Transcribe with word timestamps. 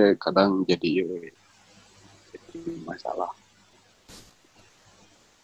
teh 0.00 0.16
kadang 0.16 0.64
jadi, 0.64 1.04
jadi 2.32 2.58
masalah 2.88 3.28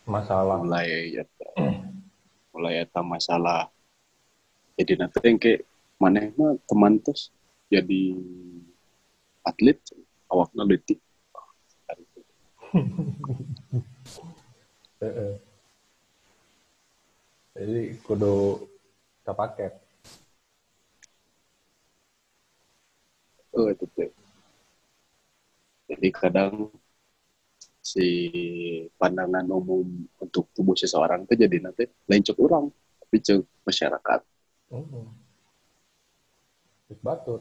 Masalah. 0.08 0.56
mulai 0.64 1.12
eta 1.12 1.48
mulai 2.56 2.80
eta 2.88 3.04
masalah 3.04 3.68
jadi 4.80 4.96
nanti 5.04 5.20
yang 5.20 5.36
kayak 5.36 5.68
mana 6.00 6.32
mah 6.40 6.56
teman 6.64 6.96
terus 7.04 7.28
jadi 7.68 8.16
atlet 9.44 9.76
awaknya 10.32 10.64
letik 10.64 11.00
Heeh. 15.00 15.34
Jadi 17.56 17.96
kudu 18.04 18.68
kepaket. 19.24 19.72
oh 23.56 23.72
itu 23.72 23.86
teh 23.96 24.10
jadi 25.86 26.08
kadang 26.10 26.70
si 27.80 28.06
pandangan 28.98 29.46
umum 29.46 29.86
untuk 30.18 30.50
tubuh 30.50 30.74
seseorang 30.74 31.22
itu 31.22 31.38
jadi 31.38 31.56
nanti 31.62 31.86
lain 32.10 32.22
cek 32.26 32.38
orang 32.42 32.66
tapi 33.02 33.16
cek 33.22 33.40
masyarakat 33.62 34.20
Mhm. 34.66 35.06
Geus 36.90 37.00
batur. 37.02 37.40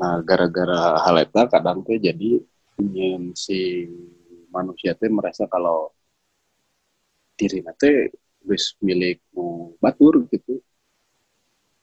nah 0.00 0.16
gara-gara 0.24 0.96
hal 1.04 1.20
itu 1.20 1.36
kadang 1.52 1.84
tuh 1.84 2.00
jadi 2.00 2.40
ingin 2.80 3.36
si 3.36 3.84
manusia 4.48 4.96
teh 4.96 5.12
merasa 5.12 5.44
kalau 5.44 5.92
diri 7.36 7.60
nanti 7.60 8.08
wis 8.48 8.72
milik 8.80 9.20
batur 9.76 10.24
gitu 10.32 10.64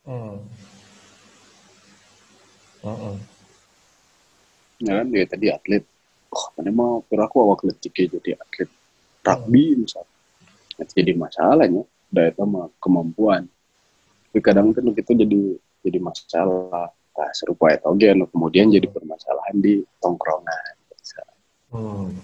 Hmm. 0.02 0.40
Mhm. 2.88 3.16
ya 4.88 4.92
kan 5.02 5.08
dia 5.10 5.26
tadi 5.28 5.48
atlet 5.52 5.84
oh 6.32 6.46
mana 6.56 6.72
mau 6.72 6.94
kira 7.10 7.26
aku 7.28 7.38
awak 7.44 7.66
letik 7.68 7.98
jadi 7.98 8.40
atlet 8.40 8.70
rugby 9.26 9.76
misalnya 9.76 10.16
Nah, 10.78 10.86
jadi 10.94 11.18
masalahnya 11.18 11.82
itu 12.14 12.44
mah 12.46 12.70
kemampuan 12.78 13.50
tapi 14.30 14.40
kadang 14.46 14.70
kan 14.78 14.86
itu 14.94 15.14
jadi 15.18 15.42
jadi 15.82 15.98
masalah 15.98 16.94
nah, 16.94 17.32
serupa 17.34 17.74
itu 17.74 17.82
oke 17.90 18.06
anu 18.06 18.30
kemudian 18.30 18.70
jadi 18.70 18.86
permasalahan 18.86 19.58
di 19.58 19.82
tongkrongan 19.98 20.78
Hmm. 21.68 22.16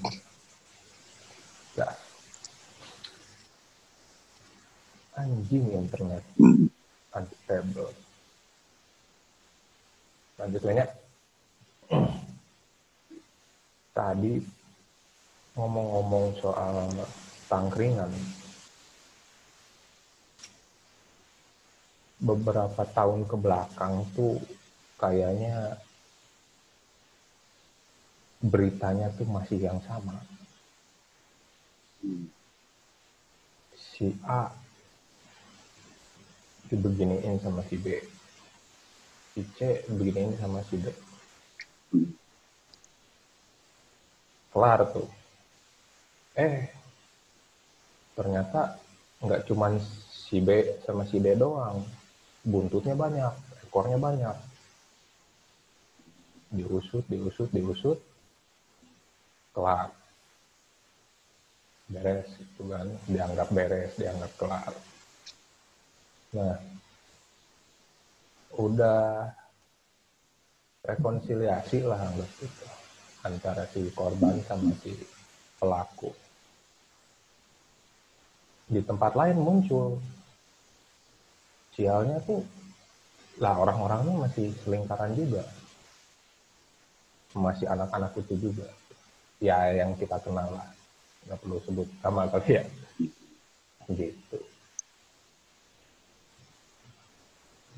Ya. 1.75 1.89
Anjing 5.19 5.67
internet 5.75 6.23
Hmm. 6.39 6.72
unstable. 7.11 7.91
Lanjut 10.38 10.61
banyak. 10.66 10.89
Tadi 13.94 14.33
ngomong-ngomong 15.53 16.33
soal 16.41 16.89
tangkringan, 17.45 18.09
beberapa 22.23 22.88
tahun 22.88 23.27
ke 23.29 23.35
belakang 23.38 24.07
tuh 24.17 24.39
kayaknya 24.97 25.77
beritanya 28.39 29.11
tuh 29.13 29.27
masih 29.27 29.59
yang 29.59 29.77
sama. 29.85 30.17
Si 33.75 34.09
A 34.25 34.50
dibeginiin 36.71 37.38
sama 37.44 37.61
si 37.69 37.77
B. 37.77 38.12
Si 39.33 39.41
C 39.57 39.81
beginiin 39.89 40.38
sama 40.38 40.61
si 40.69 40.77
D. 40.77 40.94
Hmm. 41.89 42.13
Kelar 44.53 44.79
tuh. 44.94 45.09
Eh, 46.38 46.69
ternyata 48.13 48.77
nggak 49.21 49.49
cuman 49.49 49.81
si 50.09 50.38
B 50.38 50.77
sama 50.85 51.09
si 51.09 51.17
D 51.17 51.33
doang. 51.33 51.81
Buntutnya 52.45 52.94
banyak, 52.94 53.33
ekornya 53.66 53.97
banyak. 53.97 54.38
Diusut, 56.53 57.01
diusut, 57.09 57.50
diusut. 57.50 57.97
Kelar. 59.53 59.89
Beres, 61.89 62.29
itu 62.38 62.63
kan. 62.69 62.85
Dianggap 63.09 63.50
beres, 63.50 63.97
dianggap 63.97 64.31
kelar. 64.38 64.73
Nah, 66.33 66.57
udah 68.58 69.31
rekonsiliasi 70.84 71.88
lah 71.88 71.96
anggap 71.96 72.30
antara 73.24 73.64
si 73.72 73.88
korban 73.96 74.36
sama 74.44 74.75
si 74.84 74.91
pelaku. 75.56 76.12
Di 78.68 78.84
tempat 78.84 79.16
lain 79.16 79.40
muncul 79.40 79.97
sialnya 81.74 82.19
tuh 82.28 82.44
lah 83.40 83.58
orang-orangnya 83.58 84.28
masih 84.28 84.52
selingkaran 84.68 85.16
juga. 85.16 85.47
Masih 87.34 87.66
anak-anak 87.66 88.13
itu 88.19 88.52
juga. 88.52 88.68
Ya 89.42 89.72
yang 89.74 89.96
kita 89.97 90.19
kenal 90.22 90.52
lah. 90.53 90.69
Nggak 91.25 91.40
perlu 91.42 91.58
sebut 91.63 91.88
sama 92.03 92.30
kali 92.30 92.59
ya. 92.59 92.63
Gitu. 93.88 94.38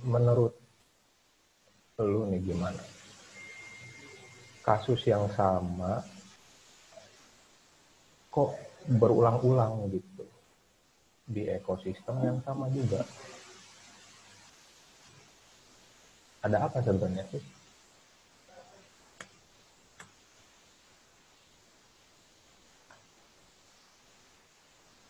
Menurut 0.03 0.64
lu 2.03 2.27
nih 2.27 2.43
gimana? 2.43 2.83
Kasus 4.65 4.99
yang 5.07 5.29
sama 5.31 6.01
kok 8.33 8.51
berulang-ulang 8.99 9.87
gitu 9.95 10.27
di 11.23 11.47
ekosistem 11.47 12.19
yang 12.19 12.39
sama 12.43 12.67
juga. 12.67 12.99
Ada 16.43 16.67
apa 16.67 16.83
sebenarnya 16.83 17.23
sih? 17.31 17.43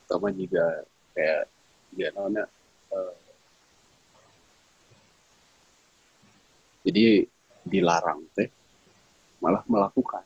sama 0.05 0.29
juga 0.31 0.63
kayak 1.11 1.49
dia 1.91 2.07
namanya 2.15 2.47
eh, 2.93 3.13
jadi 6.85 7.25
dilarang 7.65 8.21
teh 8.37 8.53
malah 9.41 9.65
melakukan 9.65 10.21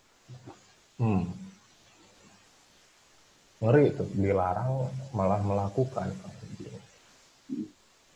Hmm. 1.00 1.32
Ngeri 3.64 3.88
itu, 3.88 4.04
dilarang 4.20 4.92
malah 5.16 5.40
melakukan. 5.40 6.12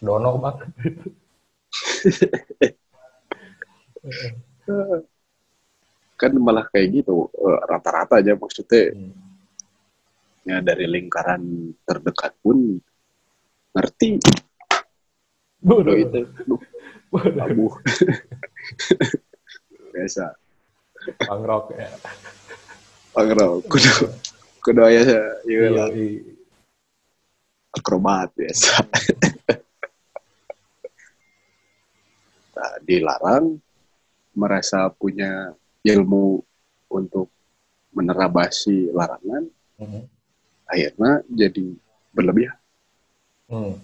Dono 0.04 0.36
banget 0.36 0.68
kan 6.20 6.32
malah 6.36 6.68
kayak 6.68 6.92
gitu 6.92 7.32
eh, 7.40 7.60
rata-rata 7.72 8.20
aja 8.20 8.36
maksudnya 8.36 8.92
Hmm. 8.92 9.16
ya 10.44 10.60
dari 10.60 10.92
lingkaran 10.92 11.72
terdekat 11.88 12.36
pun 12.44 12.84
ngerti 13.72 14.20
Bodoh 15.64 15.96
itu 15.96 16.22
Bodoh. 17.08 17.40
abu 17.40 17.68
biasa 19.94 20.36
Pangrok 21.28 21.72
ya. 21.76 21.88
Pangro, 23.14 23.62
kudu 23.70 24.10
kudu 24.64 24.80
lah 24.82 24.90
Iya, 25.46 25.86
akrobat 27.76 28.32
biasa. 28.34 28.82
nah, 32.56 32.74
dilarang 32.82 33.60
merasa 34.34 34.90
punya 34.90 35.54
ilmu 35.84 36.42
untuk 36.90 37.30
menerabasi 37.94 38.90
larangan, 38.90 39.46
Mhm. 39.78 40.02
akhirnya 40.66 41.22
jadi 41.30 41.66
berlebihan. 42.10 42.58
Hmm. 43.46 43.78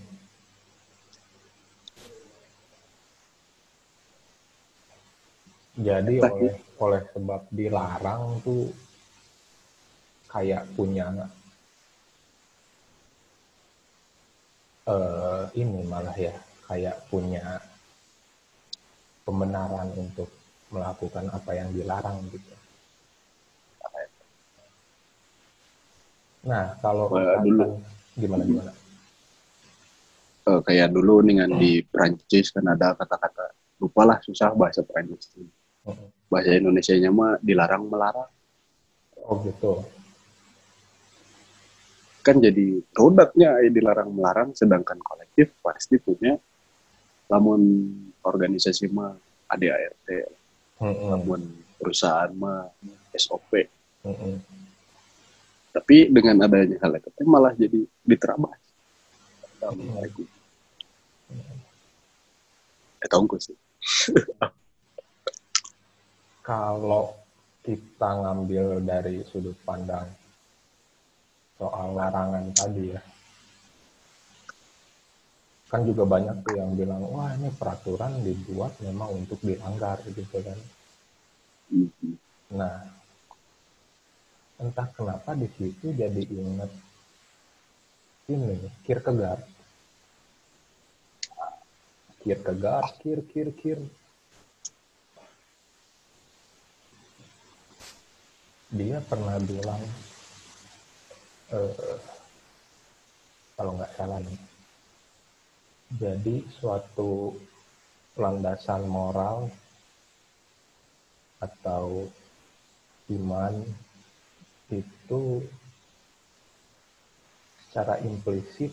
Jadi 5.79 6.19
Entah 6.19 6.31
oleh 6.35 6.55
oleh 6.83 7.01
sebab 7.15 7.41
dilarang 7.55 8.43
tuh 8.43 8.67
kayak 10.27 10.67
punya 10.75 11.07
eh 14.89 15.43
ini 15.55 15.87
malah 15.87 16.17
ya 16.19 16.35
kayak 16.67 16.99
punya 17.07 17.63
pembenaran 19.23 19.87
untuk 19.95 20.27
melakukan 20.73 21.31
apa 21.31 21.51
yang 21.55 21.69
dilarang 21.71 22.17
gitu. 22.33 22.53
Nah 26.43 26.75
kalau 26.83 27.07
Wah, 27.13 27.39
dulu. 27.39 27.79
gimana 28.19 28.43
gimana? 28.43 28.71
eh, 30.49 30.59
kayak 30.65 30.89
dulu 30.91 31.21
dengan 31.23 31.49
di 31.55 31.85
Prancis 31.85 32.49
kan 32.51 32.65
ada 32.67 32.97
kata-kata 32.97 33.53
lupalah 33.79 34.17
susah 34.25 34.51
bahasa 34.57 34.81
Prancis 34.83 35.29
Mm-mm. 35.37 35.58
Bahasa 36.29 36.53
Indonesia-nya 36.55 37.09
mah 37.09 37.37
dilarang 37.41 37.89
melarang 37.89 38.29
Oh 39.29 39.37
gitu. 39.45 39.83
kan 42.19 42.37
jadi 42.37 42.81
produknya 42.93 43.61
eh, 43.61 43.71
dilarang 43.71 44.09
melarang 44.11 44.49
sedangkan 44.53 44.97
kolektif 45.01 45.53
pasti 45.61 45.97
punya 45.97 46.37
lamun 47.29 47.61
organisasi 48.21 48.89
mah 48.89 49.13
ADART 49.49 50.07
Mm-mm. 50.79 51.09
lamun 51.09 51.41
perusahaan 51.77 52.29
mah 52.33 52.69
SOP 53.13 53.69
Mm-mm. 54.05 54.35
tapi 55.73 56.09
dengan 56.09 56.45
adanya 56.45 56.77
hal 56.81 56.97
itu 56.97 57.23
malah 57.25 57.53
jadi 57.53 57.85
diterabas 58.05 58.59
Assalamualaikum 59.57 60.25
eh 62.99 63.09
tongku 63.09 63.37
sih 63.39 63.55
Kalau 66.49 67.13
kita 67.61 68.09
ngambil 68.25 68.81
dari 68.81 69.21
sudut 69.29 69.53
pandang 69.61 70.09
soal 71.61 71.93
larangan 71.93 72.49
tadi 72.57 72.89
ya, 72.89 73.01
kan 75.69 75.85
juga 75.85 76.09
banyak 76.09 76.41
tuh 76.41 76.57
yang 76.57 76.73
bilang, 76.73 77.05
wah 77.13 77.29
ini 77.37 77.53
peraturan 77.53 78.25
dibuat 78.25 78.73
memang 78.81 79.21
untuk 79.21 79.37
dilanggar 79.45 80.01
gitu 80.09 80.25
kan. 80.41 80.57
Nah, 82.57 82.81
entah 84.57 84.89
kenapa 84.97 85.37
di 85.37 85.45
situ 85.53 85.93
jadi 85.93 86.23
inget 86.33 86.71
ini 88.29 88.57
Kierkegaard. 88.85 89.45
Kierkegaard, 92.25 92.89
kir, 93.05 93.21
kir, 93.29 93.49
kir. 93.53 93.79
Dia 98.69 99.01
pernah 99.01 99.33
bilang, 99.41 99.81
eh, 101.49 101.97
kalau 103.57 103.73
nggak 103.73 103.93
salah 103.97 104.21
nih, 104.21 104.39
jadi 105.97 106.45
suatu 106.61 107.33
landasan 108.13 108.85
moral 108.85 109.49
atau 111.41 112.05
iman 113.09 113.57
itu 114.69 115.41
secara 117.65 117.97
implisit 118.05 118.69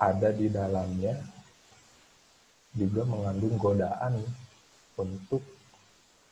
ada 0.00 0.32
di 0.32 0.48
dalamnya 0.48 1.20
juga 2.72 3.04
mengandung 3.04 3.60
godaan 3.60 4.24
untuk 4.96 5.44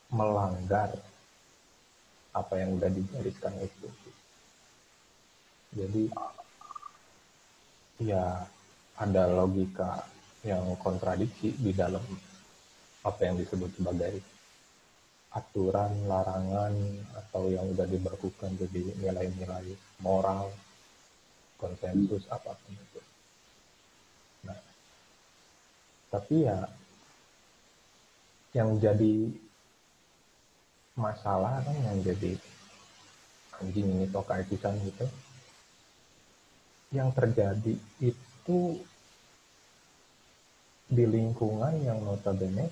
melanggar 0.08 0.96
apa 2.34 2.54
yang 2.58 2.74
udah 2.76 2.90
digariskan 2.90 3.54
itu. 3.62 3.88
Jadi 5.74 6.02
ya 8.02 8.42
ada 8.98 9.22
logika 9.30 10.02
yang 10.46 10.76
kontradiksi 10.82 11.54
di 11.56 11.72
dalam 11.74 12.02
apa 13.04 13.20
yang 13.22 13.38
disebut 13.38 13.70
sebagai 13.78 14.14
aturan, 15.34 16.06
larangan, 16.06 16.74
atau 17.18 17.50
yang 17.50 17.66
udah 17.74 17.86
diberlakukan 17.90 18.54
jadi 18.54 18.94
nilai-nilai 19.02 19.74
moral, 19.98 20.46
konsensus, 21.58 22.22
apa 22.30 22.54
pun 22.54 22.70
itu. 22.70 23.00
Nah, 24.46 24.60
tapi 26.14 26.46
ya 26.46 26.70
yang 28.54 28.78
jadi 28.78 29.34
masalah 30.94 31.58
kan 31.62 31.74
yang 31.74 31.98
jadi 32.02 32.38
anjing 33.58 33.86
ini 33.86 34.06
tokai 34.10 34.46
pisan 34.46 34.78
gitu 34.82 35.06
yang 36.94 37.10
terjadi 37.10 37.74
itu 37.98 38.58
di 40.86 41.04
lingkungan 41.06 41.82
yang 41.82 41.98
notabene 42.02 42.70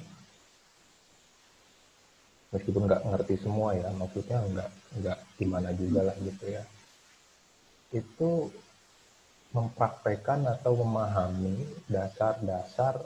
meskipun 2.55 2.87
nggak 2.87 3.03
ngerti 3.11 3.35
semua 3.43 3.75
ya 3.75 3.91
maksudnya 3.97 4.39
nggak 4.39 4.71
nggak 5.03 5.19
gimana 5.41 5.75
juga 5.75 6.01
lah 6.07 6.17
gitu 6.23 6.45
ya 6.47 6.63
itu 7.93 8.31
mempraktekkan 9.53 10.49
atau 10.49 10.73
memahami 10.81 11.69
dasar-dasar 11.91 13.05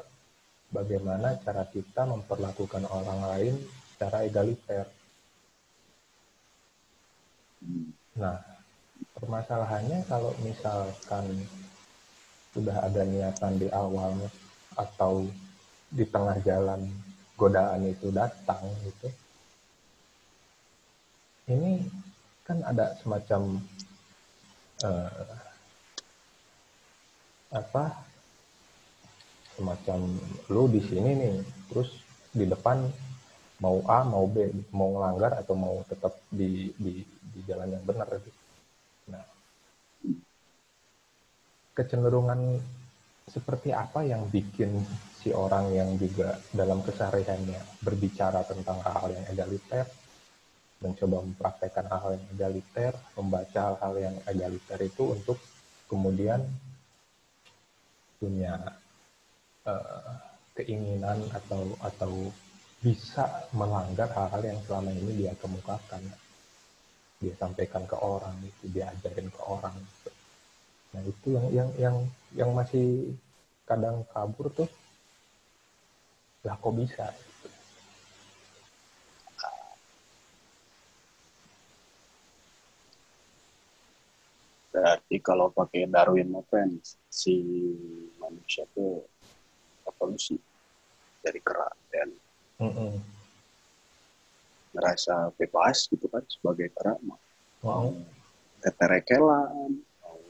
bagaimana 0.71 1.39
cara 1.43 1.67
kita 1.67 2.07
memperlakukan 2.07 2.87
orang 2.87 3.21
lain 3.27 3.55
secara 3.95 4.23
egaliter. 4.23 4.87
Nah, 8.17 8.37
permasalahannya 9.19 10.07
kalau 10.09 10.33
misalkan 10.41 11.25
sudah 12.57 12.77
ada 12.89 13.03
niatan 13.05 13.61
di 13.61 13.69
awal 13.69 14.17
atau 14.77 15.29
di 15.93 16.05
tengah 16.09 16.41
jalan 16.41 16.89
godaan 17.37 17.85
itu 17.85 18.09
datang 18.09 18.65
gitu, 18.89 19.09
ini 21.53 21.85
kan 22.47 22.63
ada 22.65 22.97
semacam 23.03 23.61
eh, 24.83 25.37
apa 27.55 27.85
semacam 29.57 29.99
lu 30.53 30.69
di 30.69 30.81
sini 30.85 31.11
nih 31.17 31.35
terus 31.73 31.91
di 32.37 32.45
depan 32.45 32.85
mau 33.63 33.81
A 33.89 34.05
mau 34.05 34.29
B 34.29 34.53
mau 34.69 34.93
ngelanggar 34.93 35.41
atau 35.41 35.57
mau 35.57 35.81
tetap 35.89 36.13
di 36.29 36.69
di 36.77 37.01
di 37.37 37.43
jalan 37.45 37.69
yang 37.77 37.85
benar 37.85 38.09
gitu. 38.17 38.41
Nah, 39.13 39.25
kecenderungan 41.77 42.41
seperti 43.29 43.77
apa 43.77 44.01
yang 44.07 44.25
bikin 44.33 44.81
si 45.21 45.35
orang 45.37 45.69
yang 45.77 46.01
juga 46.01 46.41
dalam 46.57 46.81
kesehariannya 46.81 47.85
berbicara 47.85 48.41
tentang 48.49 48.81
hal-hal 48.81 49.13
yang 49.13 49.27
egaliter, 49.29 49.87
mencoba 50.81 51.17
mempraktekkan 51.27 51.87
hal-hal 51.93 52.13
yang 52.17 52.27
egaliter, 52.33 52.93
membaca 53.19 53.61
hal-hal 53.61 53.95
yang 54.01 54.17
egaliter 54.25 54.79
itu 54.81 55.03
untuk 55.13 55.39
kemudian 55.91 56.41
punya 58.17 58.57
eh, 59.69 60.13
keinginan 60.57 61.21
atau 61.37 61.77
atau 61.85 62.13
bisa 62.81 63.51
melanggar 63.53 64.09
hal-hal 64.15 64.43
yang 64.55 64.59
selama 64.65 64.95
ini 64.95 65.27
dia 65.27 65.33
kemukakan 65.37 66.01
dia 67.17 67.33
sampaikan 67.41 67.85
ke 67.89 67.97
orang 67.97 68.37
itu 68.45 68.65
dia 68.73 68.93
ajarin 68.93 69.29
ke 69.33 69.41
orang 69.41 69.73
gitu. 69.73 70.11
nah 70.93 71.03
itu 71.03 71.27
yang 71.33 71.47
yang 71.53 71.69
yang 71.81 71.97
yang 72.37 72.51
masih 72.53 73.17
kadang 73.65 74.05
kabur 74.13 74.53
tuh 74.53 74.69
lah 76.47 76.55
kok 76.55 76.75
bisa 76.77 77.11
gitu. 77.11 77.49
Berarti 84.77 85.17
kalau 85.25 85.49
pakai 85.57 85.89
Darwin 85.89 86.37
Open, 86.37 86.85
si 87.09 87.33
manusia 88.21 88.69
tuh 88.77 89.09
evolusi 89.89 90.37
dari 91.25 91.41
kera 91.41 91.65
dan 91.89 92.13
Mm-mm. 92.61 93.16
Ngerasa 94.77 95.33
bebas 95.41 95.89
gitu 95.89 96.07
kan 96.13 96.21
sebagai 96.29 96.69
kera 96.77 97.01
mau 97.01 97.17
Mau. 97.65 97.97
keterekelan, 98.63 99.73
mau 100.05 100.21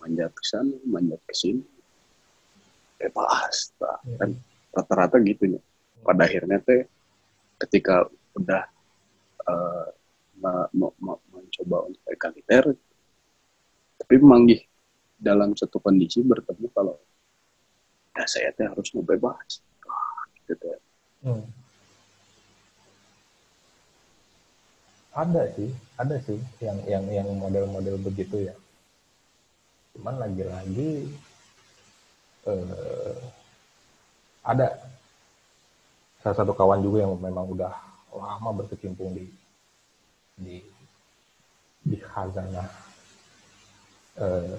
manjat 0.00 0.30
ke 0.32 0.44
sana, 0.46 0.76
manjat 0.86 1.20
ke 1.26 1.34
sini, 1.34 1.64
bebas. 2.96 3.74
Nah, 3.82 3.98
kan 4.16 4.30
rata-rata 4.72 5.16
gitu 5.20 5.58
ya. 5.58 5.60
Pada 6.00 6.24
akhirnya 6.24 6.62
teh 6.62 6.86
ketika 7.60 8.06
udah 8.38 8.62
eh, 9.46 9.86
ma- 10.40 10.70
ma- 10.72 10.96
ma- 11.02 11.24
mencoba 11.32 11.88
untuk 11.90 12.02
egaliter, 12.08 12.64
tapi 14.00 14.14
memanggih 14.20 14.60
dalam 15.16 15.56
satu 15.56 15.80
kondisi 15.80 16.20
bertemu 16.20 16.68
kalau 16.76 16.96
ya 18.16 18.24
saya 18.28 18.48
teh 18.52 18.64
harus 18.64 18.88
mau 18.96 19.04
bebas. 19.04 19.60
Wah, 19.84 20.20
gitu 20.40 20.54
teh. 20.56 20.78
Hmm. 21.24 21.44
Ada 25.16 25.42
sih, 25.56 25.70
ada 25.96 26.16
sih 26.20 26.36
yang 26.60 26.78
yang 26.84 27.04
yang 27.08 27.28
model-model 27.40 27.96
begitu 28.04 28.52
ya. 28.52 28.54
Cuman 29.96 30.20
lagi-lagi 30.20 31.08
eh, 32.44 33.16
ada 34.44 34.76
salah 36.20 36.36
satu 36.36 36.52
kawan 36.52 36.84
juga 36.84 37.08
yang 37.08 37.16
memang 37.16 37.48
udah 37.48 37.72
lama 38.12 38.50
berkecimpung 38.60 39.16
di 39.16 39.24
di 40.36 40.56
di 41.80 41.96
khazanah 41.96 42.68
eh, 44.20 44.56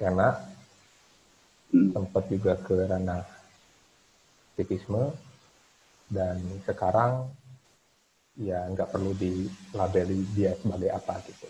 karena 0.00 0.56
Hmm. 1.66 1.90
sempat 1.90 2.30
juga 2.30 2.54
ke 2.62 2.86
ranah 2.86 3.26
dan 6.06 6.38
sekarang 6.62 7.26
ya 8.36 8.68
nggak 8.68 8.92
perlu 8.92 9.16
dilabeli 9.16 10.20
dia 10.36 10.52
sebagai 10.60 10.92
apa 10.92 11.14
gitu. 11.24 11.48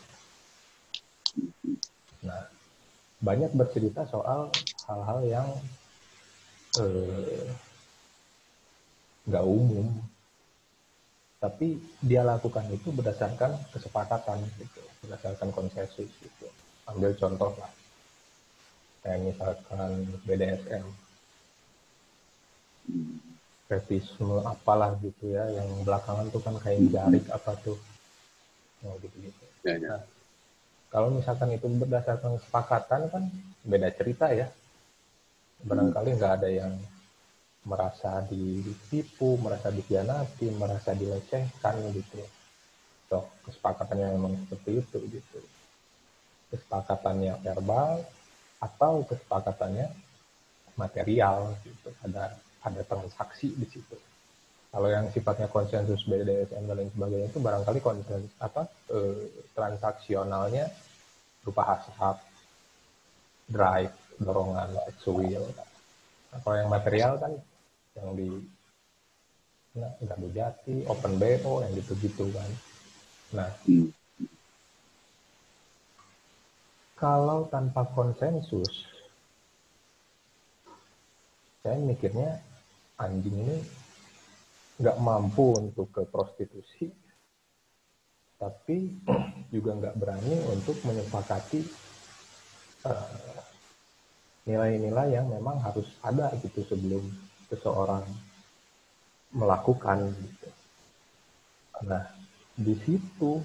Nah, 2.23 2.47
banyak 3.19 3.51
bercerita 3.55 4.07
soal 4.07 4.51
hal-hal 4.87 5.19
yang 5.27 5.49
eh, 6.79 7.47
nggak 9.27 9.45
umum, 9.47 9.91
tapi 11.43 11.83
dia 11.99 12.23
lakukan 12.23 12.71
itu 12.71 12.95
berdasarkan 12.95 13.59
kesepakatan 13.75 14.39
gitu, 14.63 14.83
berdasarkan 15.03 15.51
konsensus 15.51 16.07
gitu. 16.23 16.47
Ambil 16.87 17.19
contoh 17.19 17.51
lah, 17.59 17.73
kayak 19.03 19.35
misalkan 19.35 20.07
BDSM, 20.23 20.87
Fetisme 23.67 24.47
apalah 24.47 24.95
gitu 25.03 25.35
ya, 25.35 25.43
yang 25.51 25.67
belakangan 25.83 26.31
tuh 26.31 26.39
kan 26.39 26.55
kayak 26.63 26.87
jarik 26.95 27.27
apa 27.35 27.59
tuh, 27.67 27.75
oh 28.87 28.95
gitu-gitu. 29.03 29.45
Ya, 29.67 29.75
ya. 29.75 29.99
Nah, 29.99 30.03
kalau 30.87 31.11
misalkan 31.11 31.51
itu 31.51 31.67
berdasarkan 31.67 32.39
kesepakatan 32.39 33.11
kan 33.11 33.23
beda 33.67 33.91
cerita 33.91 34.31
ya. 34.31 34.47
Barangkali 35.67 36.15
nggak 36.15 36.35
ada 36.39 36.47
yang 36.47 36.79
merasa 37.67 38.23
ditipu, 38.31 39.35
merasa 39.43 39.75
dikhianati, 39.75 40.47
merasa 40.55 40.95
dilecehkan 40.95 41.75
gitu. 41.91 42.23
Toh 43.11 43.27
kesepakatannya 43.43 44.15
memang 44.15 44.39
seperti 44.47 44.71
itu 44.79 44.99
gitu. 45.11 45.39
Kesepakatannya 46.55 47.43
verbal 47.43 48.07
atau 48.63 49.03
kesepakatannya 49.11 49.91
material 50.79 51.59
gitu. 51.67 51.91
Ada 52.07 52.39
ada 52.67 52.83
transaksi 52.83 53.55
di 53.55 53.67
situ. 53.71 53.97
Kalau 54.75 54.91
yang 54.91 55.09
sifatnya 55.15 55.47
konsensus 55.49 56.05
BDSM 56.05 56.67
dan 56.67 56.77
lain 56.77 56.91
sebagainya 56.93 57.33
itu 57.33 57.39
barangkali 57.41 57.81
konsen 57.81 58.27
apa 58.43 58.67
eh, 58.93 59.47
transaksionalnya 59.55 60.69
berupa 61.41 61.63
hasrat, 61.63 62.19
drive, 63.47 63.95
dorongan, 64.19 64.75
sex 64.91 64.99
will. 65.07 65.47
Nah, 66.35 66.39
kalau 66.43 66.57
yang 66.59 66.69
material 66.69 67.13
kan 67.23 67.33
yang 67.97 68.09
di 68.19 68.29
nah, 69.79 69.93
jati, 70.35 70.85
open 70.91 71.17
BO, 71.17 71.63
yang 71.65 71.73
gitu-gitu 71.79 72.27
kan. 72.35 72.51
Nah, 73.33 73.49
kalau 76.99 77.47
tanpa 77.49 77.87
konsensus, 77.95 78.91
saya 81.63 81.79
mikirnya 81.81 82.43
anjing 82.97 83.37
ini 83.37 83.59
nggak 84.77 85.01
mampu 85.01 85.57
untuk 85.57 85.89
ke 85.93 86.05
prostitusi, 86.09 86.93
tapi 88.37 88.93
juga 89.49 89.77
nggak 89.77 89.97
berani 89.97 90.37
untuk 90.53 90.77
menyepakati 90.85 91.61
eh, 92.85 93.41
nilai-nilai 94.45 95.17
yang 95.17 95.27
memang 95.33 95.61
harus 95.65 95.89
ada 96.05 96.33
gitu 96.45 96.61
sebelum 96.69 97.03
seseorang 97.49 98.05
melakukan 99.33 100.13
gitu. 100.13 100.49
Nah, 101.85 102.05
di 102.57 102.75
situ 102.85 103.41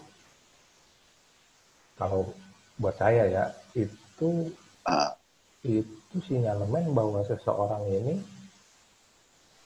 kalau 1.99 2.31
buat 2.79 2.95
saya 2.97 3.27
ya 3.27 3.45
itu 3.75 4.51
Ah, 4.81 5.13
itu 5.61 6.17
sinyalemen 6.25 6.89
bahwa 6.97 7.21
seseorang 7.21 7.85
ini 7.85 8.17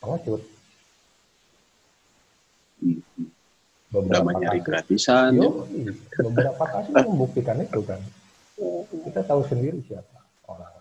pengecut. 0.06 0.42
hmm. 2.86 3.02
Udah 3.96 4.22
Beberapa 4.22 4.32
nyari 4.36 4.60
gratisan. 4.60 5.40
ya. 5.40 5.48
yo, 5.48 5.64
beberapa 6.20 6.64
kasus 6.68 6.94
membuktikan 7.08 7.58
itu 7.64 7.80
kan. 7.88 8.02
Kita 8.92 9.24
tahu 9.24 9.42
sendiri 9.48 9.80
siapa 9.88 10.20
orang. 10.52 10.72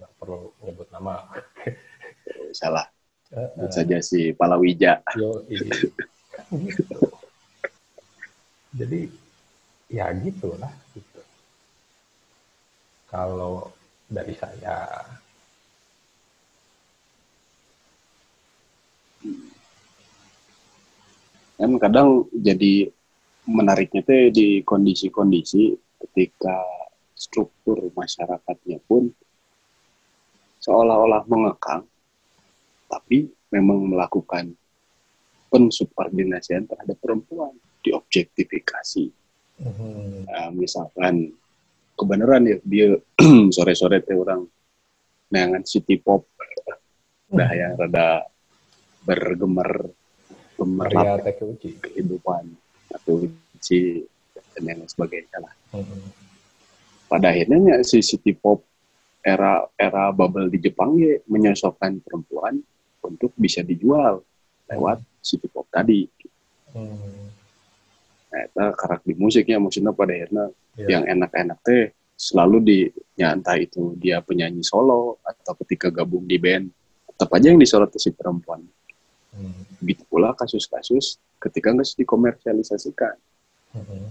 Nggak 0.00 0.10
perlu 0.16 0.48
nyebut 0.64 0.88
nama. 0.88 1.28
Salah. 2.56 2.88
Sebut 3.28 3.68
eh, 3.68 3.74
saja 3.74 3.98
si 4.00 4.32
Palawija. 4.32 5.04
yo, 5.20 5.44
iya. 5.52 5.66
Kan 6.34 6.56
gitu. 6.64 6.96
Jadi 8.74 9.00
ya 9.92 10.10
gitulah 10.18 10.72
gitu. 10.96 11.20
Kalau 13.12 13.70
dari 14.08 14.34
saya 14.34 15.04
kan 21.54 21.70
kadang 21.78 22.08
jadi 22.34 22.90
menariknya 23.44 24.02
tuh 24.04 24.32
di 24.32 24.60
kondisi-kondisi 24.64 25.76
ketika 26.02 26.60
struktur 27.14 27.92
masyarakatnya 27.94 28.82
pun 28.84 29.08
seolah-olah 30.60 31.22
mengekang 31.28 31.84
tapi 32.88 33.28
memang 33.52 33.94
melakukan 33.94 34.52
pensubordinasian 35.52 36.66
terhadap 36.66 36.98
perempuan 36.98 37.54
diobjektifikasi. 37.84 39.06
Mhm, 39.62 40.26
Nah, 40.26 40.50
misalkan 40.50 41.30
kebenaran 41.94 42.42
ya 42.48 42.56
dia 42.66 42.88
sore-sore 43.54 44.02
teh 44.02 44.18
orang 44.18 44.42
neangan 45.30 45.62
city 45.62 45.98
pop 46.02 46.26
dah 47.34 47.50
ya 47.50 47.74
rada 47.74 48.26
Maria 49.04 49.60
gemerlap 50.54 51.24
Takeuchi. 51.24 51.76
kehidupan 51.82 52.44
atau 52.94 53.26
dan 54.54 54.62
yang 54.64 54.80
sebagainya 54.86 55.38
lah. 55.40 55.54
Mhm. 55.74 56.00
Pada 57.10 57.30
akhirnya 57.30 57.80
si 57.82 58.00
city 58.00 58.34
pop 58.34 58.62
era 59.24 59.64
era 59.78 60.12
bubble 60.12 60.52
di 60.52 60.60
Jepang 60.60 60.96
ya 61.00 61.16
menyosokkan 61.26 62.00
perempuan 62.04 62.60
untuk 63.04 63.32
bisa 63.36 63.64
dijual 63.64 64.20
lewat 64.68 65.00
city 65.20 65.48
pop 65.48 65.66
tadi. 65.72 66.06
Hmm, 66.74 67.24
Nah, 68.34 68.42
itu 68.50 68.62
karak 68.74 69.02
di 69.06 69.14
musiknya 69.14 69.62
maksudnya 69.62 69.94
pada 69.94 70.10
akhirnya 70.10 70.50
iya. 70.74 70.98
yang 70.98 71.04
enak-enak 71.06 71.58
teh 71.62 71.94
selalu 72.18 72.56
di 72.66 72.78
ya 73.14 73.30
entah 73.30 73.54
itu 73.54 73.94
dia 73.94 74.18
penyanyi 74.18 74.66
solo 74.66 75.22
atau 75.22 75.54
ketika 75.62 75.94
gabung 75.94 76.26
di 76.26 76.34
band 76.42 76.66
tetap 77.14 77.30
aja 77.30 77.54
yang 77.54 77.62
disorot 77.62 77.94
si 77.94 78.10
perempuan. 78.10 78.66
Hmm, 79.34 79.66
Begitu 79.82 80.06
pula 80.06 80.30
kasus-kasus 80.32 81.18
ketika 81.38 81.74
nggak 81.74 81.90
dikomersialisasikan. 81.98 83.18
mhm. 83.74 84.06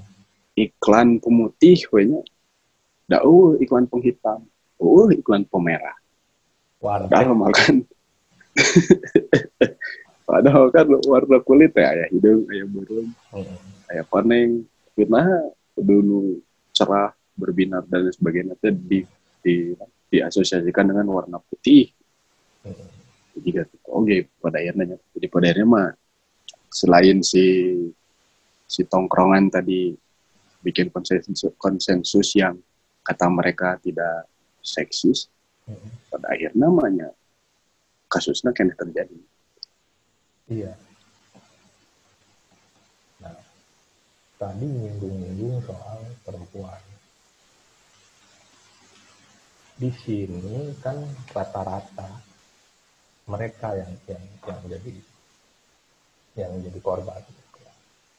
iklan 0.53 1.18
pemutih 1.18 1.82
wenya 1.89 2.22
da 3.03 3.25
uh 3.25 3.58
iklan 3.58 3.89
penghitam 3.89 4.46
uh 4.77 5.10
iklan 5.10 5.48
pemerah 5.48 5.98
Warna. 6.77 7.10
padahal 7.10 7.34
makan 7.34 7.75
padahal 10.30 10.70
kan 10.70 10.86
warna 11.03 11.42
kulit 11.42 11.74
ya 11.74 11.89
ayah 11.89 12.08
hidung 12.12 12.46
ayah 12.53 12.68
burung 12.70 13.10
Mhm. 13.34 13.56
ayah 13.89 14.06
kuning 14.06 14.50
fitnah 14.94 15.25
dulu 15.74 16.38
cerah 16.70 17.12
berbinar 17.34 17.82
dan 17.89 18.13
sebagainya 18.13 18.53
itu 18.53 18.70
di, 18.77 19.00
di 19.42 19.56
diasosiasikan 20.10 20.86
dengan 20.86 21.08
warna 21.10 21.42
putih 21.42 21.89
Mhm. 22.62 23.02
Jadi 23.33 23.65
gitu 23.65 23.75
oke 23.89 24.17
pada 24.41 24.57
akhirnya 24.61 24.97
jadi 25.17 25.27
pada 25.29 25.45
akhirnya 25.49 25.67
mah 25.67 25.89
selain 26.73 27.21
si 27.21 27.45
si 28.65 28.81
tongkrongan 28.85 29.49
tadi 29.53 29.93
bikin 30.63 30.89
konsensus 30.89 31.53
konsensus 31.59 32.33
yang 32.33 32.57
kata 33.03 33.27
mereka 33.29 33.77
tidak 33.83 34.25
seksis 34.63 35.27
Mhm. 35.63 36.11
pada 36.11 36.27
akhirnya 36.27 36.59
namanya 36.59 37.09
kasusnya 38.11 38.51
kena 38.51 38.75
terjadi 38.75 39.15
Iya. 40.43 40.75
Nah, 43.23 43.39
tadi 44.35 44.67
nyinggung-nyinggung 44.67 45.63
soal 45.63 46.03
perempuan. 46.27 46.83
Di 49.79 49.87
sini 50.03 50.75
kan 50.83 50.99
rata-rata 51.31 52.11
mereka 53.24 53.75
yang 53.77 53.92
yang 54.08 54.24
yang 54.48 54.60
jadi 54.68 54.92
yang 56.36 56.51
jadi 56.60 56.80
korban. 56.84 57.22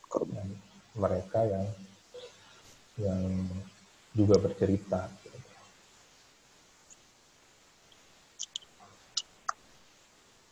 korban 0.08 0.46
mereka 0.94 1.42
yang 1.42 1.66
yang 3.02 3.20
juga 4.14 4.38
bercerita. 4.38 5.10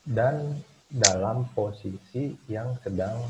Dan 0.03 0.59
dalam 0.91 1.47
posisi 1.55 2.35
yang 2.51 2.75
sedang 2.83 3.23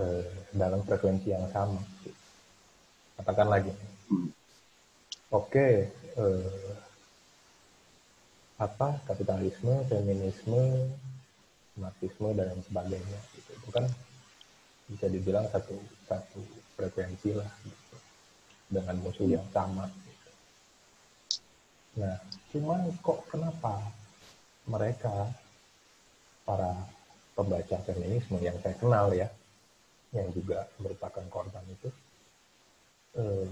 eh, 0.00 0.26
dalam 0.56 0.80
frekuensi 0.82 1.28
yang 1.28 1.44
sama. 1.52 1.78
Katakan 3.20 3.48
lagi, 3.52 3.72
Hmm. 4.04 4.28
oke 5.32 5.68
eh, 5.92 6.72
apa 8.54 9.02
kapitalisme 9.02 9.82
feminisme 9.90 10.90
marxisme 11.74 12.30
dan 12.38 12.54
lain 12.54 12.62
sebagainya 12.62 13.18
gitu. 13.34 13.50
itu 13.50 13.68
kan 13.74 13.84
bisa 14.86 15.06
dibilang 15.10 15.46
satu 15.50 15.74
satu 16.06 16.38
frekuensi 16.78 17.34
lah 17.34 17.50
gitu. 17.66 17.96
dengan 18.70 18.94
musuh 19.02 19.26
yang 19.26 19.42
sama 19.50 19.90
gitu. 19.90 20.30
nah 21.98 22.14
cuman 22.54 22.94
kok 23.02 23.26
kenapa 23.26 23.82
mereka 24.70 25.34
para 26.46 26.70
pembaca 27.34 27.76
feminisme 27.82 28.38
yang 28.38 28.54
saya 28.62 28.78
kenal 28.78 29.10
ya 29.10 29.26
yang 30.14 30.30
juga 30.30 30.70
merupakan 30.78 31.26
korban 31.26 31.66
itu 31.66 31.90
eh, 33.18 33.50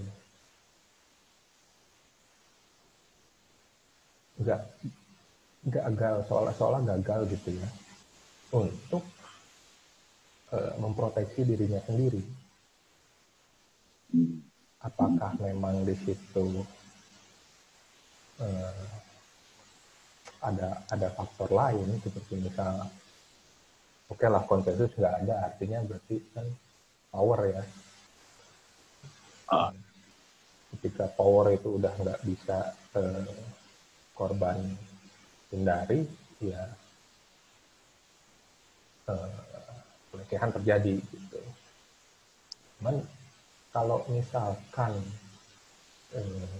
nggak 4.43 4.61
gagal 5.63 6.27
seolah-olah 6.27 6.83
gagal 6.83 7.31
gitu 7.31 7.55
ya 7.55 7.69
untuk 8.51 9.03
uh, 10.51 10.73
memproteksi 10.77 11.41
dirinya 11.47 11.79
sendiri. 11.87 12.21
Apakah 14.83 15.33
memang 15.39 15.87
di 15.87 15.95
situ 16.03 16.61
uh, 18.43 18.85
ada 20.43 20.83
ada 20.91 21.07
faktor 21.15 21.49
lain 21.55 21.87
seperti 22.03 22.43
misal 22.43 22.83
oke 24.11 24.19
okay 24.19 24.27
lah 24.27 24.43
konsensus 24.43 24.91
nggak 24.99 25.23
ada 25.23 25.47
artinya 25.47 25.79
berarti 25.87 26.19
kan 26.35 26.47
power 27.09 27.39
ya. 27.47 27.63
Ketika 30.75 31.05
power 31.15 31.55
itu 31.55 31.79
udah 31.79 31.93
nggak 31.95 32.19
bisa 32.27 32.75
uh, 32.99 33.52
korban 34.13 34.57
hindari 35.49 36.05
ya 36.41 36.63
uh, 39.09 39.29
pelecehan 40.13 40.53
terjadi 40.53 40.95
gitu. 41.01 41.39
Cuman 42.79 43.01
kalau 43.73 44.05
misalkan 44.09 44.93
uh, 46.13 46.57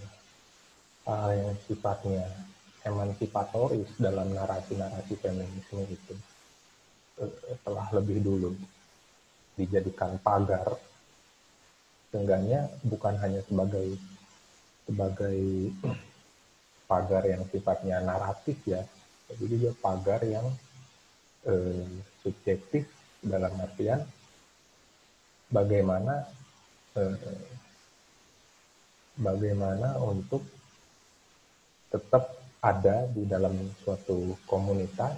hal 1.05 1.29
yang 1.36 1.53
sifatnya 1.69 2.25
emansipatoris 2.83 3.89
dalam 4.01 4.33
narasi-narasi 4.33 5.13
feminisme 5.22 5.83
itu 5.88 6.15
uh, 7.22 7.55
telah 7.63 7.88
lebih 7.93 8.19
dulu 8.24 8.51
dijadikan 9.53 10.17
pagar 10.25 10.65
seenggaknya 12.10 12.69
bukan 12.86 13.13
hanya 13.22 13.41
sebagai 13.45 13.98
sebagai 14.86 15.70
pagar 16.94 17.25
yang 17.25 17.42
sifatnya 17.50 17.98
naratif 18.06 18.62
ya, 18.70 18.86
tapi 19.25 19.50
juga 19.50 19.74
pagar 19.82 20.22
yang 20.22 20.46
eh, 21.50 21.90
subjektif 22.22 22.86
dalam 23.18 23.50
artian 23.58 24.06
bagaimana 25.50 26.29
eh, 26.94 27.50
bagaimana 29.18 29.98
untuk 30.06 30.46
tetap 31.90 32.29
ada 32.62 33.10
di 33.10 33.25
dalam 33.25 33.58
suatu 33.82 34.38
komunitas 34.46 35.18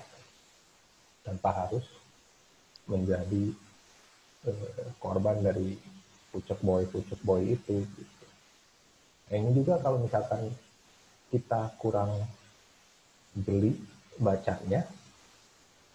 tanpa 1.28 1.68
harus 1.68 1.84
menjadi 2.88 3.52
eh, 4.48 4.88
korban 5.04 5.44
dari 5.44 5.76
pucuk 6.32 6.60
boy 6.64 6.88
pucuk 6.88 7.20
boy 7.20 7.44
itu. 7.44 7.84
Gitu. 7.84 8.26
Nah, 9.26 9.36
ini 9.42 9.52
juga 9.58 9.82
kalau 9.82 10.00
misalkan 10.00 10.54
kita 11.36 11.76
kurang 11.84 12.16
beli 13.36 13.76
bacanya, 14.16 14.88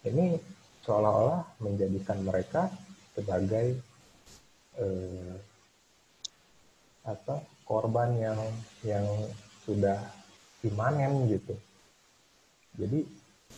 ini 0.05 0.37
seolah-olah 0.85 1.57
menjadikan 1.65 2.21
mereka 2.21 2.69
sebagai 3.17 3.73
eh, 4.77 5.33
apa 7.01 7.41
korban 7.65 8.13
yang 8.21 8.37
yang 8.85 9.05
sudah 9.65 9.97
imanen 10.61 11.25
gitu. 11.25 11.57
Jadi 12.77 13.01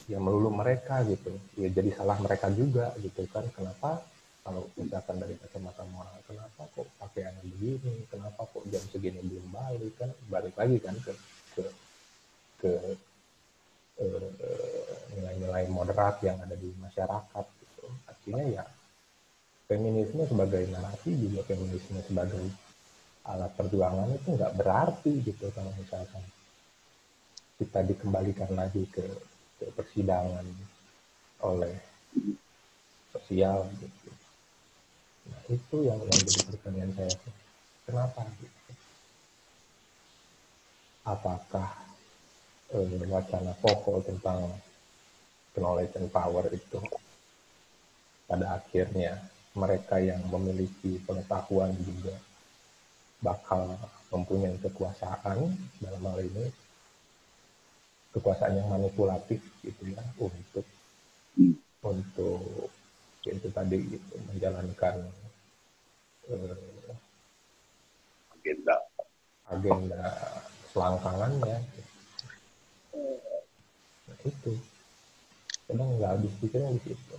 ya 0.07 0.23
melulu 0.23 0.55
mereka 0.55 1.03
gitu. 1.03 1.35
Ya 1.59 1.67
jadi 1.67 1.91
salah 1.99 2.15
mereka 2.23 2.47
juga 2.55 2.95
gitu 3.03 3.27
kan. 3.27 3.43
Kenapa 3.51 3.99
kalau 4.47 4.67
misalkan 4.79 5.19
dari 5.19 5.35
kacamata 5.39 5.83
moral, 5.91 6.15
kenapa 6.23 6.67
kok 6.71 6.87
pakaiannya 6.99 7.43
begini? 7.43 8.07
Kenapa 8.07 8.47
kok 8.47 8.63
jam 8.71 8.83
segini 8.87 9.19
belum 9.19 9.51
balik 9.51 9.93
kan? 9.99 10.11
Balik 10.31 10.55
lagi 10.55 10.79
kan 10.79 10.95
ke 11.03 11.11
ke 11.53 11.63
ke 12.61 12.71
eh, 14.01 14.29
nilai-nilai 15.17 15.69
moderat 15.69 16.17
yang 16.25 16.37
ada 16.41 16.57
di 16.57 16.69
masyarakat 16.81 17.45
gitu. 17.61 17.85
artinya 18.09 18.43
ya 18.61 18.65
feminisme 19.69 20.27
sebagai 20.27 20.67
narasi 20.69 21.11
juga 21.17 21.41
feminisme 21.47 21.99
sebagai 22.05 22.45
alat 23.23 23.51
perjuangan 23.55 24.11
itu 24.11 24.35
nggak 24.35 24.55
berarti 24.59 25.13
gitu 25.23 25.47
kalau 25.55 25.71
misalkan 25.79 26.23
kita 27.55 27.79
dikembalikan 27.85 28.51
lagi 28.51 28.83
ke, 28.91 29.05
ke 29.61 29.65
persidangan 29.71 30.43
oleh 31.47 31.75
sosial 33.13 33.69
gitu. 33.79 34.09
Nah, 35.31 35.41
itu 35.47 35.75
yang 35.87 36.01
yang 36.03 36.19
jadi 36.27 36.41
pertanyaan 36.51 36.91
saya 36.97 37.15
kenapa 37.87 38.27
gitu 38.41 38.62
apakah 41.03 41.67
eh, 42.71 43.03
wacana 43.11 43.51
pokok 43.59 44.07
tentang 44.07 44.47
knowledge 45.53 45.95
and 45.99 46.09
power 46.09 46.47
itu 46.49 46.79
pada 48.25 48.57
akhirnya 48.57 49.19
mereka 49.53 50.01
yang 50.01 50.23
memiliki 50.31 50.97
pengetahuan 51.05 51.75
juga 51.77 52.15
bakal 53.21 53.77
mempunyai 54.09 54.57
kekuasaan 54.59 55.53
dalam 55.77 56.01
hal 56.01 56.19
ini 56.23 56.45
kekuasaan 58.13 58.57
yang 58.57 58.69
manipulatif 58.69 59.41
gitu 59.61 59.83
ya 59.89 60.01
untuk 60.17 60.65
untuk 61.83 62.69
itu 63.23 63.47
tadi 63.55 63.79
gitu, 63.87 64.13
menjalankan 64.31 64.95
eh, 66.31 66.91
agenda. 68.35 68.75
agenda 69.47 70.03
selangkangannya 70.73 71.57
nah, 74.09 74.17
itu 74.25 74.51
kadang 75.69 75.89
nggak 76.01 76.11
habis 76.17 76.33
pikirnya 76.41 76.69
di 76.73 76.81
situ 76.81 77.17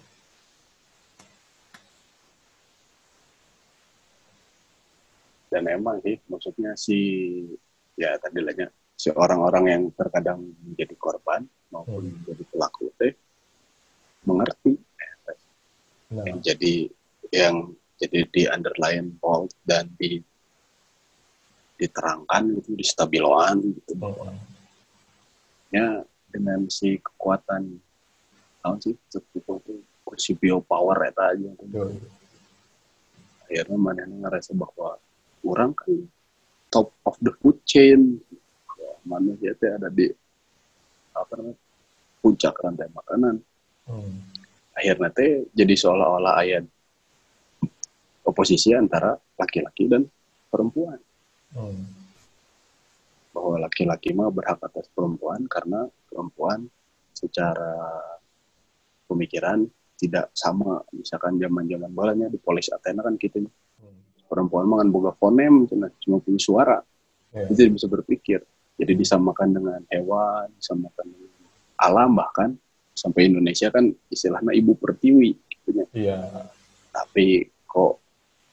dan 5.54 5.70
emang 5.70 6.02
sih 6.02 6.18
maksudnya 6.26 6.74
si 6.74 6.98
ya 7.94 8.18
tadi 8.18 8.42
lahnya 8.42 8.66
si 8.98 9.14
orang-orang 9.14 9.64
yang 9.70 9.82
terkadang 9.94 10.42
menjadi 10.66 10.98
korban 10.98 11.46
maupun 11.70 12.10
hmm. 12.10 12.14
menjadi 12.26 12.44
pelaku 12.50 12.90
teh 12.98 13.14
mengerti 14.26 14.74
nah. 16.10 16.26
yang 16.26 16.38
jadi 16.42 16.74
yang 17.30 17.54
jadi 18.02 18.18
di 18.34 18.42
underline 18.50 19.14
fault 19.22 19.54
dan 19.62 19.86
di 19.94 20.18
diterangkan 21.84 22.42
gitu 22.60 22.72
di 22.72 22.84
stabiloan 22.84 23.60
gitu 23.60 23.92
bahwa 24.00 24.32
ya 25.68 26.00
dengan 26.32 26.64
si 26.72 26.96
kekuatan 26.96 27.78
tahun 28.64 28.78
sih 28.80 28.96
seperti 29.12 29.44
itu 29.44 29.74
kursi 30.04 30.32
power 30.64 30.96
ya 31.04 31.12
aja. 31.12 31.50
Gitu. 31.52 31.78
akhirnya 33.44 33.76
mana 33.76 34.08
ngerasa 34.08 34.56
bahwa 34.56 34.96
orang 35.44 35.76
kan 35.76 36.08
top 36.72 36.90
of 37.04 37.14
the 37.20 37.30
food 37.38 37.60
chain. 37.68 38.18
Mana 39.04 39.36
sih 39.36 39.52
ada 39.52 39.92
di 39.92 40.08
apa 41.12 41.32
namanya 41.36 41.60
puncak 42.24 42.56
rantai 42.56 42.88
makanan. 42.88 43.36
Hmm. 43.84 44.16
akhirnya 44.72 45.12
teh 45.12 45.44
jadi 45.52 45.76
seolah-olah 45.76 46.40
ayat 46.40 46.64
oposisi 48.24 48.72
antara 48.72 49.12
laki-laki 49.36 49.92
dan 49.92 50.08
perempuan 50.48 50.96
Hmm. 51.54 51.86
Bahwa 53.34 53.66
laki-laki 53.66 54.14
mah 54.14 54.30
berhak 54.30 54.62
atas 54.62 54.86
perempuan 54.94 55.46
karena 55.50 55.86
perempuan 56.06 56.66
secara 57.14 57.78
pemikiran 59.06 59.66
tidak 59.98 60.30
sama. 60.34 60.82
Misalkan 60.90 61.38
zaman-zaman 61.38 61.90
balanya 61.94 62.26
di 62.30 62.38
polis 62.38 62.70
Athena 62.70 63.02
kan 63.06 63.14
gitu. 63.18 63.46
Hmm. 63.80 63.98
Perempuan 64.26 64.66
mah 64.66 64.82
kan 64.82 64.88
boga 64.90 65.12
fonem, 65.14 65.66
cuma 65.70 66.18
punya 66.20 66.40
suara. 66.42 66.78
Yeah. 67.34 67.50
Itu 67.50 67.70
bisa 67.70 67.86
berpikir. 67.90 68.42
Jadi 68.74 68.92
disamakan 68.98 69.48
dengan 69.54 69.80
hewan, 69.86 70.50
disamakan 70.58 71.06
dengan 71.06 71.30
alam 71.78 72.10
bahkan 72.14 72.50
sampai 72.94 73.26
Indonesia 73.26 73.68
kan 73.74 73.90
istilahnya 74.06 74.54
ibu 74.54 74.78
pertiwi 74.78 75.34
gitu 75.50 75.70
Iya. 75.94 76.18
Tapi 76.94 77.50
kok 77.66 78.03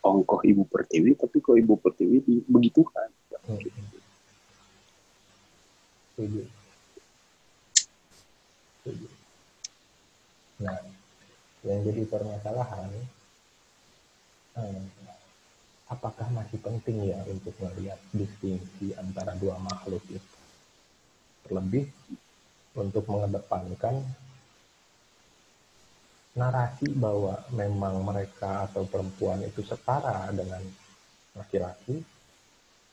ongkoh 0.02 0.42
ibu 0.46 0.64
pertiwi? 0.66 1.18
Tapi 1.18 1.38
kok 1.40 1.58
ibu 1.58 1.78
pertiwi 1.78 2.18
begitukan 2.50 3.10
setuju. 6.22 6.44
Setuju. 8.82 9.08
Nah 10.62 10.80
yang 11.62 11.80
jadi 11.86 12.02
permasalahan 12.10 12.90
eh, 14.58 14.82
apakah 15.90 16.28
masih 16.34 16.58
penting 16.62 17.14
ya 17.14 17.22
untuk 17.30 17.54
melihat 17.62 18.02
distingsi 18.14 18.98
antara 18.98 19.38
dua 19.38 19.58
makhluk 19.62 20.02
itu? 20.10 20.38
Terlebih 21.46 21.90
untuk 22.78 23.04
mengedepankan 23.10 24.02
narasi 26.32 26.88
bahwa 26.96 27.44
memang 27.52 28.00
mereka 28.08 28.68
atau 28.72 28.88
perempuan 28.88 29.44
itu 29.44 29.60
setara 29.68 30.32
dengan 30.32 30.64
laki-laki 31.36 32.00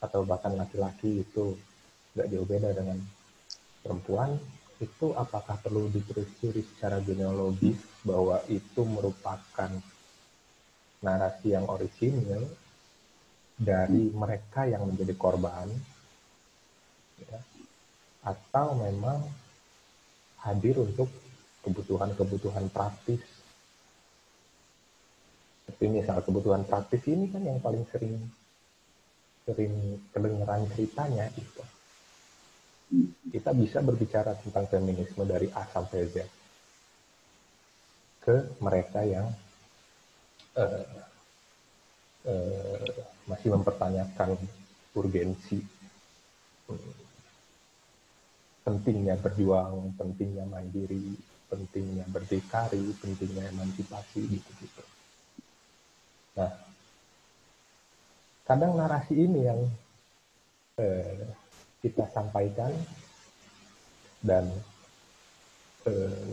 atau 0.02 0.26
bahkan 0.26 0.54
laki-laki 0.58 1.22
itu 1.22 1.54
nggak 2.14 2.28
jauh 2.34 2.46
beda 2.46 2.70
dengan 2.74 2.98
perempuan 3.82 4.34
itu 4.78 5.10
apakah 5.14 5.58
perlu 5.58 5.90
ditelusuri 5.90 6.62
secara 6.62 7.02
genealogis 7.02 7.78
bahwa 8.06 8.38
itu 8.46 8.82
merupakan 8.86 9.70
narasi 11.02 11.54
yang 11.54 11.66
orisinil 11.66 12.46
dari 13.58 14.10
mereka 14.14 14.70
yang 14.70 14.86
menjadi 14.86 15.14
korban 15.18 15.66
ya, 17.22 17.38
atau 18.22 18.78
memang 18.78 19.18
hadir 20.42 20.78
untuk 20.78 21.10
kebutuhan-kebutuhan 21.66 22.70
praktis. 22.70 23.22
Seperti 25.66 25.84
misal 25.90 26.24
kebutuhan 26.24 26.64
praktis 26.64 27.04
ini 27.10 27.28
kan 27.28 27.44
yang 27.44 27.60
paling 27.60 27.84
sering 27.92 28.16
sering 29.48 29.72
kedengeran 30.12 30.68
ceritanya 30.72 31.26
itu. 31.32 31.64
Kita 33.28 33.52
bisa 33.52 33.84
berbicara 33.84 34.36
tentang 34.40 34.64
feminisme 34.68 35.24
dari 35.28 35.48
A 35.52 35.64
sampai 35.68 36.08
Z 36.08 36.16
ke 38.24 38.36
mereka 38.60 39.00
yang 39.08 39.28
uh, 40.56 40.84
uh, 42.28 42.88
masih 43.24 43.56
mempertanyakan 43.56 44.36
urgensi 44.92 45.64
uh, 46.68 46.96
pentingnya 48.68 49.16
berjuang, 49.16 49.96
pentingnya 49.96 50.44
mandiri, 50.44 51.16
pentingnya 51.48 52.04
berdikari, 52.12 52.92
pentingnya 53.00 53.48
emansipasi 53.48 54.20
gitu-gitu. 54.28 54.84
Nah, 56.36 56.52
kadang 58.44 58.76
narasi 58.76 59.16
ini 59.16 59.40
yang 59.48 59.60
eh, 60.76 61.24
kita 61.80 62.04
sampaikan 62.12 62.70
dan 64.20 64.44
eh, 65.88 66.32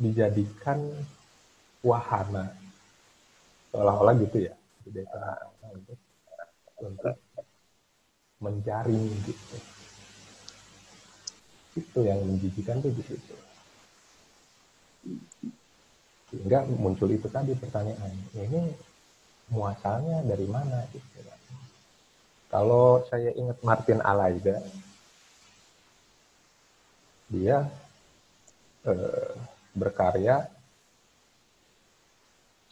dijadikan 0.00 0.80
wahana 1.84 2.52
seolah-olah 3.70 4.16
gitu 4.24 4.48
ya, 4.48 4.54
dijadikan 4.88 5.44
untuk 5.68 5.98
untuk 6.80 7.16
menjaring 8.40 9.12
gitu. 9.28 9.56
Itu 11.76 12.00
yang 12.08 12.24
menjijikan 12.24 12.80
tuh 12.80 12.88
di 12.96 13.04
situ 13.04 13.45
sehingga 16.30 16.66
muncul 16.66 17.10
itu 17.10 17.30
tadi 17.30 17.54
pertanyaan 17.54 18.12
ini 18.34 18.74
muasalnya 19.50 20.26
dari 20.26 20.46
mana 20.50 20.82
gitu 20.90 21.20
kan. 21.22 21.40
kalau 22.50 23.06
saya 23.06 23.30
ingat 23.34 23.58
Martin 23.62 24.02
Alaida 24.02 24.58
dia 27.30 27.66
eh, 28.86 29.30
berkarya 29.76 30.46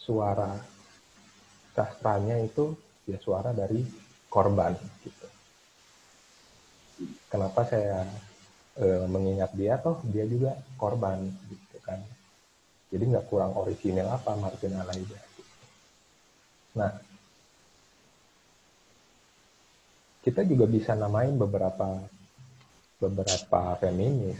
suara 0.05 0.61
sastranya 1.75 2.39
itu 2.45 2.77
ya 3.09 3.17
suara 3.19 3.51
dari 3.57 3.81
korban 4.29 4.77
gitu. 5.01 5.29
Kenapa 7.27 7.67
saya 7.67 8.07
e, 8.79 8.87
mengingat 9.11 9.51
dia 9.59 9.81
toh 9.81 9.99
dia 10.07 10.23
juga 10.29 10.55
korban 10.79 11.19
gitu 11.51 11.79
kan 11.83 11.99
jadi 12.95 13.11
nggak 13.11 13.27
kurang 13.27 13.59
orisinil 13.59 14.07
apa 14.07 14.39
Martin 14.39 14.79
Alaida. 14.79 15.19
Nah, 16.79 16.95
kita 20.23 20.47
juga 20.47 20.71
bisa 20.71 20.95
namain 20.95 21.35
beberapa 21.35 21.99
beberapa 23.03 23.75
feminis 23.83 24.39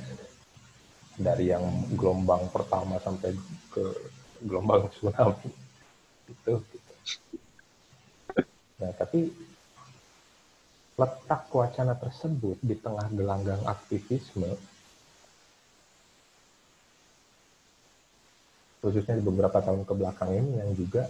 dari 1.19 1.51
yang 1.51 1.67
gelombang 1.99 2.47
pertama 2.55 3.03
sampai 3.03 3.35
ke 3.75 3.85
gelombang 4.47 4.87
tsunami 4.95 5.51
itu. 6.31 6.55
Gitu. 6.63 6.93
Nah, 8.79 8.91
tapi 8.95 9.35
letak 10.95 11.51
wacana 11.51 11.99
tersebut 11.99 12.63
di 12.63 12.79
tengah 12.79 13.11
gelanggang 13.11 13.59
aktivisme 13.67 14.55
khususnya 18.85 19.17
di 19.17 19.25
beberapa 19.25 19.65
tahun 19.65 19.89
ke 19.89 19.95
belakang 19.97 20.31
ini 20.37 20.61
yang 20.61 20.71
juga 20.77 21.09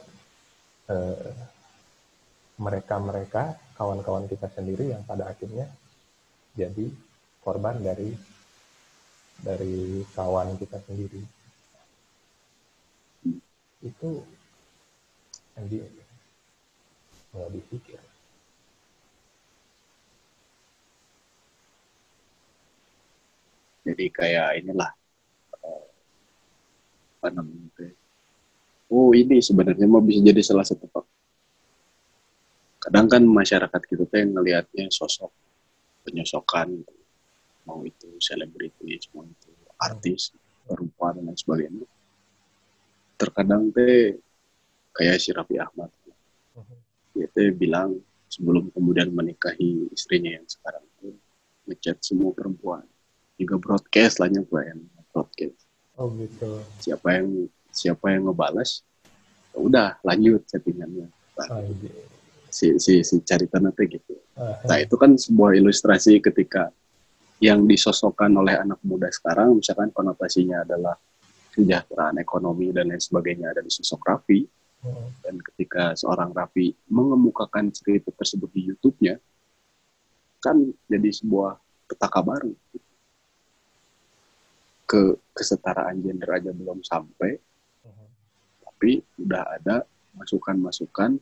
eh, 0.95 1.35
mereka-mereka 2.55 3.59
kawan-kawan 3.75 4.31
kita 4.31 4.47
sendiri 4.55 4.95
yang 4.95 5.03
pada 5.03 5.27
akhirnya 5.27 5.67
jadi 6.55 6.87
korban 7.43 7.83
dari 7.83 8.15
dari 9.43 10.07
kawan 10.15 10.55
kita 10.55 10.79
sendiri. 10.87 11.19
Itu 13.83 14.23
yang 15.59 15.67
di 15.67 15.83
nggak 17.35 17.51
dipikir. 17.59 18.01
Jadi 23.85 24.07
kayak 24.15 24.63
inilah 24.63 24.95
apa 27.25 27.41
namanya 27.41 27.73
ya. 27.81 27.97
oh 28.93 29.17
ini 29.17 29.41
sebenarnya 29.41 29.89
mau 29.89 30.05
bisa 30.05 30.21
jadi 30.21 30.45
salah 30.45 30.69
satu 30.69 30.85
kadang 32.85 33.09
kan 33.09 33.25
masyarakat 33.25 33.81
kita 33.81 34.05
yang 34.13 34.37
ngelihatnya 34.37 34.93
sosok 34.93 35.33
penyosokan 36.05 36.85
mau 37.65 37.81
itu 37.81 38.13
selebriti 38.21 39.01
mau 39.17 39.25
itu 39.25 39.49
artis 39.81 40.37
perempuan 40.69 41.17
dan 41.21 41.33
lain 41.33 41.39
sebagainya. 41.39 41.87
Terkadang 43.17 43.73
teh 43.73 44.21
kayak 44.93 45.17
si 45.21 45.31
Raffi 45.33 45.57
Ahmad. 45.61 45.89
Dia 47.15 47.29
teh 47.31 47.55
bilang 47.55 48.01
sebelum 48.29 48.69
kemudian 48.75 49.13
menikahi 49.13 49.89
istrinya 49.95 50.35
yang 50.35 50.47
sekarang 50.49 50.85
tuh 50.99 51.15
ngechat 51.71 52.01
semua 52.03 52.37
perempuan. 52.37 52.85
Juga 53.41 53.59
broadcast 53.59 54.21
lah 54.21 54.31
yang 54.31 54.47
broadcast 55.11 55.64
Oh 55.95 56.11
gitu. 56.19 56.59
Siapa 56.83 57.23
yang 57.23 57.47
siapa 57.71 58.07
yang 58.15 58.31
ngebalas, 58.31 58.83
ya 59.55 59.59
udah 59.59 59.89
lanjut 60.03 60.43
settingannya. 60.47 61.07
Nah, 61.11 61.49
oh, 61.55 61.71
gitu. 61.71 62.01
Si 62.51 62.67
si 62.79 63.03
si 63.03 63.19
cari 63.27 63.47
nanti 63.51 63.85
gitu. 63.91 64.15
Uh, 64.39 64.55
nah 64.67 64.79
itu 64.79 64.95
kan 64.95 65.15
sebuah 65.15 65.59
ilustrasi 65.59 66.23
ketika 66.23 66.71
yang 67.43 67.67
disosokkan 67.67 68.31
oleh 68.35 68.55
anak 68.59 68.79
muda 68.87 69.11
sekarang, 69.11 69.59
misalkan 69.59 69.91
konotasinya 69.91 70.63
adalah 70.63 70.95
kesejahteraan 71.55 72.19
ekonomi 72.23 72.71
dan 72.71 72.91
lain 72.91 73.03
sebagainya 73.03 73.55
ada 73.55 73.63
di 73.63 73.71
sosok 73.71 74.03
Raffi. 74.07 74.47
Uh, 74.87 75.11
dan 75.23 75.39
ketika 75.43 75.95
seorang 75.99 76.31
Raffi 76.35 76.75
mengemukakan 76.91 77.71
cerita 77.75 78.11
tersebut 78.15 78.51
di 78.55 78.71
YouTube-nya, 78.71 79.19
kan 80.43 80.59
jadi 80.91 81.11
sebuah 81.11 81.59
petaka 81.91 82.23
baru. 82.23 82.55
Gitu 82.71 82.84
ke 84.85 85.17
kesetaraan 85.33 86.01
gender 86.05 86.29
aja 86.29 86.53
belum 86.53 86.85
sampai 86.85 87.35
uh-huh. 87.35 88.09
tapi 88.69 89.01
udah 89.21 89.45
ada 89.61 89.77
masukan-masukan 90.15 91.19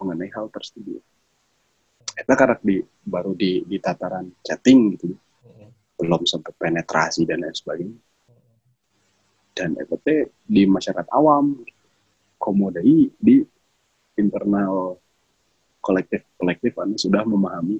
mengenai 0.00 0.32
hal 0.32 0.48
tersebut 0.48 1.00
kita 2.14 2.34
karena 2.34 2.56
di 2.62 2.78
baru 3.04 3.36
di 3.36 3.62
di 3.68 3.76
tataran 3.78 4.32
chatting 4.40 4.96
gitu 4.96 5.12
uh-huh. 5.12 5.70
belum 6.00 6.24
sampai 6.24 6.52
penetrasi 6.56 7.28
dan 7.28 7.44
lain 7.44 7.54
sebagainya 7.54 7.98
uh-huh. 8.00 8.58
dan 9.52 9.76
itu 9.76 9.96
di 10.48 10.62
masyarakat 10.64 11.06
awam 11.12 11.60
komodai 12.40 13.12
di 13.20 13.36
internal 14.16 14.96
kolektif 15.84 16.24
kolektif 16.40 16.72
anda 16.80 16.96
sudah 16.96 17.22
memahami 17.28 17.76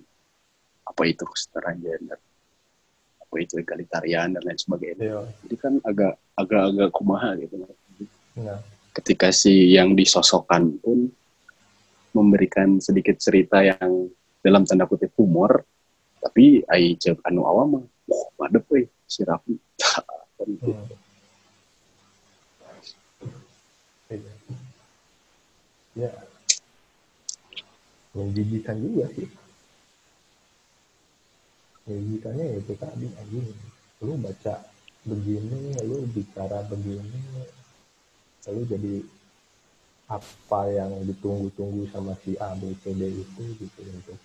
apa 0.85 1.03
itu 1.09 1.25
kesetaraan 1.25 1.81
gender 1.81 2.21
itu 3.43 3.59
egalitarian 3.59 4.35
dan 4.35 4.43
lain 4.45 4.59
sebagainya. 4.59 5.03
Yeah. 5.03 5.25
Jadi 5.47 5.57
kan 5.59 5.73
agak 5.83 6.15
agak-agak 6.39 6.91
kumaha 6.95 7.35
gitu. 7.39 7.55
Yeah. 8.39 8.61
Ketika 8.95 9.35
si 9.35 9.75
yang 9.75 9.99
disosokkan 9.99 10.79
pun 10.79 11.11
memberikan 12.15 12.79
sedikit 12.79 13.19
cerita 13.19 13.59
yang 13.59 14.07
dalam 14.39 14.63
tanda 14.63 14.87
kutip 14.87 15.11
humor, 15.19 15.67
tapi 16.23 16.63
ai 16.71 16.95
cek 16.95 17.21
anu 17.27 17.43
awam 17.43 17.85
madep 18.39 18.65
eh 18.79 18.87
si 19.09 19.27
Raffi 19.27 19.59
kan 20.39 20.47
gitu. 20.47 20.71
Hmm. 20.71 21.03
Iya. 25.95 26.11
Ya. 26.11 26.11
Menjijikan 28.15 28.79
juga 28.79 29.11
sih. 29.11 29.27
Menjijikannya 31.85 32.45
ya 32.45 32.57
itu 32.61 32.75
tadi 32.81 33.07
anjing. 33.21 33.49
Lu 34.05 34.17
baca 34.21 34.55
begini, 35.05 35.77
lu 35.85 36.05
bicara 36.13 36.65
begini, 36.69 37.21
lalu 38.49 38.61
jadi 38.69 38.95
apa 40.09 40.61
yang 40.69 40.93
ditunggu-tunggu 41.09 41.89
sama 41.89 42.13
si 42.25 42.37
A, 42.37 42.53
B, 42.57 42.73
C, 42.85 42.93
D 42.93 43.09
itu 43.09 43.43
gitu 43.61 43.81
untuk 43.89 44.19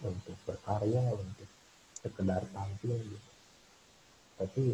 untuk 0.00 0.36
berkarya, 0.48 1.00
untuk 1.12 1.48
sekedar 2.00 2.40
tampil 2.52 2.96
gitu. 2.96 3.30
Tapi 4.40 4.64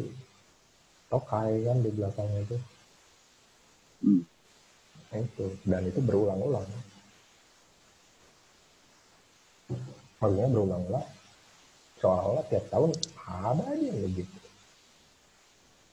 tokai 1.11 1.63
kan 1.67 1.83
di 1.83 1.91
belakangnya 1.91 2.43
itu 2.43 2.57
Hmm. 3.97 4.21
Nah, 5.09 5.17
itu 5.25 5.45
dan 5.65 5.81
itu 5.89 5.99
berulang-ulang 6.05 6.61
maksudnya 10.21 10.47
berulang-ulang 10.53 11.05
seolah-olah 11.99 12.45
tiap 12.49 12.65
tahun 12.69 12.91
ada 13.27 13.63
aja 13.73 13.85
yang 13.89 14.01
begitu 14.09 14.37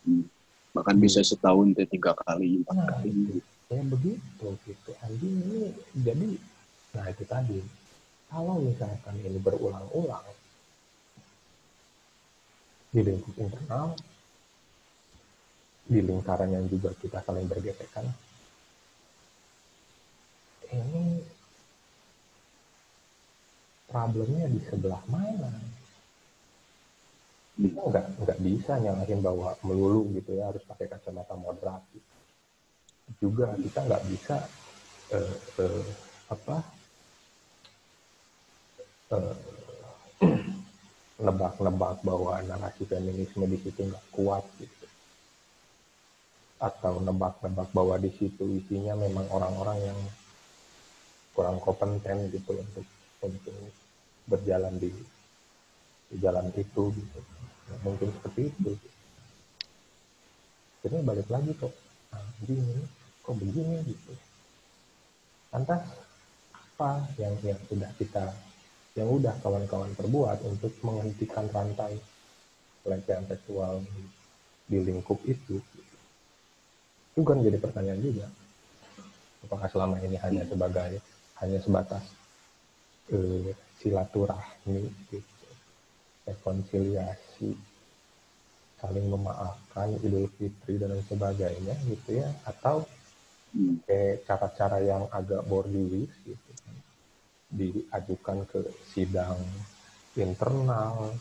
Hmm. 0.04 0.28
bahkan 0.76 1.00
bisa 1.00 1.24
setahun 1.24 1.72
teh 1.72 1.88
tiga 1.88 2.12
kali 2.12 2.60
empat 2.60 2.76
Nah, 2.76 2.88
kali 2.92 3.40
ya 3.72 3.80
begitu 3.88 4.46
gitu 4.68 4.90
anjing 5.00 5.34
ini 5.48 5.72
jadi 5.96 6.28
nah 6.92 7.08
itu 7.08 7.24
tadi 7.24 7.58
kalau 8.28 8.60
misalkan 8.60 9.16
ini 9.24 9.40
berulang-ulang 9.40 10.28
di 12.92 13.00
lingkup 13.00 13.34
internal 13.40 13.96
di 15.88 16.00
lingkaran 16.04 16.52
yang 16.52 16.68
juga 16.68 16.92
kita 17.00 17.24
saling 17.24 17.48
bergesekan 17.48 18.04
ini 20.68 21.24
problemnya 23.88 24.52
di 24.52 24.60
sebelah 24.68 25.00
mana 25.08 25.48
Hmm. 25.48 25.73
Kita 27.54 27.80
nggak 27.86 28.06
nggak 28.18 28.38
bisa 28.42 28.72
nyalahin 28.82 29.22
bahwa 29.22 29.54
melulu 29.62 30.10
gitu 30.18 30.34
ya 30.34 30.50
harus 30.50 30.62
pakai 30.66 30.90
kacamata 30.90 31.38
moderat. 31.38 31.82
Juga 33.22 33.54
kita 33.54 33.78
nggak 33.86 34.04
bisa 34.10 34.36
eh, 35.14 35.34
eh, 35.62 35.86
apa 36.34 36.56
eh, 39.14 39.34
nebak-nebak 41.24 42.02
bahwa 42.02 42.42
narasi 42.42 42.82
feminisme 42.90 43.46
di 43.46 43.58
situ 43.62 43.86
nggak 43.86 44.06
kuat 44.10 44.42
gitu. 44.58 44.86
Atau 46.58 46.98
nebak-nebak 47.06 47.70
bahwa 47.70 47.94
di 48.02 48.10
situ 48.18 48.50
isinya 48.50 48.98
memang 48.98 49.30
orang-orang 49.30 49.78
yang 49.78 50.00
kurang 51.38 51.62
kompeten 51.62 52.34
gitu 52.34 52.58
untuk 52.58 52.86
untuk 53.22 53.54
berjalan 54.26 54.74
di, 54.78 54.90
di 56.10 56.16
jalan 56.18 56.50
itu 56.50 56.90
gitu 56.90 57.20
mungkin 57.82 58.12
seperti 58.14 58.52
itu. 58.52 58.72
Jadi 60.84 61.00
balik 61.00 61.28
lagi 61.32 61.50
kok. 61.56 61.72
Nah, 62.12 62.24
begini 62.44 62.84
kok 63.24 63.36
begini 63.40 63.76
gitu. 63.88 64.12
Lantas 65.50 65.82
apa 66.52 67.08
yang 67.16 67.34
yang 67.40 67.60
sudah 67.66 67.88
kita 67.96 68.36
yang 68.94 69.08
udah 69.10 69.34
kawan-kawan 69.42 69.90
perbuat 69.96 70.44
untuk 70.46 70.70
menghentikan 70.84 71.48
rantai 71.50 71.98
pelecehan 72.84 73.24
seksual 73.26 73.80
di, 73.82 74.02
di 74.68 74.78
lingkup 74.84 75.18
itu? 75.24 75.58
Itu 77.14 77.22
kan 77.24 77.40
jadi 77.40 77.56
pertanyaan 77.56 78.04
juga. 78.04 78.26
Apakah 79.48 79.66
selama 79.72 79.96
ini 80.04 80.20
hanya 80.20 80.44
sebagai 80.44 81.00
hanya 81.40 81.58
sebatas 81.58 82.04
eh, 83.10 83.56
silaturahmi 83.80 84.84
gitu. 85.12 85.48
Rekonsiliasi 86.24 87.23
saling 88.84 89.06
memaafkan 89.08 89.96
idul 90.04 90.28
fitri 90.36 90.76
dan 90.76 90.92
lain 90.92 91.04
sebagainya 91.08 91.74
gitu 91.88 92.20
ya. 92.20 92.28
Atau 92.44 92.84
Hmm. 93.54 93.78
kayak 93.86 94.26
cara-cara 94.26 94.82
yang 94.82 95.06
agak 95.14 95.46
bordiwis 95.46 96.10
gitu 96.26 96.50
kan. 96.66 96.74
Diajukan 97.54 98.38
ke 98.50 98.66
sidang 98.90 99.38
internal 100.18 101.14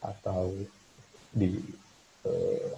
atau 0.00 0.56
di 1.28 1.60
eh, 2.24 2.72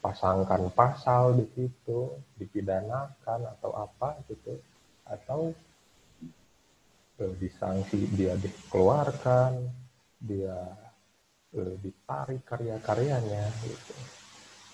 pasangkan 0.00 0.72
pasal 0.72 1.36
di 1.36 1.46
situ 1.52 2.08
dipidanakan 2.40 3.40
atau 3.52 3.76
apa 3.76 4.16
gitu. 4.32 4.56
Atau 5.04 5.52
eh, 7.20 7.34
disanksi 7.36 8.00
dia 8.16 8.32
dikeluarkan 8.40 9.60
dia 10.24 10.56
eh, 11.56 11.74
ditarik 11.82 12.42
karya-karyanya 12.46 13.44
gitu. 13.64 13.94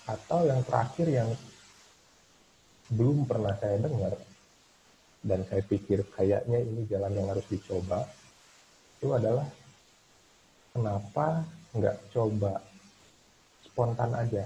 Atau 0.07 0.47
yang 0.47 0.63
terakhir 0.63 1.07
yang 1.09 1.29
belum 2.87 3.27
pernah 3.27 3.51
saya 3.59 3.83
dengar 3.83 4.15
dan 5.19 5.43
saya 5.51 5.59
pikir 5.65 6.07
kayaknya 6.15 6.63
ini 6.63 6.87
jalan 6.87 7.11
yang 7.11 7.27
harus 7.27 7.43
dicoba 7.51 8.07
itu 8.97 9.11
adalah 9.11 9.43
kenapa 10.71 11.43
nggak 11.75 11.97
coba 12.15 12.63
spontan 13.61 14.11
aja? 14.15 14.45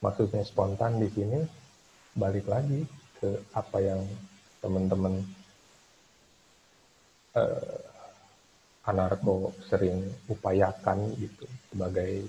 Maksudnya 0.00 0.42
spontan 0.42 0.98
di 0.98 1.08
sini 1.12 1.38
balik 2.16 2.48
lagi 2.48 2.82
ke 3.20 3.30
apa 3.54 3.78
yang 3.78 4.00
teman-teman 4.58 5.22
eh, 7.36 7.93
anarko 8.84 9.56
sering 9.64 10.04
upayakan 10.28 11.16
gitu 11.16 11.48
sebagai 11.72 12.28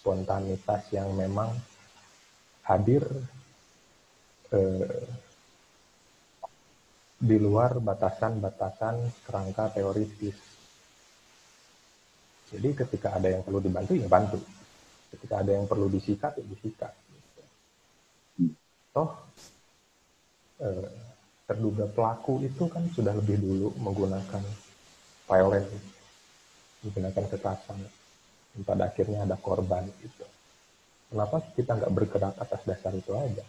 spontanitas 0.00 0.88
yang 0.92 1.12
memang 1.12 1.52
hadir 2.64 3.04
eh, 4.52 5.04
di 7.24 7.36
luar 7.40 7.80
batasan-batasan 7.80 9.24
kerangka 9.24 9.72
teoritis. 9.72 10.36
Jadi 12.52 12.68
ketika 12.76 13.16
ada 13.16 13.32
yang 13.32 13.40
perlu 13.40 13.60
dibantu 13.60 13.96
ya 13.96 14.08
bantu. 14.08 14.40
Ketika 15.08 15.40
ada 15.40 15.56
yang 15.56 15.64
perlu 15.64 15.88
disikat 15.88 16.36
ya 16.36 16.44
disikat. 16.44 16.92
Toh 18.92 19.10
eh, 20.60 20.88
terduga 21.44 21.84
pelaku 21.88 22.44
itu 22.44 22.68
kan 22.72 22.84
sudah 22.92 23.12
lebih 23.16 23.36
dulu 23.40 23.68
menggunakan 23.80 24.44
violence, 25.28 25.72
menggunakan 26.84 27.24
kekerasan. 27.32 27.78
Dan 28.54 28.62
pada 28.62 28.86
akhirnya 28.86 29.26
ada 29.26 29.34
korban 29.34 29.82
gitu. 29.98 30.24
Kenapa 31.10 31.42
kita 31.54 31.74
nggak 31.74 31.94
bergerak 31.94 32.34
atas 32.38 32.62
dasar 32.66 32.92
itu 32.94 33.10
aja? 33.14 33.44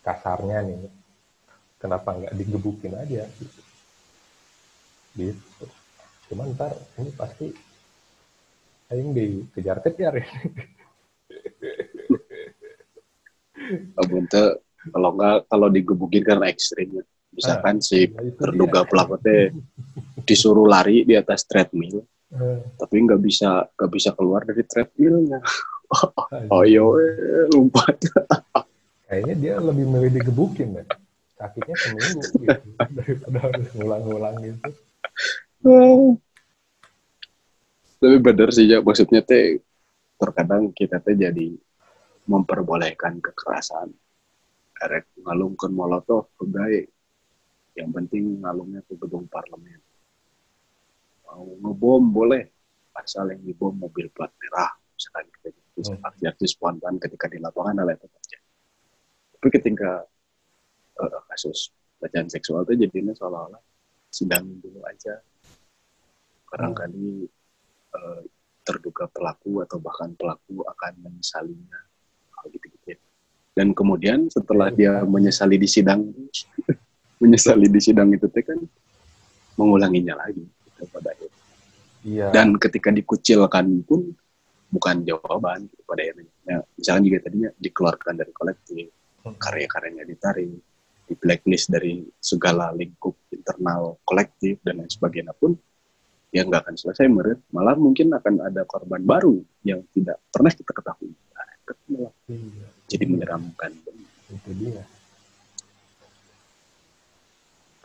Kasarnya 0.00 0.64
nih, 0.64 0.88
kenapa 1.76 2.14
nggak 2.16 2.34
digebukin 2.36 2.94
aja 2.96 3.26
gitu. 3.36 3.60
Gitu. 5.16 5.64
Cuman 6.32 6.52
ntar 6.56 6.72
ini 7.00 7.10
pasti 7.14 7.52
aing 8.92 9.10
dikejar 9.12 9.82
kejar 9.82 10.14
ya. 10.20 10.28
Abun 13.98 14.24
teh 14.30 14.62
kalau 14.92 15.10
nggak 15.16 15.50
kalau 15.50 15.68
digebukin 15.72 16.22
karena 16.22 16.46
ekstrimnya 16.52 17.02
misalkan 17.36 17.84
si 17.84 18.08
Nah, 18.08 18.24
terduga 18.32 18.88
pelaku 18.88 19.20
teh 19.20 19.52
disuruh 20.24 20.64
lari 20.64 21.04
di 21.04 21.12
atas 21.12 21.44
treadmill. 21.44 22.00
Eh, 22.32 22.58
tapi 22.80 22.96
nggak 23.04 23.20
bisa 23.22 23.68
nggak 23.76 23.90
bisa 23.92 24.10
keluar 24.16 24.42
dari 24.48 24.64
treadmillnya. 24.64 25.40
Oh 26.50 26.66
iya 26.66 26.82
eh, 26.82 27.46
lompat 27.54 27.94
Kayaknya 29.06 29.34
dia 29.38 29.54
lebih 29.62 29.86
milih 29.86 30.10
digebukin 30.18 30.74
deh. 30.74 30.86
Sakitnya 31.38 31.76
seminggu 31.78 32.26
gitu 32.26 32.70
daripada 32.90 33.38
harus 33.46 33.66
ngulang-ngulang 33.76 34.36
gitu. 34.42 34.60
tapi 37.96 38.16
bener 38.18 38.50
sih 38.50 38.66
ya 38.66 38.82
maksudnya 38.82 39.22
teh 39.22 39.62
terkadang 40.18 40.74
kita 40.74 40.98
teh 40.98 41.14
jadi 41.14 41.54
memperbolehkan 42.26 43.22
kekerasan. 43.22 43.94
Erek 44.82 45.06
ngalungkeun 45.22 45.70
molotov 45.70 46.34
baik 46.42 46.95
yang 47.76 47.92
penting 47.92 48.40
ngalungnya 48.40 48.80
ke 48.88 48.96
gedung 48.96 49.28
parlemen. 49.28 49.80
Mau 51.28 51.44
ngebom 51.60 52.04
boleh. 52.10 52.44
Asal 52.96 53.28
yang 53.28 53.44
dibom 53.44 53.76
mobil 53.76 54.08
plat 54.08 54.32
merah. 54.40 54.72
Misalkan 54.96 55.28
kita 55.36 55.48
bisa 55.76 55.92
Hmm. 55.92 56.08
aksi-aksi 56.08 56.46
spontan 56.48 56.96
ketika 56.96 57.28
di 57.28 57.36
lapangan 57.36 57.84
hal 57.84 57.92
itu 57.92 58.08
terjadi 58.08 58.46
tapi 59.36 59.62
ketika 59.62 60.02
eh, 60.96 61.20
kasus 61.28 61.70
pelecehan 62.00 62.26
seksual 62.26 62.64
itu 62.64 62.88
jadinya 62.88 63.14
seolah-olah 63.14 63.60
sidang 64.10 64.48
dulu 64.58 64.80
aja. 64.88 65.20
Barangkali 66.50 67.28
eh, 67.94 68.22
terduga 68.66 69.06
pelaku 69.06 69.62
atau 69.62 69.78
bahkan 69.78 70.16
pelaku 70.16 70.64
akan 70.66 70.92
menyesalinya. 70.98 71.78
Hal 72.34 72.50
gitu-gitu. 72.50 72.96
Ya. 72.96 72.98
dan 73.54 73.70
kemudian 73.70 74.26
setelah 74.34 74.68
dia 74.74 75.06
menyesali 75.06 75.56
di 75.56 75.68
sidang 75.70 76.10
menyesali 77.22 77.66
di 77.70 77.80
sidang 77.80 78.12
itu 78.12 78.28
teh 78.28 78.44
kan 78.44 78.58
mengulanginya 79.56 80.20
lagi 80.20 80.44
gitu, 80.44 80.84
pada 80.92 81.10
akhirnya 81.12 81.34
Iya. 82.06 82.30
dan 82.30 82.54
ketika 82.54 82.94
dikucilkan 82.94 83.82
pun 83.82 84.14
bukan 84.70 85.02
jawaban 85.02 85.66
gitu, 85.66 85.82
pada 85.82 86.06
akhirnya 86.06 86.30
Ya, 86.46 86.62
misalkan 86.78 87.02
juga 87.10 87.18
tadinya 87.26 87.50
dikeluarkan 87.58 88.14
dari 88.14 88.30
kolektif 88.30 88.86
karya-karyanya 89.26 90.06
ditarik 90.06 90.46
di 91.06 91.14
blacklist 91.18 91.66
dari 91.74 92.06
segala 92.22 92.70
lingkup 92.70 93.18
internal 93.34 93.98
kolektif 94.06 94.62
dan 94.62 94.78
lain 94.78 94.86
sebagainya 94.86 95.34
pun 95.34 95.58
ya 96.30 96.46
nggak 96.46 96.62
akan 96.62 96.76
selesai 96.78 97.10
menurut 97.10 97.42
malah 97.50 97.74
mungkin 97.74 98.14
akan 98.14 98.46
ada 98.46 98.62
korban 98.62 99.02
baru 99.02 99.42
yang 99.66 99.82
tidak 99.90 100.22
pernah 100.30 100.54
kita 100.54 100.70
ketahui. 100.70 101.10
Nah, 101.34 102.10
jadi 102.86 103.04
menyeramkan. 103.10 103.70
Itu 104.30 104.50
dia 104.54 104.86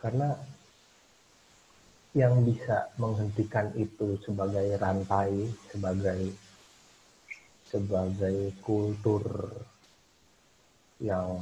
karena 0.02 0.34
yang 2.12 2.42
bisa 2.44 2.92
menghentikan 3.00 3.72
itu 3.78 4.18
sebagai 4.26 4.76
rantai 4.76 5.48
sebagai 5.70 6.34
sebagai 7.70 8.52
kultur 8.60 9.24
yang 11.00 11.40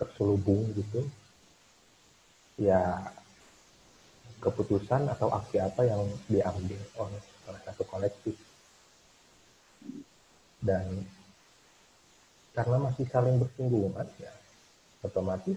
terselubung 0.00 0.64
gitu 0.78 1.04
ya 2.56 3.04
keputusan 4.40 5.04
atau 5.12 5.28
aksi 5.28 5.60
apa 5.60 5.84
yang 5.84 6.00
diambil 6.32 6.80
oleh 6.96 7.20
salah 7.44 7.60
satu 7.68 7.84
kolektif. 7.84 8.36
Dan 10.64 11.04
karena 12.56 12.76
masih 12.80 13.04
saling 13.12 13.36
bersinggungan 13.36 14.08
ya 14.16 14.32
otomatis 15.04 15.56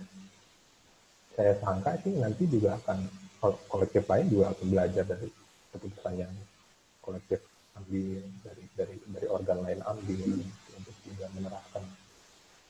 saya 1.34 1.54
sangka 1.62 1.98
sih 2.06 2.14
nanti 2.18 2.46
juga 2.46 2.78
akan 2.84 2.98
kol- 3.42 3.62
kolektif 3.68 4.06
lain 4.06 4.30
juga 4.30 4.54
akan 4.54 4.66
belajar 4.70 5.04
dari 5.04 5.28
keputusan 5.74 6.14
yang 6.22 6.34
kolektif 7.02 7.42
ambil 7.74 8.22
dari 8.46 8.64
dari 8.78 8.96
dari 9.10 9.28
organ 9.28 9.60
lain 9.66 9.82
ambil 9.82 10.20
untuk 10.78 10.96
juga 11.02 11.26
menerapkan 11.34 11.84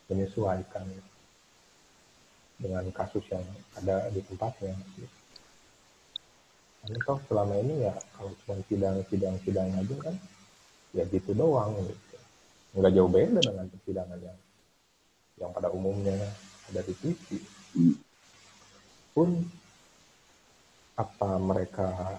menyesuaikan 0.08 0.86
dengan 2.60 2.86
kasus 2.96 3.26
yang 3.28 3.44
ada 3.76 4.08
di 4.12 4.24
tempatnya. 4.24 4.72
Karena 6.84 7.00
toh 7.08 7.20
selama 7.32 7.56
ini 7.64 7.88
ya 7.88 7.96
kalau 8.16 8.32
cuma 8.44 8.60
sidang-sidang 8.68 9.36
sidang 9.44 9.72
aja 9.72 9.96
kan 10.04 10.16
ya 10.96 11.04
gitu 11.08 11.32
doang 11.36 11.76
gitu. 11.84 12.18
Nggak 12.80 12.92
jauh 12.96 13.12
beda 13.12 13.40
dengan 13.40 13.68
persidangan 13.68 14.20
yang 14.20 14.38
yang 15.40 15.52
pada 15.52 15.68
umumnya 15.72 16.16
ada 16.72 16.82
di 16.84 16.94
TV. 17.00 17.40
Pun 19.14 19.30
apa 20.94 21.30
mereka 21.42 22.18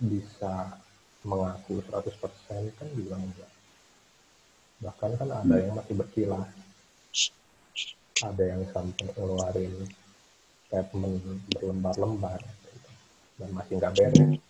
bisa 0.00 0.76
mengaku 1.24 1.80
100% 1.84 2.76
kan 2.76 2.88
juga 2.96 3.14
enggak. 3.16 3.52
Bahkan 4.80 5.10
kan 5.16 5.28
ada 5.32 5.54
yang 5.56 5.76
masih 5.76 5.94
berkilah. 5.96 6.44
Ada 8.24 8.44
yang 8.56 8.64
sampai 8.72 9.12
ngeluarin 9.12 9.72
statement 10.66 11.20
berlembar-lembar 11.52 12.40
gitu. 12.42 12.90
dan 13.36 13.48
masih 13.52 13.76
nggak 13.76 13.92
beres 13.92 14.40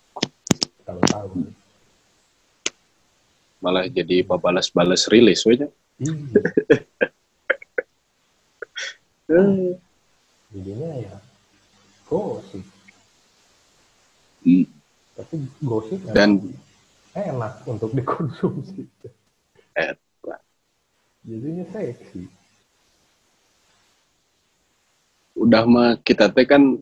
tahun-tahun. 0.87 1.51
malah 3.57 3.89
jadi 3.89 4.21
balas-balas 4.23 5.09
rilis 5.11 5.43
aja 5.49 5.67
Iya. 5.97 6.13
Jadinya 10.53 10.89
ya 11.03 11.15
gosip. 12.07 12.63
Hmm. 14.41 14.65
Tapi 15.13 15.35
gosip 15.59 15.99
Dan- 16.09 16.55
enak 17.11 17.65
untuk 17.65 17.91
dikonsumsi. 17.91 18.85
Eh, 19.73 19.93
Jadinya 21.27 21.65
seksi. 21.67 22.23
udah 25.37 25.63
mah 25.69 25.89
kita 26.01 26.33
teh 26.33 26.49
kan 26.49 26.81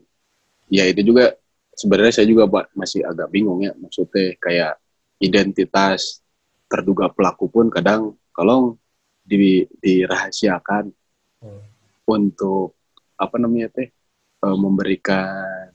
ya 0.71 0.87
itu 0.87 1.03
juga 1.03 1.35
sebenarnya 1.75 2.13
saya 2.15 2.27
juga 2.29 2.47
Pak 2.47 2.71
masih 2.71 3.03
agak 3.03 3.27
bingung 3.27 3.59
ya 3.59 3.75
maksudnya 3.75 4.31
kayak 4.39 4.79
identitas 5.19 6.23
terduga 6.71 7.11
pelaku 7.11 7.51
pun 7.51 7.67
kadang 7.67 8.15
kalau 8.31 8.79
di, 9.21 9.65
dirahasiakan 9.83 10.87
Hmm. 11.43 11.61
untuk 12.07 12.79
apa 13.19 13.35
namanya 13.37 13.67
teh 13.69 13.91
eh, 14.45 14.57
memberikan 14.57 15.73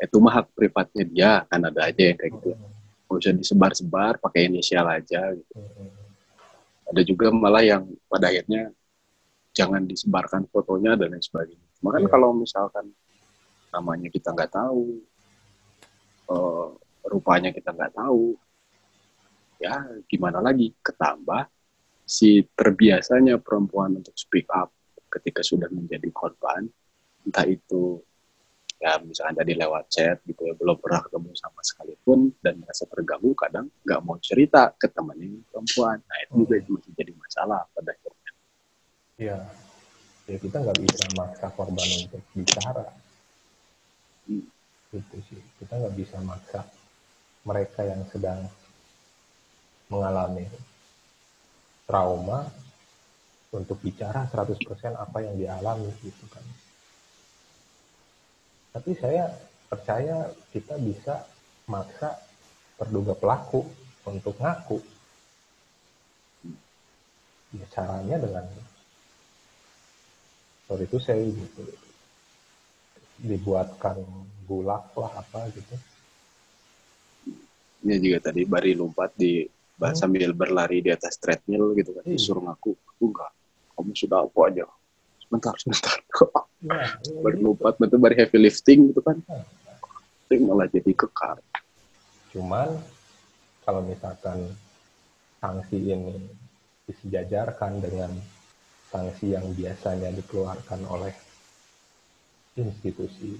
itu 0.00 0.16
mah 0.16 0.40
hak 0.40 0.56
privatnya 0.56 1.04
dia 1.04 1.30
kan 1.44 1.60
ada 1.60 1.92
aja 1.92 2.02
yang 2.08 2.16
kayak 2.16 2.32
gitu 2.40 2.56
nggak 3.10 3.20
usah 3.20 3.34
disebar-sebar 3.36 4.12
pakai 4.22 4.46
inisial 4.48 4.86
aja 4.86 5.34
gitu. 5.34 5.54
Ada 6.86 7.02
juga 7.02 7.34
malah 7.34 7.62
yang 7.66 7.84
pada 8.06 8.30
akhirnya 8.30 8.70
jangan 9.50 9.82
disebarkan 9.82 10.46
fotonya 10.46 10.94
dan 10.94 11.10
lain 11.10 11.22
sebagainya. 11.22 11.68
Makanya 11.82 12.06
Iya. 12.06 12.14
kalau 12.14 12.30
misalkan 12.38 12.86
namanya 13.74 14.08
kita 14.14 14.30
nggak 14.30 14.52
tahu, 14.54 15.02
eh, 16.30 16.68
rupanya 17.10 17.50
kita 17.50 17.74
nggak 17.74 17.98
tahu, 17.98 18.38
ya 19.58 19.74
gimana 20.06 20.38
lagi? 20.38 20.70
Ketambah 20.78 21.50
si 22.06 22.46
terbiasanya 22.54 23.42
perempuan 23.42 23.98
untuk 23.98 24.14
speak 24.14 24.46
up 24.54 24.70
ketika 25.10 25.42
sudah 25.42 25.66
menjadi 25.70 26.06
korban, 26.14 26.70
entah 27.30 27.46
itu 27.46 28.02
ya 28.80 28.98
misalkan 28.98 29.36
tadi 29.38 29.52
lewat 29.54 29.84
chat 29.92 30.18
gitu 30.26 30.50
ya 30.50 30.54
belum 30.58 30.80
pernah 30.82 31.04
ketemu 31.04 31.30
sama 31.36 31.60
sekalipun 31.62 32.32
dan 32.42 32.58
merasa 32.58 32.88
terganggu 32.88 33.30
kadang 33.38 33.70
nggak 33.86 34.00
mau 34.02 34.16
cerita 34.18 34.72
ke 34.74 34.88
temannya 34.90 35.46
perempuan 35.52 36.02
nah 36.02 36.18
itu 36.26 36.42
juga 36.42 36.56
Hmm. 36.58 36.74
masih 36.74 36.92
jadi 36.98 37.12
masalah 37.14 37.60
pada 37.76 37.92
akhirnya 37.94 38.18
Ya, 39.20 39.36
ya 40.24 40.36
kita 40.40 40.64
nggak 40.64 40.80
bisa 40.80 41.04
maksa 41.12 41.52
korban 41.52 41.84
untuk 42.08 42.24
bicara. 42.32 42.88
Hmm. 44.24 44.48
Gitu 44.96 45.16
sih. 45.28 45.40
Kita 45.60 45.76
nggak 45.76 45.92
bisa 45.92 46.16
maksa 46.24 46.64
mereka 47.44 47.84
yang 47.84 48.00
sedang 48.08 48.48
mengalami 49.92 50.48
trauma 51.84 52.48
untuk 53.52 53.76
bicara 53.84 54.24
100% 54.32 54.96
apa 54.96 55.20
yang 55.20 55.36
dialami 55.36 55.92
gitu 56.00 56.24
kan. 56.32 56.40
Tapi 58.70 58.94
saya 58.94 59.26
percaya 59.66 60.30
kita 60.54 60.78
bisa 60.78 61.26
maksa 61.66 62.14
terduga 62.78 63.14
pelaku 63.18 63.66
untuk 64.06 64.34
ngaku. 64.38 64.78
Ya 67.50 67.66
caranya 67.74 68.16
dengan 68.22 68.46
sorry 70.70 70.86
itu 70.86 70.98
saya 71.02 71.18
gitu 71.26 71.66
dibuatkan 73.20 73.98
bulak 74.46 74.94
lah 74.94 75.12
apa 75.18 75.50
gitu 75.52 75.74
ini 77.84 77.96
juga 77.98 78.30
tadi 78.30 78.46
bari 78.46 78.72
lompat 78.78 79.12
di 79.18 79.44
Hmm. 79.80 79.96
sambil 79.96 80.30
berlari 80.36 80.84
di 80.84 80.92
atas 80.92 81.16
treadmill 81.16 81.72
gitu 81.74 81.96
kan 81.96 82.04
Iya. 82.06 82.16
disuruh 82.20 82.44
ngaku 82.44 82.76
aku 82.76 83.02
enggak 83.10 83.32
kamu 83.74 83.92
sudah 83.96 84.18
aku 84.28 84.38
aja 84.44 84.64
sebentar 85.30 85.54
sebentar 85.62 85.94
ya, 86.66 86.74
ya 87.06 87.18
bari 87.22 87.38
gitu. 87.38 87.46
lompat 87.46 87.78
itu 87.78 87.96
bari 88.02 88.14
heavy 88.18 88.38
lifting 88.42 88.90
gitu 88.90 88.98
kan 88.98 89.16
itu 90.26 90.42
malah 90.42 90.66
jadi 90.66 90.90
kekar 90.90 91.38
cuman 92.34 92.74
kalau 93.62 93.86
misalkan 93.86 94.50
sanksi 95.38 95.78
ini 95.78 96.18
disejajarkan 96.90 97.78
dengan 97.78 98.10
sanksi 98.90 99.38
yang 99.38 99.46
biasanya 99.54 100.10
dikeluarkan 100.10 100.82
oleh 100.90 101.14
institusi 102.58 103.38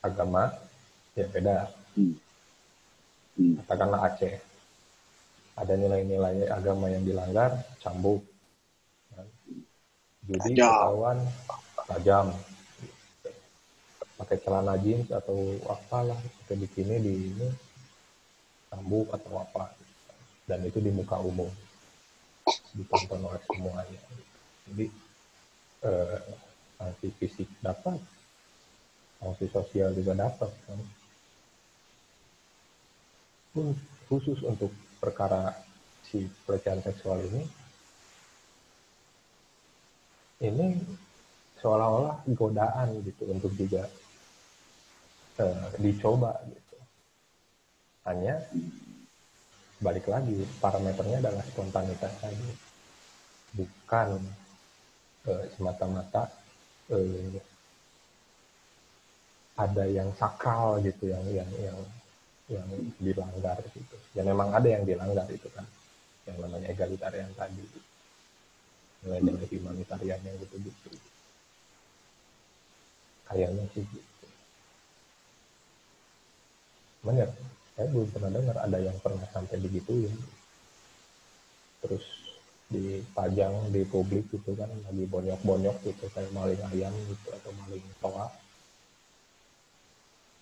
agama 0.00 0.48
ya 1.12 1.28
beda 1.28 1.68
Hmm. 1.94 2.10
Hmm. 3.38 3.54
katakanlah 3.62 4.10
Aceh 4.10 4.34
ada 5.54 5.74
nilai-nilai 5.78 6.50
agama 6.50 6.90
yang 6.90 7.06
dilanggar 7.06 7.54
cambuk. 7.78 8.26
Judi 10.24 10.56
Tajam. 10.56 10.72
ketahuan 10.72 11.18
tajam. 11.88 12.26
Pakai 14.14 14.38
celana 14.40 14.74
jeans 14.78 15.10
atau 15.10 15.58
apalah 15.68 16.16
pakai 16.16 16.56
bikini 16.56 16.96
di 17.02 17.12
ini 17.34 17.48
cambuk 18.70 19.10
atau 19.12 19.42
apa. 19.42 19.74
Dan 20.48 20.64
itu 20.64 20.80
di 20.80 20.92
muka 20.92 21.18
umum. 21.20 21.50
Ditonton 22.72 23.26
oleh 23.26 23.42
semuanya. 23.48 24.00
Jadi 24.70 24.86
eh, 25.84 26.20
sanksi 26.78 27.08
fisik 27.20 27.48
dapat. 27.60 27.98
Sanksi 29.20 29.46
sosial 29.50 29.92
juga 29.92 30.14
dapat 30.16 30.50
kan. 30.64 30.80
Khusus 34.08 34.40
untuk 34.46 34.70
perkara 35.00 35.52
si 36.06 36.26
pelecehan 36.46 36.82
seksual 36.82 37.22
ini 37.28 37.63
ini 40.44 40.76
seolah-olah 41.64 42.28
godaan 42.36 43.00
gitu 43.08 43.24
untuk 43.32 43.52
juga 43.56 43.88
uh, 45.40 45.68
dicoba 45.80 46.36
gitu. 46.44 46.76
Hanya 48.04 48.36
balik 49.80 50.04
lagi 50.08 50.44
parameternya 50.60 51.24
adalah 51.24 51.44
spontanitas 51.48 52.12
tadi 52.20 52.50
bukan 53.56 54.20
uh, 55.24 55.44
semata-mata 55.56 56.28
uh, 56.92 57.32
ada 59.54 59.84
yang 59.86 60.10
sakral 60.18 60.82
gitu 60.82 61.08
yang 61.08 61.24
yang 61.32 61.50
yang 61.62 61.78
yang 62.52 62.68
dilanggar 63.00 63.56
gitu. 63.72 63.96
Ya 64.12 64.20
memang 64.20 64.52
ada 64.52 64.68
yang 64.68 64.84
dilanggar 64.84 65.24
itu 65.32 65.48
kan 65.56 65.64
yang 66.28 66.36
namanya 66.44 66.68
egalitarian 66.68 67.32
tadi 67.32 67.64
nilai-nilai 69.04 69.46
humanitarian 69.52 70.20
yang 70.24 70.36
gitu-gitu 70.40 70.90
kayaknya 73.28 73.64
sih 73.72 73.84
gitu. 73.84 74.26
Cuman 77.00 77.20
ya, 77.20 77.28
saya 77.76 77.86
belum 77.92 78.08
pernah 78.12 78.30
dengar 78.32 78.56
ada 78.60 78.78
yang 78.80 78.96
pernah 79.00 79.24
sampai 79.32 79.56
begitu 79.60 80.08
ya 80.08 80.14
terus 81.84 82.04
dipajang 82.72 83.68
di 83.68 83.84
publik 83.84 84.24
gitu 84.32 84.56
kan 84.56 84.72
lagi 84.88 85.04
bonyok-bonyok 85.04 85.76
gitu 85.84 86.04
kayak 86.16 86.32
maling 86.32 86.60
ayam 86.72 86.96
gitu 87.12 87.28
atau 87.28 87.52
maling 87.60 87.84
toa. 88.00 88.26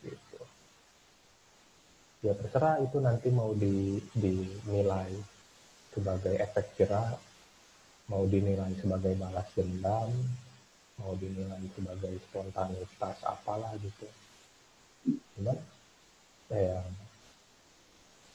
Gitu. 0.07 0.39
Ya 2.23 2.33
terserah 2.39 2.79
itu 2.79 3.03
nanti 3.03 3.29
mau 3.35 3.51
di, 3.59 3.99
dinilai 4.15 5.11
sebagai 5.91 6.39
efek 6.39 6.79
jerah 6.79 7.19
mau 8.11 8.27
dinilai 8.27 8.73
sebagai 8.79 9.15
balas 9.19 9.47
dendam 9.55 10.11
mau 10.99 11.15
dinilai 11.19 11.63
sebagai 11.75 12.15
spontanitas 12.31 13.17
apalah 13.27 13.73
gitu 13.79 14.07
cuman 15.39 15.59
ya 16.53 16.79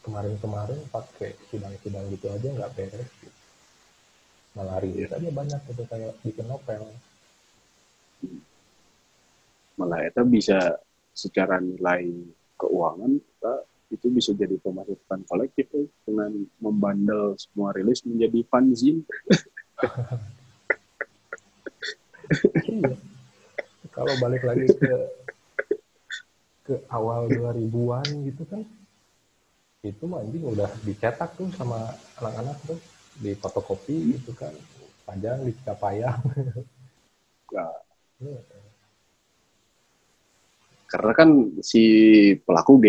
kemarin-kemarin 0.04 0.80
pakai 0.92 1.36
sidang-sidang 1.52 2.08
gitu 2.12 2.32
aja 2.32 2.48
nggak 2.48 2.74
beres 2.76 3.12
gitu. 3.20 3.40
malah 4.56 4.80
rilis 4.80 5.12
aja 5.12 5.30
banyak 5.32 5.62
gitu 5.72 5.84
kayak 5.88 6.14
bikin 6.24 6.48
novel 6.48 6.88
malah 9.78 10.02
itu 10.02 10.24
bisa 10.26 10.58
secara 11.14 11.62
nilai 11.62 12.10
keuangan 12.58 13.22
kita 13.22 13.54
itu 13.88 14.08
bisa 14.12 14.36
jadi 14.36 14.60
pemasukan 14.60 15.24
kolektif 15.30 15.68
ya, 15.72 15.86
dengan 16.04 16.32
membandel 16.60 17.40
semua 17.40 17.72
rilis 17.72 18.04
menjadi 18.04 18.44
fanzine. 18.52 19.08
iya. 22.68 22.94
Kalau 23.94 24.14
balik 24.22 24.44
lagi 24.46 24.68
ke 24.78 24.94
ke 26.68 26.76
awal 26.92 27.32
2000-an 27.32 28.28
gitu 28.28 28.44
kan 28.44 28.62
itu 29.88 30.04
mah 30.04 30.20
anjing 30.20 30.44
udah 30.44 30.68
dicetak 30.84 31.32
tuh 31.40 31.48
sama 31.56 31.80
anak-anak 32.20 32.60
tuh 32.68 32.76
di 33.24 33.32
fotokopi 33.40 34.20
gitu 34.20 34.36
kan 34.36 34.52
panjang 35.08 35.40
di 35.48 35.56
capayang 35.64 36.20
nah. 37.56 37.72
Iya. 38.20 38.42
karena 40.92 41.12
kan 41.16 41.30
si 41.64 41.84
pelaku 42.44 42.74
G 42.84 42.88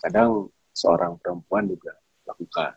kadang 0.00 0.48
seorang 0.72 1.20
perempuan 1.20 1.68
juga 1.68 1.92
lakukan 2.24 2.72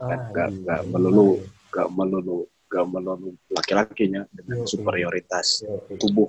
ah, 0.00 0.08
kan 0.08 0.18
gak, 0.32 0.48
iya, 0.48 0.64
gak 0.64 0.82
melulu 0.88 1.44
gak 1.72 1.88
melulu 1.88 2.44
gak 2.68 2.86
melulu 2.88 3.36
laki-lakinya 3.52 4.24
dengan 4.32 4.64
superioritas 4.64 5.64
tubuh. 6.00 6.28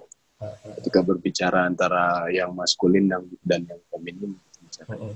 Ketika 0.80 1.00
berbicara 1.00 1.64
antara 1.64 2.28
yang 2.28 2.52
maskulin 2.52 3.08
dan, 3.08 3.24
dan 3.39 3.64
yang 3.64 3.80
feminin 3.88 4.36
misalkan. 4.68 5.16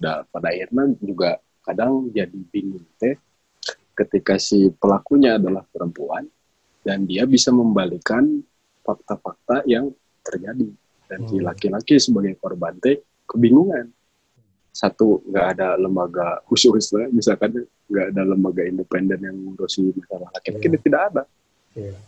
Nah, 0.00 0.20
pada 0.28 0.52
akhirnya 0.52 0.84
juga 1.00 1.40
kadang 1.64 2.12
jadi 2.12 2.36
bingung 2.52 2.84
teh 3.00 3.16
ketika 3.96 4.36
si 4.36 4.68
pelakunya 4.76 5.40
adalah 5.40 5.64
perempuan 5.64 6.28
dan 6.84 7.08
dia 7.08 7.24
bisa 7.24 7.52
membalikan 7.52 8.40
fakta-fakta 8.84 9.64
yang 9.64 9.92
terjadi. 10.24 10.68
Dan 11.08 11.24
si 11.24 11.40
hmm. 11.40 11.44
laki-laki 11.44 11.96
sebagai 11.96 12.36
korban 12.36 12.76
teh 12.80 13.00
kebingungan 13.24 13.88
satu 14.70 15.20
nggak 15.26 15.46
ada 15.58 15.68
lembaga 15.76 16.40
khusus 16.46 16.94
lah. 16.94 17.10
Misalkan 17.10 17.66
nggak 17.90 18.06
ada 18.14 18.22
lembaga 18.22 18.62
independen 18.64 19.18
yang 19.22 19.36
ngurusi 19.36 19.90
masalah 19.94 20.30
laki-laki 20.34 20.66
yeah. 20.66 20.82
tidak 20.82 21.02
ada. 21.10 21.22
Yeah 21.74 21.98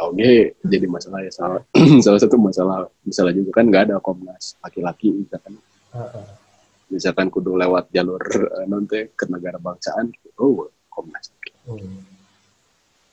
tahu 0.00 0.16
nih 0.16 0.56
jadi 0.64 0.86
masalah 0.88 1.20
ya. 1.20 1.28
Salah 1.28 1.60
salah 2.04 2.16
satu 2.16 2.40
masalah 2.40 2.88
misalnya 3.04 3.44
juga 3.44 3.60
kan 3.60 3.68
nggak 3.68 3.84
ada 3.92 3.96
komnas 4.00 4.56
laki-laki 4.64 5.12
misalkan. 5.12 5.60
Misalkan 6.90 7.28
kudu 7.30 7.54
lewat 7.54 7.92
jalur 7.94 8.18
uh, 8.18 8.66
nanti 8.66 9.12
ke 9.12 9.28
negara 9.28 9.60
bangsaan 9.60 10.08
oh 10.40 10.72
komnas. 10.88 11.28
Hmm. 11.68 12.02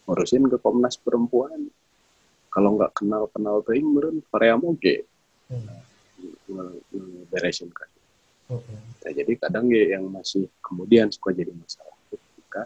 ngurusin 0.07 0.47
ke 0.47 0.57
komnas 0.63 0.95
perempuan. 0.95 1.67
Kalau 2.47 2.79
nggak 2.79 2.95
kenal 2.95 3.27
kenal 3.29 3.59
tuh 3.61 3.75
meren 3.75 4.23
Korea 4.31 4.55
moge 4.57 5.05
hmm. 5.51 7.27
beresin 7.29 7.69
kan 7.69 7.85
hmm. 8.51 8.79
nah, 9.03 9.11
jadi 9.11 9.31
kadang 9.39 9.65
ya 9.71 9.97
yang 9.99 10.05
masih 10.11 10.47
kemudian 10.59 11.07
suka 11.11 11.31
jadi 11.31 11.51
masalah 11.55 11.97
ketika 12.11 12.61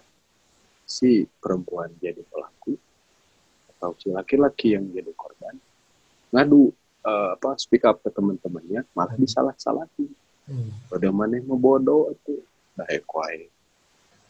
si 0.86 1.26
perempuan 1.40 1.94
jadi 2.02 2.22
pelaku 2.28 2.76
atau 3.78 3.96
si 3.98 4.10
laki-laki 4.14 4.78
yang 4.78 4.86
jadi 4.90 5.12
korban 5.14 5.56
ngadu 6.32 6.72
uh, 7.06 7.38
apa 7.38 7.58
speak 7.58 7.86
up 7.86 8.02
ke 8.02 8.10
teman-temannya 8.10 8.86
malah 8.98 9.14
hmm. 9.14 9.24
disalah-salahin 9.26 10.12
hmm. 10.50 10.70
pada 10.90 11.10
mana 11.14 11.38
yang 11.38 11.58
bodoh 11.58 12.10
itu 12.14 12.42
nah 12.78 12.88
kuai 13.06 13.46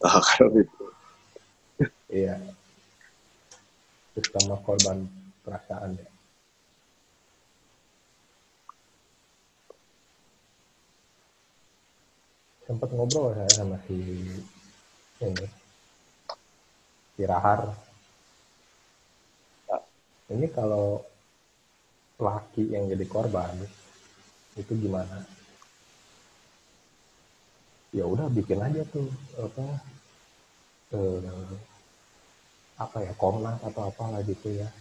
nah, 0.01 0.19
kalau 0.35 0.59
itu 0.59 0.85
iya 2.11 2.35
terutama 4.11 4.59
korban 4.67 5.07
perasaan 5.47 5.95
ya 5.95 6.10
sempat 12.71 12.87
ngobrol 12.95 13.35
saya 13.35 13.51
sama 13.51 13.75
si 13.83 13.99
ini 15.19 15.47
si 17.19 17.27
Rahar. 17.27 17.67
Ini 20.31 20.47
kalau 20.55 21.03
laki 22.15 22.71
yang 22.71 22.87
jadi 22.87 23.03
korban 23.11 23.51
itu 24.55 24.71
gimana? 24.79 25.27
Ya 27.91 28.07
udah 28.07 28.31
bikin 28.31 28.63
aja 28.63 28.87
tuh 28.87 29.11
apa 29.35 29.65
eh, 30.95 31.51
apa 32.79 32.97
ya 33.03 33.11
komnas 33.19 33.59
atau 33.67 33.91
apalah 33.91 34.23
gitu 34.23 34.47
ya. 34.47 34.71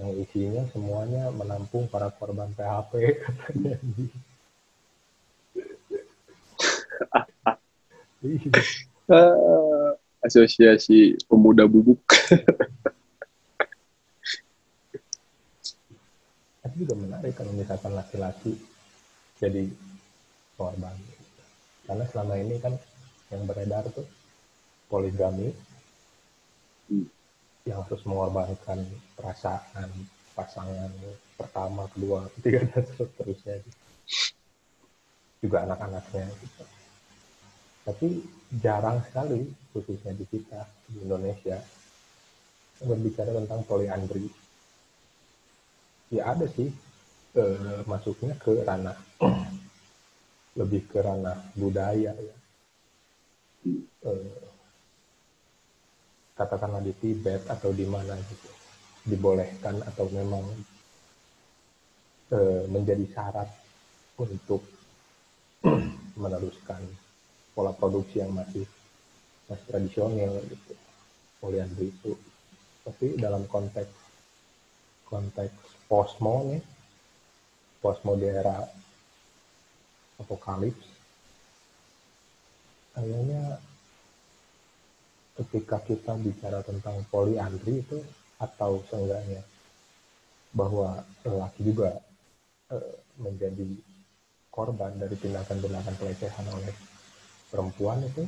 Yang 0.00 0.24
isinya 0.24 0.64
semuanya 0.72 1.28
menampung 1.36 1.84
para 1.92 2.08
korban 2.16 2.48
PHP 2.56 3.20
katanya 3.28 3.76
asosiasi 10.26 11.16
pemuda 11.26 11.66
bubuk 11.66 11.98
tapi 16.60 16.74
juga 16.84 16.94
menarik 16.94 17.34
kalau 17.34 17.52
misalkan 17.56 17.96
laki-laki 17.96 18.52
jadi 19.40 19.64
korban 20.60 20.92
karena 21.88 22.04
selama 22.06 22.36
ini 22.38 22.60
kan 22.60 22.76
yang 23.32 23.48
beredar 23.48 23.88
tuh 23.90 24.06
poligami 24.90 25.54
hmm. 26.90 27.06
yang 27.64 27.80
harus 27.86 28.02
mengorbankan 28.04 28.82
perasaan 29.14 29.88
pasangan 30.34 30.90
pertama, 31.36 31.84
kedua, 31.92 32.26
ketiga 32.38 32.64
dan 32.72 32.84
seterusnya 32.96 33.56
juga 35.40 35.64
anak-anaknya 35.64 36.26
gitu. 36.28 36.64
Tapi 37.84 38.08
jarang 38.60 39.00
sekali 39.06 39.46
khususnya 39.70 40.12
di 40.12 40.26
kita 40.26 40.66
di 40.90 41.06
Indonesia 41.06 41.56
berbicara 42.80 43.30
tentang 43.36 43.60
poliandri 43.68 44.26
ya 46.10 46.34
ada 46.34 46.46
sih 46.50 46.66
eh, 47.38 47.80
masuknya 47.86 48.34
ke 48.34 48.66
ranah 48.66 48.98
lebih 50.58 50.90
ke 50.90 50.98
ranah 50.98 51.38
budaya 51.54 52.12
ya. 52.12 52.36
Eh, 54.00 54.42
katakanlah 56.34 56.82
di 56.82 56.96
Tibet 56.96 57.46
atau 57.46 57.70
di 57.70 57.86
mana 57.86 58.16
gitu 58.16 58.50
dibolehkan 59.06 59.80
atau 59.86 60.10
memang 60.10 60.44
eh, 62.34 62.64
menjadi 62.66 63.06
syarat 63.14 63.48
untuk 64.18 64.66
meneruskan 66.20 66.82
pola 67.52 67.74
produksi 67.74 68.22
yang 68.22 68.32
masih 68.32 68.64
masih 69.50 69.66
tradisional 69.66 70.38
gitu. 70.46 70.72
Poliandri 71.40 71.88
itu 71.88 72.12
tapi 72.84 73.16
dalam 73.20 73.44
konteks 73.46 73.92
konteks 75.06 75.54
posmo 75.86 76.48
nih 76.48 76.62
posmo 77.80 78.16
di 78.16 78.26
era 78.28 78.64
apokalips 80.20 80.86
kayaknya 82.96 83.60
ketika 85.40 85.80
kita 85.86 86.12
bicara 86.20 86.60
tentang 86.66 87.00
poliandri 87.08 87.80
itu 87.80 88.00
atau 88.40 88.80
seenggaknya 88.88 89.40
bahwa 90.52 91.04
lelaki 91.24 91.60
juga 91.62 92.00
eh, 92.74 92.94
menjadi 93.20 93.70
korban 94.50 94.92
dari 94.98 95.14
tindakan-tindakan 95.16 95.94
pelecehan 95.96 96.46
oleh 96.50 96.74
perempuan 97.50 98.00
itu 98.06 98.24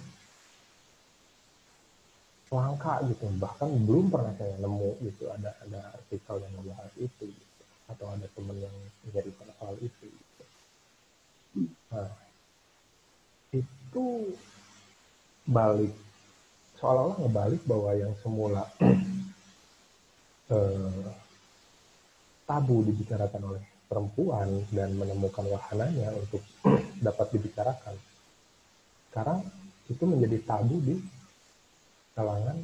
langka 2.52 3.00
gitu 3.08 3.24
bahkan 3.40 3.72
belum 3.88 4.12
pernah 4.12 4.36
saya 4.36 4.52
nemu 4.60 5.00
gitu 5.08 5.24
ada 5.32 5.56
ada 5.64 5.80
artikel 5.96 6.36
yang 6.36 6.52
membahas 6.60 6.92
itu 7.00 7.24
gitu. 7.32 7.62
atau 7.88 8.06
ada 8.12 8.28
temen 8.36 8.60
yang 8.60 8.74
menceritakan 9.08 9.48
soal 9.56 9.74
itu 9.80 10.04
gitu. 10.04 10.44
nah 11.88 12.12
itu 13.56 14.06
balik 15.48 15.96
seolah-olah 16.76 17.18
ngebalik 17.24 17.62
bahwa 17.64 17.90
yang 17.96 18.12
semula 18.20 18.68
eh, 20.52 21.08
tabu 22.44 22.84
dibicarakan 22.84 23.42
oleh 23.48 23.64
perempuan 23.88 24.48
dan 24.76 24.92
menemukan 24.92 25.48
wahananya 25.48 26.12
untuk 26.20 26.44
dapat 27.06 27.32
dibicarakan 27.32 27.96
sekarang 29.12 29.44
itu 29.92 30.04
menjadi 30.08 30.40
tabu 30.48 30.80
di 30.80 30.96
kalangan 32.16 32.56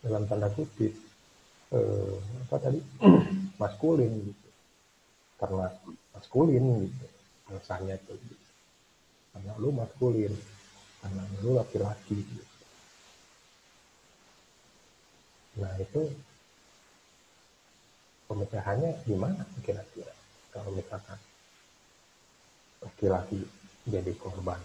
dalam 0.00 0.24
tanda 0.24 0.48
kutip 0.56 0.96
eh, 1.76 2.16
apa 2.48 2.56
tadi 2.56 2.80
maskulin 3.60 4.08
gitu 4.24 4.48
karena 5.36 5.68
maskulin 6.16 6.88
gitu 6.88 7.06
alasannya 7.52 8.00
tuh 8.08 8.16
gitu. 8.16 8.46
karena 9.36 9.52
lu 9.60 9.68
maskulin 9.76 10.32
karena 11.04 11.22
lu 11.44 11.60
laki-laki 11.60 12.24
gitu. 12.24 12.44
nah 15.60 15.76
itu 15.76 16.08
pemecahannya 18.32 18.96
gimana 19.04 19.44
kira-kira 19.60 20.16
kalau 20.56 20.72
misalkan 20.72 21.20
laki-laki 22.80 23.44
jadi 23.84 24.12
korban 24.16 24.60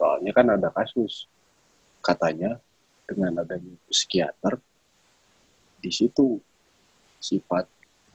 Soalnya 0.00 0.32
kan 0.32 0.48
ada 0.48 0.72
kasus 0.72 1.28
katanya 2.00 2.56
dengan 3.04 3.44
adanya 3.44 3.76
psikiater 3.92 4.56
di 5.76 5.92
situ 5.92 6.40
sifat 7.20 7.68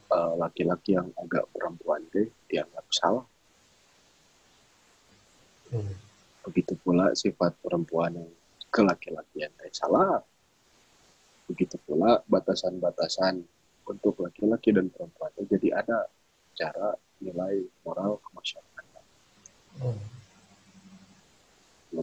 uh, 0.10 0.34
laki-laki 0.34 0.98
yang 0.98 1.14
agak 1.14 1.46
perempuan 1.54 2.02
deh 2.10 2.26
dianggap 2.50 2.90
salah. 2.90 3.22
Hmm. 5.70 5.94
Begitu 6.50 6.74
pula 6.82 7.14
sifat 7.14 7.54
perempuan 7.62 8.18
yang 8.18 8.34
ke 8.74 8.82
laki-laki 8.82 9.46
yang 9.46 9.54
salah. 9.70 10.26
Begitu 11.46 11.78
pula 11.86 12.26
batasan-batasan 12.26 13.46
untuk 13.86 14.18
laki-laki 14.26 14.74
dan 14.74 14.90
perempuan. 14.90 15.30
Jadi 15.38 15.70
ada 15.70 16.10
cara 16.58 16.98
nilai 17.22 17.62
moral 17.86 18.18
kemasyarakatan. 18.26 19.06
Hmm 19.86 20.25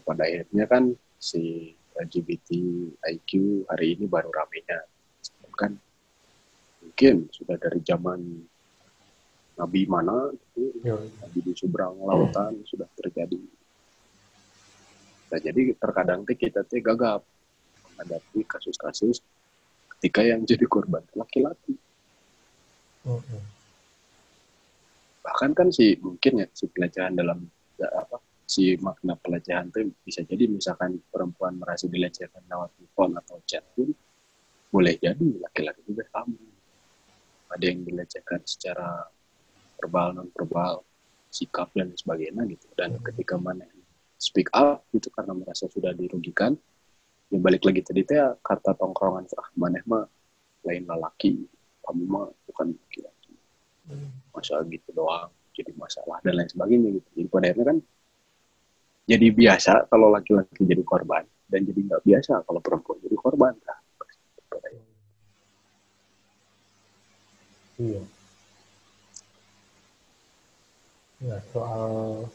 pada 0.01 0.25
akhirnya 0.25 0.65
kan 0.65 0.95
si 1.21 1.75
LGBT 1.93 2.49
IQ 3.05 3.31
hari 3.69 3.99
ini 3.99 4.09
baru 4.09 4.33
ramenya 4.33 4.89
kan 5.53 5.77
mungkin 6.83 7.29
sudah 7.31 7.57
dari 7.61 7.81
zaman 7.85 8.21
Nabi 9.53 9.85
mana 9.85 10.33
gitu, 10.33 10.63
ya. 10.83 10.97
Nabi 10.97 11.39
di 11.45 11.53
seberang 11.53 11.95
lautan 12.01 12.57
hmm. 12.57 12.67
sudah 12.67 12.89
terjadi. 12.99 13.39
Nah, 15.33 15.39
jadi 15.41 15.77
terkadang 15.77 16.25
teh 16.25 16.37
kita 16.37 16.65
teh 16.65 16.81
gagap 16.81 17.23
menghadapi 17.85 18.43
kasus-kasus 18.49 19.21
ketika 19.97 20.25
yang 20.25 20.43
jadi 20.43 20.65
korban 20.67 21.05
laki-laki. 21.15 21.77
Hmm. 23.05 23.45
Bahkan 25.23 25.51
kan 25.55 25.69
si 25.71 25.95
mungkin 26.01 26.43
ya 26.43 26.47
si 26.51 26.67
pelecehan 26.67 27.15
dalam 27.15 27.45
ya, 27.79 27.87
apa 27.93 28.12
si 28.53 28.77
makna 28.85 29.17
pelecehan 29.17 29.73
itu 29.73 29.89
bisa 30.05 30.21
jadi 30.29 30.45
misalkan 30.45 31.01
perempuan 31.09 31.57
merasa 31.57 31.89
dilecehkan 31.89 32.45
lewat 32.45 32.77
telepon 32.77 33.17
atau 33.17 33.41
chat 33.49 33.65
pun 33.73 33.89
boleh 34.69 35.01
jadi 35.01 35.25
laki-laki 35.41 35.81
juga 35.89 36.05
sama 36.13 36.37
ada 37.53 37.65
yang 37.65 37.81
dilecehkan 37.85 38.45
secara 38.45 39.09
verbal 39.81 40.13
non 40.13 40.29
verbal 40.37 40.85
sikap 41.33 41.73
dan 41.73 41.97
sebagainya 41.97 42.45
gitu 42.53 42.69
dan 42.77 42.93
hmm. 42.93 43.05
ketika 43.09 43.41
mana 43.41 43.65
speak 44.21 44.53
up 44.53 44.85
gitu 44.93 45.09
karena 45.17 45.33
merasa 45.33 45.65
sudah 45.73 45.97
dirugikan 45.97 46.53
ya 47.33 47.41
balik 47.41 47.65
lagi 47.65 47.81
tadi 47.81 48.05
teh 48.05 48.21
kata 48.45 48.77
tongkrongan 48.77 49.25
ah 49.41 49.49
mana 49.57 49.81
mah 49.89 50.05
lain 50.69 50.85
lelaki 50.85 51.49
kamu 51.89 52.05
mah 52.05 52.29
bukan 52.45 52.77
laki-laki 52.77 53.33
hmm. 53.89 54.13
masalah 54.37 54.69
gitu 54.69 54.93
doang 54.93 55.33
jadi 55.57 55.73
masalah 55.77 56.21
dan 56.21 56.37
lain 56.37 56.49
sebagainya 56.53 56.89
gitu 57.01 57.09
jadi 57.17 57.29
pada 57.33 57.45
akhirnya 57.49 57.67
kan 57.73 57.79
jadi 59.13 59.29
biasa 59.29 59.93
kalau 59.93 60.09
laki-laki 60.09 60.65
jadi 60.65 60.81
korban 60.81 61.29
dan 61.53 61.69
jadi 61.69 61.81
nggak 61.85 62.03
biasa 62.09 62.49
kalau 62.49 62.61
perempuan 62.65 62.97
jadi 63.05 63.17
korban. 63.21 63.53
Nah, 63.53 63.79
iya 67.83 68.03
nah 71.23 71.39
soal 71.55 72.27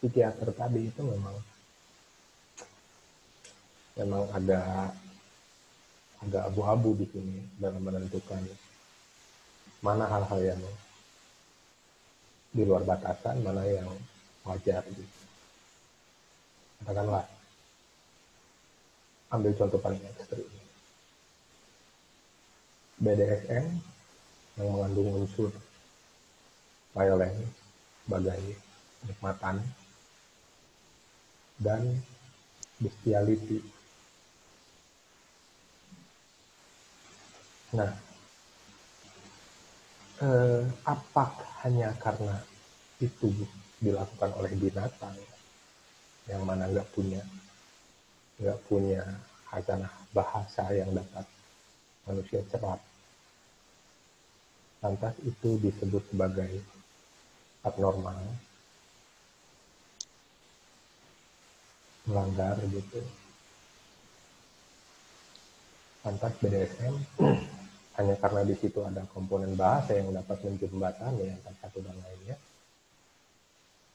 psikiater 0.00 0.48
tadi 0.56 0.88
itu 0.88 1.02
memang 1.04 1.36
memang 4.00 4.24
ada 4.32 4.88
agak 6.24 6.42
abu-abu 6.48 6.96
di 6.96 7.06
sini 7.10 7.36
dalam 7.60 7.84
menentukan 7.84 8.40
mana 9.84 10.08
hal-hal 10.08 10.40
yang 10.40 10.62
di 12.50 12.64
luar 12.64 12.82
batasan, 12.82 13.44
mana 13.44 13.62
yang 13.68 13.88
wajar 14.44 14.84
gitu 14.88 15.19
katakanlah 16.80 17.28
ambil 19.30 19.52
contoh 19.54 19.78
paling 19.78 20.02
ekstrim 20.16 20.48
BDSM 23.00 23.66
yang 24.60 24.68
mengandung 24.76 25.24
unsur 25.24 25.48
violence 26.92 27.48
sebagai 28.04 28.42
nikmatan 29.06 29.56
dan 31.60 32.02
bestiality. 32.76 33.62
Nah, 37.70 37.92
eh, 40.20 40.60
apakah 40.84 41.46
hanya 41.62 41.94
karena 42.02 42.42
itu 42.98 43.30
dilakukan 43.78 44.34
oleh 44.36 44.52
binatang 44.58 45.16
yang 46.30 46.46
mana 46.46 46.70
nggak 46.70 46.86
punya 46.94 47.22
nggak 48.38 48.58
punya 48.70 49.02
hazanah 49.50 49.90
bahasa 50.14 50.64
yang 50.70 50.94
dapat 50.94 51.26
manusia 52.06 52.40
cerap. 52.48 52.80
Lantas 54.80 55.12
itu 55.26 55.60
disebut 55.60 56.00
sebagai 56.08 56.62
abnormal 57.66 58.16
melanggar 62.08 62.56
gitu. 62.70 63.02
Lantas 66.00 66.32
BDSM 66.40 66.94
hanya 68.00 68.14
karena 68.16 68.40
di 68.48 68.56
situ 68.56 68.80
ada 68.80 69.04
komponen 69.12 69.52
bahasa 69.52 69.92
yang 69.92 70.08
dapat 70.16 70.40
menjembatani 70.40 71.36
antara 71.36 71.56
satu 71.60 71.84
dan 71.84 71.92
lainnya 72.00 72.40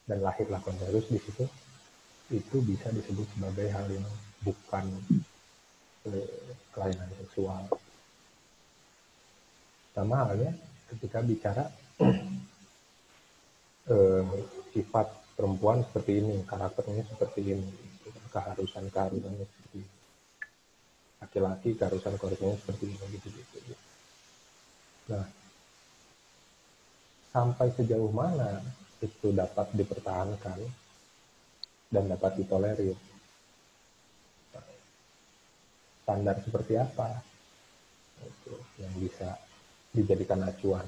dan 0.06 0.22
lahirlah 0.22 0.62
konsensus 0.62 1.10
di 1.10 1.18
situ 1.18 1.50
itu 2.34 2.58
bisa 2.66 2.90
disebut 2.90 3.28
sebagai 3.38 3.70
hal 3.70 3.86
yang 3.90 4.06
bukan 4.42 4.86
eh, 6.10 6.58
kelainan 6.74 7.10
seksual. 7.22 7.62
Sama 9.94 10.26
halnya 10.26 10.52
ketika 10.90 11.22
bicara 11.22 11.70
eh, 13.94 14.24
sifat 14.74 15.08
perempuan 15.38 15.84
seperti 15.86 16.24
ini, 16.24 16.42
karakternya 16.48 17.04
seperti 17.06 17.42
ini, 17.54 17.70
keharusan 18.34 18.90
keharusannya 18.90 19.46
seperti 19.46 19.78
ini. 19.84 19.94
Laki-laki 21.22 21.70
keharusan 21.78 22.16
keharusannya 22.18 22.58
seperti 22.58 22.84
ini 22.90 23.06
gitu 23.20 23.28
gitu. 23.30 23.58
gitu. 23.70 23.84
Nah, 25.14 25.26
sampai 27.30 27.70
sejauh 27.78 28.10
mana 28.10 28.64
itu 29.04 29.30
dapat 29.36 29.70
dipertahankan 29.76 30.85
dan 31.96 32.12
dapat 32.12 32.32
ditolerir. 32.36 32.98
Standar 36.04 36.36
seperti 36.44 36.76
apa? 36.76 37.24
Itu 38.22 38.60
yang 38.78 38.94
bisa 39.00 39.40
dijadikan 39.96 40.44
acuan. 40.44 40.86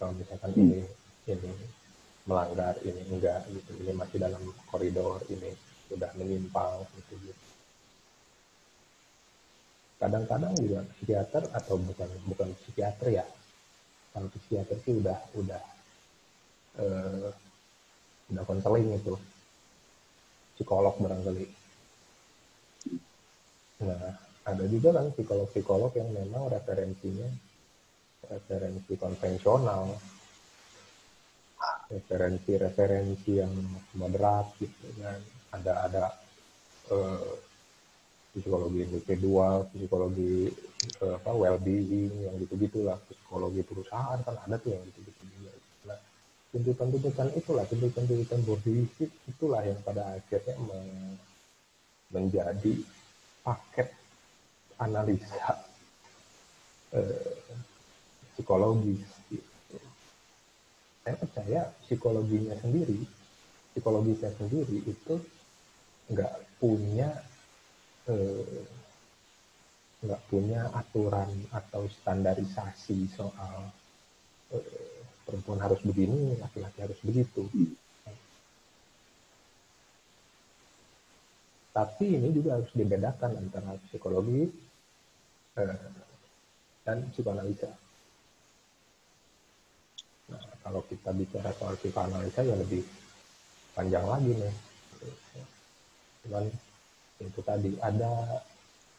Kalau 0.00 0.16
misalkan 0.16 0.50
hmm. 0.56 0.62
ini 0.64 0.80
ini 1.28 1.52
melanggar 2.24 2.74
ini 2.82 3.04
enggak 3.12 3.44
gitu. 3.52 3.76
Ini 3.84 3.92
masih 3.92 4.18
dalam 4.18 4.40
koridor 4.72 5.20
ini 5.28 5.52
sudah 5.86 6.10
menyimpang 6.16 6.88
gitu 6.96 7.14
gitu. 7.28 7.46
Kadang-kadang 9.98 10.54
juga 10.56 10.86
psikiater 10.96 11.44
atau 11.52 11.76
bukan 11.78 12.10
bukan 12.26 12.48
psikiater 12.64 13.08
ya. 13.12 13.26
Kalau 14.16 14.26
psikiater 14.32 14.76
sih 14.82 14.98
udah 14.98 15.18
udah 15.38 15.62
uh, 16.82 17.28
udah 18.34 18.44
konseling 18.44 18.94
itu 18.94 19.14
psikolog 20.58 20.98
barangkali. 20.98 21.46
Nah 23.86 24.10
ada 24.42 24.64
juga 24.66 24.98
kan 24.98 25.14
psikolog-psikolog 25.14 25.94
yang 25.94 26.10
memang 26.10 26.50
referensinya 26.50 27.30
referensi 28.26 28.92
konvensional. 28.98 29.94
Referensi-referensi 31.88 33.32
yang 33.38 33.54
moderat 33.96 34.50
gitu 34.58 34.92
kan. 35.00 35.22
Ada 35.54 35.72
ada 35.88 36.04
uh, 36.92 37.32
psikologi 38.38 38.84
individual 38.84 39.66
psikologi 39.72 40.52
uh, 41.02 41.18
apa 41.18 41.30
well 41.34 41.58
being 41.58 42.12
yang 42.22 42.34
gitu 42.38 42.54
gitulah 42.60 43.00
psikologi 43.08 43.64
perusahaan 43.64 44.20
kan 44.22 44.36
ada 44.46 44.56
tuh 44.60 44.76
yang 44.76 44.82
gitu 44.86 45.00
gitu 45.10 45.17
juga 45.17 45.17
nah 45.17 45.17
tuntutan-tuntutan 46.52 47.28
itulah 47.36 47.64
tuntutan-tuntutan 47.68 48.40
body 48.48 48.88
itulah 49.28 49.60
yang 49.64 49.80
pada 49.84 50.16
akhirnya 50.16 50.56
menjadi 52.08 52.74
paket 53.44 53.88
analisa 54.80 55.60
uh, 56.96 57.32
psikologis 58.32 59.04
saya 61.08 61.14
percaya 61.24 61.60
psikologinya 61.84 62.52
sendiri 62.60 63.00
psikologisnya 63.72 64.28
sendiri 64.36 64.84
itu 64.84 65.14
nggak 66.12 66.34
punya 66.60 67.08
eh, 68.08 68.64
nggak 70.04 70.22
punya 70.28 70.68
aturan 70.76 71.32
atau 71.48 71.88
standarisasi 71.88 73.08
soal 73.12 73.72
eh, 74.52 74.97
perempuan 75.28 75.60
harus 75.60 75.84
begini 75.84 76.40
laki-laki 76.40 76.78
harus 76.80 76.96
begitu. 77.04 77.44
Tapi 81.76 82.06
ini 82.16 82.32
juga 82.32 82.56
harus 82.56 82.72
dibedakan 82.72 83.36
antara 83.36 83.76
psikologi 83.86 84.48
eh, 85.60 85.78
dan 86.82 87.04
psikoanalisa 87.12 87.70
Nah, 90.28 90.44
kalau 90.60 90.84
kita 90.84 91.10
bicara 91.16 91.50
soal 91.56 91.74
psikoanalisa 91.80 92.44
ya 92.44 92.52
lebih 92.52 92.84
panjang 93.72 94.04
lagi 94.04 94.32
nih. 94.36 94.54
Cuman 96.24 96.44
itu 97.18 97.40
tadi 97.40 97.72
ada 97.80 98.12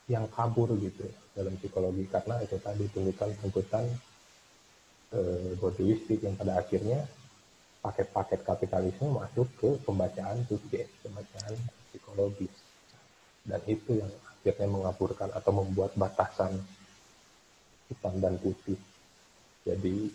yang 0.10 0.26
kabur 0.34 0.74
gitu 0.82 1.06
ya, 1.06 1.18
dalam 1.38 1.54
psikologi. 1.62 2.10
Karena 2.10 2.42
itu 2.42 2.58
tadi 2.58 2.90
tuntutan-tuntutan 2.90 3.86
eh, 5.14 6.20
yang 6.22 6.36
pada 6.38 6.60
akhirnya 6.62 7.06
paket-paket 7.80 8.44
kapitalisme 8.44 9.08
masuk 9.16 9.48
ke 9.56 9.70
pembacaan 9.88 10.44
subjek, 10.46 10.92
pembacaan 11.02 11.56
psikologis. 11.90 12.52
Dan 13.48 13.64
itu 13.66 14.04
yang 14.04 14.12
akhirnya 14.12 14.68
mengaburkan 14.68 15.32
atau 15.32 15.52
membuat 15.56 15.96
batasan 15.96 16.60
hitam 17.88 18.16
dan 18.20 18.36
putih. 18.38 18.78
Jadi 19.64 20.12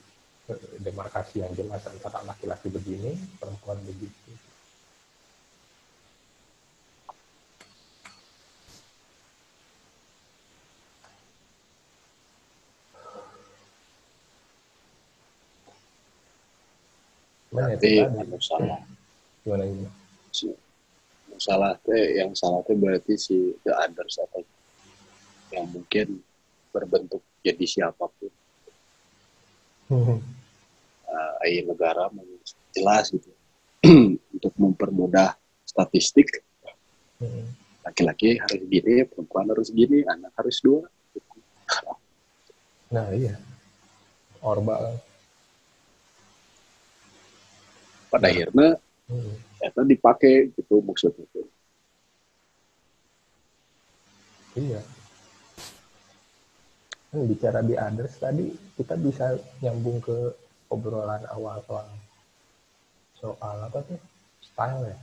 demarkasi 0.85 1.41
yang 1.41 1.53
jelas 1.57 1.81
antara 1.89 2.21
laki-laki 2.29 2.69
begini, 2.69 3.17
perempuan 3.41 3.81
begitu. 3.81 4.31
Berarti 17.55 18.03
anu 18.03 18.39
salah. 18.43 18.83
Gimana 19.47 19.63
ini? 19.71 19.87
Salah 21.39 21.79
teh 21.87 22.19
yang 22.19 22.35
salah 22.35 22.67
teh 22.67 22.75
berarti 22.75 23.15
si 23.15 23.55
the 23.63 23.71
others 23.71 24.19
atau 24.19 24.43
yang 25.55 25.71
mungkin 25.71 26.19
berbentuk 26.75 27.23
jadi 27.47 27.63
siapa 27.63 28.11
pun. 28.11 28.33
Uh, 29.95 31.63
negara 31.63 32.11
jelas 32.75 33.15
gitu. 33.15 33.31
Untuk 34.35 34.55
mempermudah 34.59 35.39
statistik 35.63 36.43
laki-laki 37.85 38.41
harus 38.41 38.65
gini 38.67 39.05
perempuan 39.07 39.47
harus 39.53 39.69
gini 39.71 40.03
anak 40.09 40.35
harus 40.35 40.59
dua. 40.59 40.83
Nah 42.91 43.07
iya. 43.15 43.39
Orba 44.43 44.99
pada 48.15 48.31
akhirnya 48.31 48.79
hmm. 49.11 49.35
itu 49.59 49.83
dipakai 49.91 50.55
gitu 50.55 50.79
maksudnya 50.87 51.27
itu 51.27 51.43
iya 54.55 54.81
kan 57.11 57.27
bicara 57.27 57.59
di 57.67 57.75
others 57.75 58.15
tadi 58.23 58.55
kita 58.79 58.95
bisa 58.95 59.35
nyambung 59.59 59.99
ke 59.99 60.15
obrolan 60.71 61.27
awal 61.35 61.59
soal 61.67 61.91
soal 63.19 63.57
apa 63.67 63.83
tuh 63.83 63.99
style 64.47 64.87
ya 64.87 64.99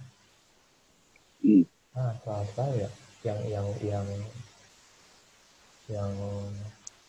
hmm. 1.44 1.64
nah 1.92 2.16
soal 2.24 2.48
style 2.48 2.76
ya 2.80 2.90
yang 3.28 3.40
yang 3.52 3.68
yang 3.84 4.08
yang 5.92 6.12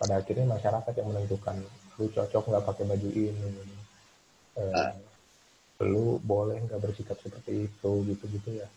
pada 0.02 0.18
akhirnya 0.18 0.50
masyarakat 0.50 0.92
yang 0.98 1.08
menentukan 1.14 1.56
lu 1.94 2.10
cocok 2.10 2.42
nggak 2.50 2.66
pakai 2.66 2.84
baju 2.90 3.08
ini 3.14 3.50
eh, 4.58 4.74
ah. 4.74 4.90
Lu 5.84 6.18
boleh 6.22 6.58
nggak 6.64 6.80
bersikap 6.80 7.18
seperti 7.20 7.68
itu 7.68 7.92
gitu 8.08 8.24
gitu 8.30 8.50
ya. 8.62 8.68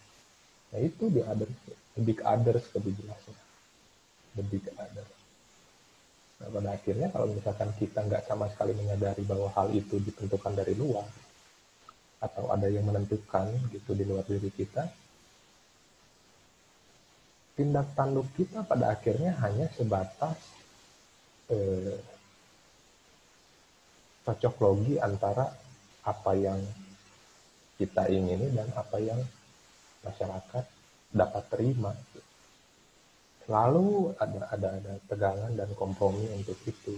Nah 0.73 0.79
itu 0.81 1.09
di 1.09 1.21
others 1.23 1.53
the 1.95 2.01
big 2.03 2.19
others 2.25 2.65
lebih 2.75 2.93
jelasnya 2.99 3.37
the 4.35 4.43
big 4.45 4.65
others. 4.75 5.11
Nah, 6.35 6.51
pada 6.51 6.75
akhirnya 6.75 7.07
kalau 7.15 7.31
misalkan 7.31 7.71
kita 7.79 8.03
nggak 8.03 8.27
sama 8.27 8.51
sekali 8.51 8.75
menyadari 8.75 9.23
bahwa 9.23 9.47
hal 9.55 9.71
itu 9.71 10.03
ditentukan 10.03 10.51
dari 10.51 10.75
luar, 10.75 11.07
atau 12.19 12.51
ada 12.51 12.67
yang 12.67 12.83
menentukan 12.83 13.47
gitu 13.71 13.95
di 13.95 14.03
luar 14.03 14.27
diri 14.27 14.51
kita, 14.51 14.83
tindak 17.55 17.87
tanduk 17.95 18.27
kita 18.35 18.67
pada 18.67 18.91
akhirnya 18.91 19.31
hanya 19.39 19.71
sebatas 19.71 20.35
eh, 21.47 21.95
cocok 24.27 24.55
logi 24.59 24.99
antara 24.99 25.47
apa 26.03 26.31
yang 26.35 26.59
kita 27.75 28.07
ingini 28.07 28.51
dan 28.55 28.71
apa 28.75 28.97
yang 28.99 29.19
masyarakat 30.03 30.65
dapat 31.11 31.43
terima. 31.51 31.91
Selalu 33.45 34.15
ada 34.17 34.41
ada 34.51 34.67
ada 34.79 34.93
tegangan 35.05 35.51
dan 35.53 35.69
kompromi 35.77 36.25
untuk 36.33 36.57
itu 36.65 36.97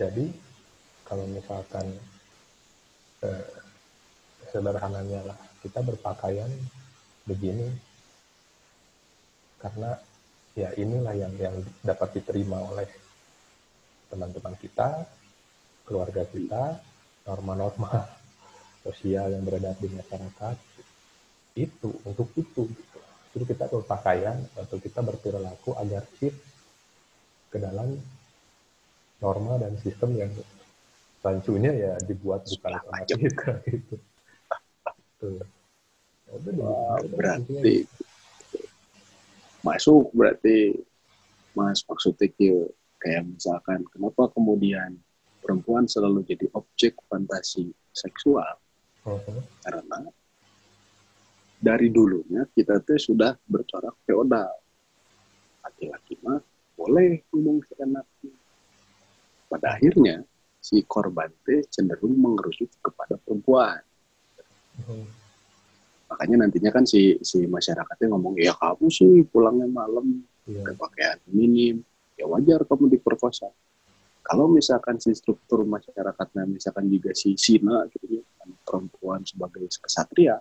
jadi 0.00 0.26
kalau 1.04 1.28
misalkan 1.28 1.84
eh, 3.20 3.52
sederhananya 4.48 5.28
lah 5.28 5.38
kita 5.60 5.84
berpakaian 5.84 6.48
begini 7.28 7.68
karena 9.60 9.92
ya 10.56 10.72
inilah 10.80 11.12
yang 11.12 11.34
yang 11.36 11.56
dapat 11.84 12.16
diterima 12.16 12.64
oleh 12.64 12.88
teman-teman 14.08 14.56
kita 14.56 15.04
keluarga 15.90 16.22
kita 16.22 16.78
norma-norma 17.26 18.06
sosial 18.86 19.34
yang 19.34 19.42
beredar 19.42 19.74
di 19.82 19.90
masyarakat 19.90 20.56
itu 21.58 21.90
untuk 22.06 22.30
itu 22.38 22.70
gitu. 22.70 22.98
jadi 23.34 23.44
kita 23.50 23.64
berpakaian 23.66 24.38
atau 24.54 24.78
kita 24.78 25.02
berperilaku 25.02 25.74
agar 25.74 26.06
fit 26.14 26.32
ke 27.50 27.58
dalam 27.58 27.98
norma 29.18 29.58
dan 29.58 29.74
sistem 29.82 30.14
yang 30.14 30.30
rancunya 31.20 31.74
ya 31.74 31.92
dibuat 32.06 32.46
bukan 32.46 32.72
sama 32.80 33.02
kita 33.04 33.52
gitu. 33.68 33.96
Tuh. 35.20 35.42
Wah, 36.30 37.02
berarti 37.10 37.84
masuk 39.60 40.08
berarti 40.16 40.72
mas 41.52 41.84
maksudnya 41.84 42.30
kayak 42.96 43.22
misalkan 43.28 43.84
kenapa 43.92 44.32
kemudian 44.32 44.96
perempuan 45.40 45.88
selalu 45.88 46.22
jadi 46.28 46.46
objek 46.54 47.00
fantasi 47.08 47.72
seksual. 47.90 48.60
Mhm. 49.00 49.40
karena 49.64 50.12
dari 51.56 51.88
dulunya 51.88 52.44
kita 52.52 52.84
tuh 52.84 53.00
sudah 53.00 53.32
bercorak 53.48 53.96
feodal. 54.04 54.52
Laki-laki 55.64 56.20
mah 56.20 56.40
boleh 56.76 57.24
ngomong 57.32 57.64
seenaknya 57.64 58.32
pada 59.48 59.76
akhirnya 59.76 60.24
si 60.60 60.84
korban 60.84 61.32
teh 61.44 61.64
cenderung 61.72 62.16
mengerucut 62.16 62.68
kepada 62.80 63.16
perempuan. 63.20 63.80
Mhm. 64.80 65.04
makanya 66.10 66.42
nantinya 66.42 66.74
kan 66.74 66.82
si 66.82 67.22
si 67.22 67.46
masyarakatnya 67.46 68.10
ngomong 68.10 68.34
ya 68.34 68.50
kamu 68.58 68.90
sih 68.90 69.22
pulangnya 69.30 69.70
malam 69.70 70.26
pakai 70.42 70.74
pakaian 70.74 71.18
minim 71.30 71.86
ya 72.18 72.26
wajar 72.26 72.66
kamu 72.66 72.98
diperkosa 72.98 73.46
kalau 74.20 74.46
misalkan 74.46 75.00
si 75.00 75.16
struktur 75.16 75.64
masyarakatnya 75.64 76.44
misalkan 76.46 76.86
juga 76.92 77.10
si 77.16 77.34
Sina 77.34 77.88
gitu 77.88 78.20
perempuan 78.62 79.24
sebagai 79.24 79.66
kesatria 79.66 80.38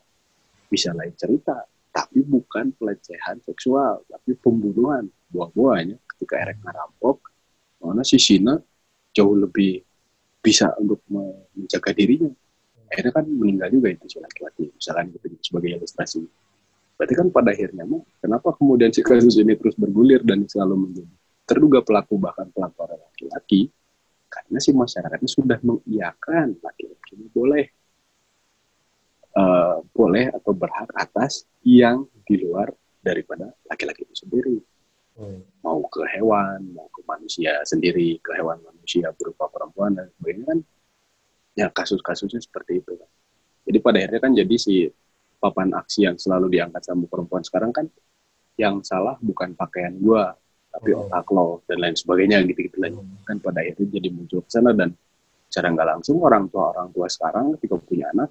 bisa 0.69 0.93
lain 0.93 1.15
cerita. 1.15 1.65
Tapi 1.89 2.21
bukan 2.21 2.77
pelecehan 2.77 3.41
seksual 3.41 4.05
tapi 4.05 4.37
pembunuhan. 4.37 5.09
Buah-buahnya 5.29 5.97
ketika 6.15 6.41
erek 6.41 6.61
ngerampok 6.61 7.17
mana 7.81 8.05
si 8.05 8.21
Sina 8.21 8.57
jauh 9.13 9.35
lebih 9.37 9.81
bisa 10.39 10.73
untuk 10.77 11.01
me- 11.09 11.49
menjaga 11.57 11.91
dirinya. 11.93 12.29
Akhirnya 12.89 13.13
kan 13.21 13.25
meninggal 13.29 13.69
juga 13.69 13.87
itu 13.93 14.05
si 14.09 14.17
laki-laki 14.17 14.73
misalkan 14.73 15.13
gitu 15.13 15.25
sebagai 15.45 15.69
ilustrasi. 15.77 16.25
Berarti 16.97 17.13
kan 17.15 17.27
pada 17.31 17.53
akhirnya 17.53 17.85
mah 17.85 18.03
kenapa 18.19 18.53
kemudian 18.57 18.91
si 18.91 19.01
kasus 19.05 19.39
ini 19.39 19.55
terus 19.55 19.77
bergulir 19.77 20.19
dan 20.25 20.43
selalu 20.49 20.89
menjadi 20.89 21.15
terduga 21.49 21.79
pelaku 21.81 22.21
bahkan 22.21 22.45
pelapor 22.53 22.93
laki-laki 23.49 23.73
karena 24.29 24.57
si 24.61 24.69
masyarakatnya 24.69 25.29
sudah 25.29 25.59
mengiyakan 25.65 26.53
laki-laki 26.61 27.17
ini 27.17 27.27
boleh 27.33 27.65
eh, 29.33 29.77
boleh 29.89 30.25
atau 30.29 30.53
berhak 30.53 30.89
atas 30.93 31.49
yang 31.65 32.05
di 32.29 32.37
luar 32.45 32.69
daripada 33.01 33.49
laki-laki 33.65 34.05
itu 34.05 34.15
sendiri. 34.25 34.57
Hmm. 35.19 35.43
mau 35.59 35.83
ke 35.91 35.99
hewan 36.15 36.63
mau 36.71 36.87
ke 36.95 37.03
manusia 37.03 37.59
sendiri 37.67 38.23
ke 38.23 38.39
hewan 38.39 38.55
manusia 38.63 39.11
berupa 39.19 39.51
perempuan 39.51 39.91
dan 39.91 40.07
sebagainya 40.15 40.45
kan 40.47 40.59
ya 41.59 41.67
kasus-kasusnya 41.67 42.39
seperti 42.39 42.79
itu. 42.79 42.95
Kan 42.95 43.09
jadi 43.67 43.77
pada 43.83 43.97
akhirnya 43.99 44.21
kan 44.23 44.31
jadi 44.31 44.55
si 44.55 44.87
papan 45.43 45.75
aksi 45.75 46.07
yang 46.07 46.15
selalu 46.15 46.47
diangkat 46.55 46.87
sama 46.87 47.03
perempuan 47.11 47.43
sekarang 47.43 47.75
kan 47.75 47.91
yang 48.55 48.79
salah 48.79 49.19
bukan 49.19 49.59
pakaian 49.59 49.99
gua 49.99 50.39
tapi 50.69 50.89
Hmm. 50.93 51.01
otak 51.09 51.27
lo 51.33 51.65
dan 51.65 51.77
lain 51.81 51.95
sebagainya 51.97 52.37
gitu-gitu 52.45 52.77
lah 52.77 52.91
Hmm. 52.93 53.25
kan 53.25 53.37
pada 53.41 53.59
akhirnya 53.65 53.89
jadi 53.89 54.09
muncul 54.13 54.39
ke 54.45 54.49
sana 54.53 54.71
dan 54.71 54.93
secara 55.49 55.67
nggak 55.73 55.87
langsung 55.97 56.21
orang 56.21 56.45
tua 56.47 56.71
orang 56.77 56.89
tua 56.93 57.09
sekarang 57.09 57.57
ketika 57.57 57.75
punya 57.81 58.05
anak 58.13 58.29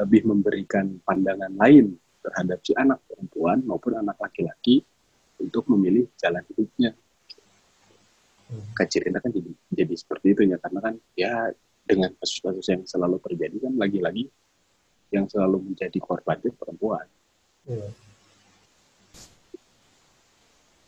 lebih 0.00 0.26
memberikan 0.26 0.96
pandangan 1.04 1.52
lain 1.54 1.94
terhadap 2.24 2.58
si 2.64 2.72
anak 2.74 2.98
perempuan 3.04 3.60
maupun 3.68 3.94
anak 3.94 4.16
laki-laki 4.16 4.80
untuk 5.38 5.68
memilih 5.68 6.08
jalan 6.16 6.40
hidupnya 6.48 6.96
Hmm. 8.44 8.64
kacirina 8.76 9.20
kan 9.20 9.32
jadi 9.32 9.50
jadi 9.72 9.94
seperti 9.96 10.26
itu 10.32 10.42
ya 10.48 10.56
karena 10.60 10.80
kan 10.80 10.94
ya 11.16 11.48
dengan 11.84 12.12
kasus-kasus 12.16 12.64
yang 12.68 12.82
selalu 12.84 13.20
terjadi 13.20 13.56
kan 13.60 13.72
lagi-lagi 13.76 14.28
yang 15.12 15.28
selalu 15.28 15.72
menjadi 15.72 15.98
korban 16.00 16.40
itu 16.40 16.52
perempuan 16.52 17.04
Iya. 17.64 17.88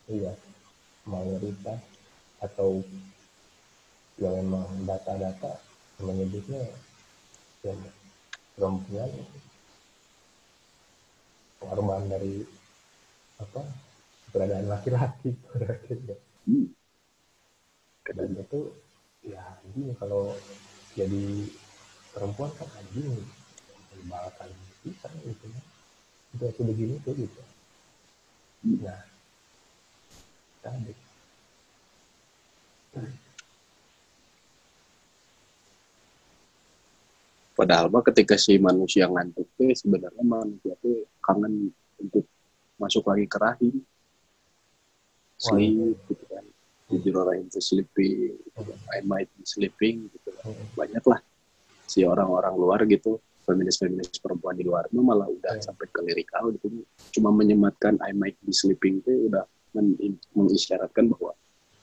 Iya. 0.07 0.31
Mayoritas 1.07 1.79
atau 2.43 2.83
yang 4.19 4.33
memang 4.43 4.67
data-data 4.85 5.57
menyebutnya 6.01 6.61
ya, 7.63 7.73
perempuan. 8.57 9.09
Korban 11.57 12.05
dari 12.05 12.45
apa? 13.41 13.61
Keberadaan 14.27 14.67
laki-laki 14.69 15.31
hmm. 16.45 16.67
dan 18.11 18.29
itu 18.35 18.59
ya 19.23 19.39
anjing 19.39 19.95
kalau 19.97 20.35
jadi 20.93 21.47
perempuan 22.11 22.51
kan 22.59 22.69
anjing. 22.77 23.23
Menyebalkan 23.95 24.51
bisa 24.85 25.09
gitu 25.25 25.45
ya 25.49 25.63
itu 26.37 26.61
begini 26.61 27.01
tuh 27.01 27.17
gitu. 27.17 27.41
Nah 28.83 29.16
padahal 37.57 37.89
mah 37.89 38.05
ketika 38.05 38.37
si 38.37 38.61
manusia 38.61 39.09
ngantuk 39.09 39.49
tuh 39.57 39.73
sebenarnya 39.73 40.21
manusia 40.21 40.77
tuh 40.77 41.09
kangen 41.25 41.73
untuk 41.97 42.23
masuk 42.77 43.01
lagi 43.09 43.25
ke 43.25 43.37
rahim 43.41 43.75
sleep 45.41 45.97
gitu 46.05 46.23
kan 46.29 46.45
jujur 46.87 47.13
orang 47.19 47.43
itu 47.43 47.59
sleeping 47.59 48.37
gitu 48.37 48.61
kan. 48.63 48.79
I 48.95 49.03
might 49.03 49.27
be 49.35 49.43
sleeping 49.43 50.07
gitu 50.13 50.29
kan. 50.37 50.53
Mm, 50.53 50.65
banyak 50.77 51.03
lah 51.03 51.19
si 51.89 52.05
orang-orang 52.05 52.53
luar 52.55 52.79
gitu 52.85 53.17
feminis-feminis 53.43 54.19
perempuan 54.19 54.55
di 54.55 54.63
luar 54.63 54.85
malah 54.93 55.27
udah 55.27 55.55
Iya. 55.57 55.63
sampai 55.65 55.87
ke 55.89 55.99
lirikal 56.03 56.51
gitu 56.53 56.83
cuma 57.17 57.33
menyematkan 57.33 57.97
I 58.05 58.13
might 58.13 58.37
be 58.43 58.53
sleeping 58.53 59.01
itu 59.01 59.31
udah 59.33 59.43
mengisyaratkan 60.33 61.09
bahwa 61.11 61.33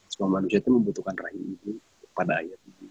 semua 0.08 0.40
manusia 0.40 0.62
itu 0.62 0.70
membutuhkan 0.70 1.14
rahim 1.18 1.58
ibu 1.58 1.78
pada 2.14 2.38
akhirnya. 2.38 2.88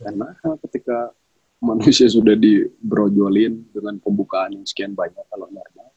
Karena 0.00 0.28
ketika 0.68 1.12
manusia 1.60 2.08
sudah 2.08 2.36
dibrojolin 2.36 3.68
dengan 3.72 3.96
pembukaan 4.00 4.56
yang 4.56 4.64
sekian 4.66 4.92
banyak 4.92 5.22
kalau 5.28 5.48
normal 5.48 5.88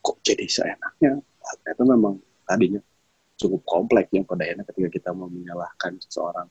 kok 0.00 0.16
jadi 0.26 0.46
seenaknya? 0.46 1.22
Ternyata 1.40 1.82
memang 1.86 2.14
tadinya 2.44 2.80
cukup 3.40 3.62
kompleks 3.64 4.12
yang 4.12 4.26
pada 4.28 4.44
akhirnya 4.44 4.64
ketika 4.68 4.88
kita 4.92 5.10
mau 5.16 5.30
menyalahkan 5.32 5.96
seseorang 6.02 6.48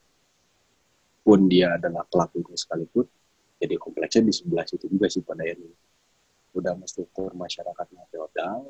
pun 1.21 1.45
dia 1.45 1.77
adalah 1.77 2.01
pelaku 2.09 2.41
itu 2.41 2.57
sekalipun 2.57 3.05
jadi 3.59 3.75
kompleksnya 3.75 4.23
di 4.25 4.33
sebelah 4.33 4.65
situ 4.65 4.87
juga 4.87 5.11
sih 5.11 5.21
pada 5.21 5.43
akhirnya. 5.43 5.75
Udah 6.55 6.73
struktur 6.87 7.29
masyarakatnya 7.35 8.07
feodal 8.09 8.65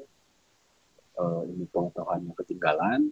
eh, 1.20 1.42
ini 1.52 1.66
pengetahuan 1.68 2.24
yang 2.24 2.36
ketinggalan 2.40 3.12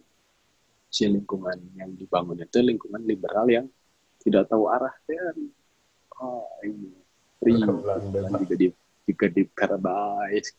si 0.88 1.04
lingkungan 1.04 1.60
yang 1.76 1.92
dibangun 1.92 2.40
itu 2.40 2.64
lingkungan 2.64 3.04
liberal 3.04 3.44
yang 3.44 3.68
tidak 4.24 4.48
tahu 4.48 4.72
arah 4.72 4.96
dan 5.04 5.36
oh 6.18 6.48
ini 6.64 6.88
free 7.38 7.60
Pergaulan 7.60 8.32
kan 8.32 8.40
juga 8.42 8.56
di 8.56 8.68
juga 9.08 9.26
di 9.32 9.42
paradise 9.48 10.52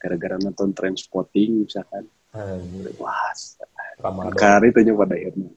gara-gara 0.00 0.36
nonton 0.38 0.72
transporting 0.76 1.66
misalkan. 1.66 2.06
Anjing 2.36 2.84
wah 3.00 3.32
kari 4.36 4.68
itu 4.70 4.92
pada 4.92 5.16
akhirnya. 5.16 5.50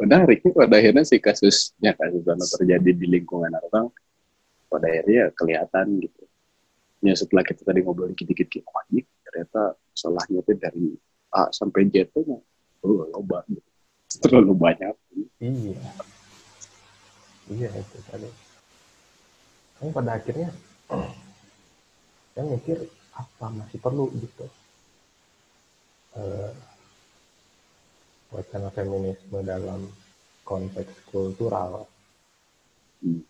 Menarik 0.00 0.42
pada 0.42 0.74
akhirnya 0.80 1.04
sih 1.06 1.20
kasusnya 1.20 1.92
kasus 1.94 2.24
terjadi 2.56 2.90
di 2.96 3.06
lingkungan 3.06 3.52
orang 3.52 3.92
pada 4.66 4.88
akhirnya 4.90 5.30
kelihatan 5.36 6.02
gitu 6.02 6.23
ya 7.04 7.12
setelah 7.12 7.44
kita 7.44 7.60
tadi 7.68 7.84
ngobrol 7.84 8.08
dikit-dikit 8.16 8.48
kayak 8.48 8.64
wah 8.72 8.84
ini 8.88 9.04
ternyata 9.28 9.76
salahnya 9.92 10.40
tuh 10.40 10.56
dari 10.56 10.96
A 11.36 11.52
sampai 11.52 11.92
Z 11.92 12.16
tuh 12.16 12.40
oh, 12.80 13.04
loba 13.12 13.44
gitu. 13.52 13.70
terlalu 14.24 14.56
banyak. 14.56 14.94
Iya. 15.42 15.84
Iya 17.52 17.68
itu 17.76 17.98
tadi. 18.08 18.30
Kan 19.76 19.92
pada 19.92 20.16
akhirnya 20.16 20.48
saya 22.32 22.44
mikir 22.48 22.88
apa 23.12 23.46
masih 23.52 23.78
perlu 23.84 24.08
gitu? 24.16 24.48
Eh 26.16 26.52
wacana 28.34 28.68
feminisme 28.72 29.38
dalam 29.46 29.86
konteks 30.42 31.06
kultural. 31.12 31.86
Hmm. 33.04 33.22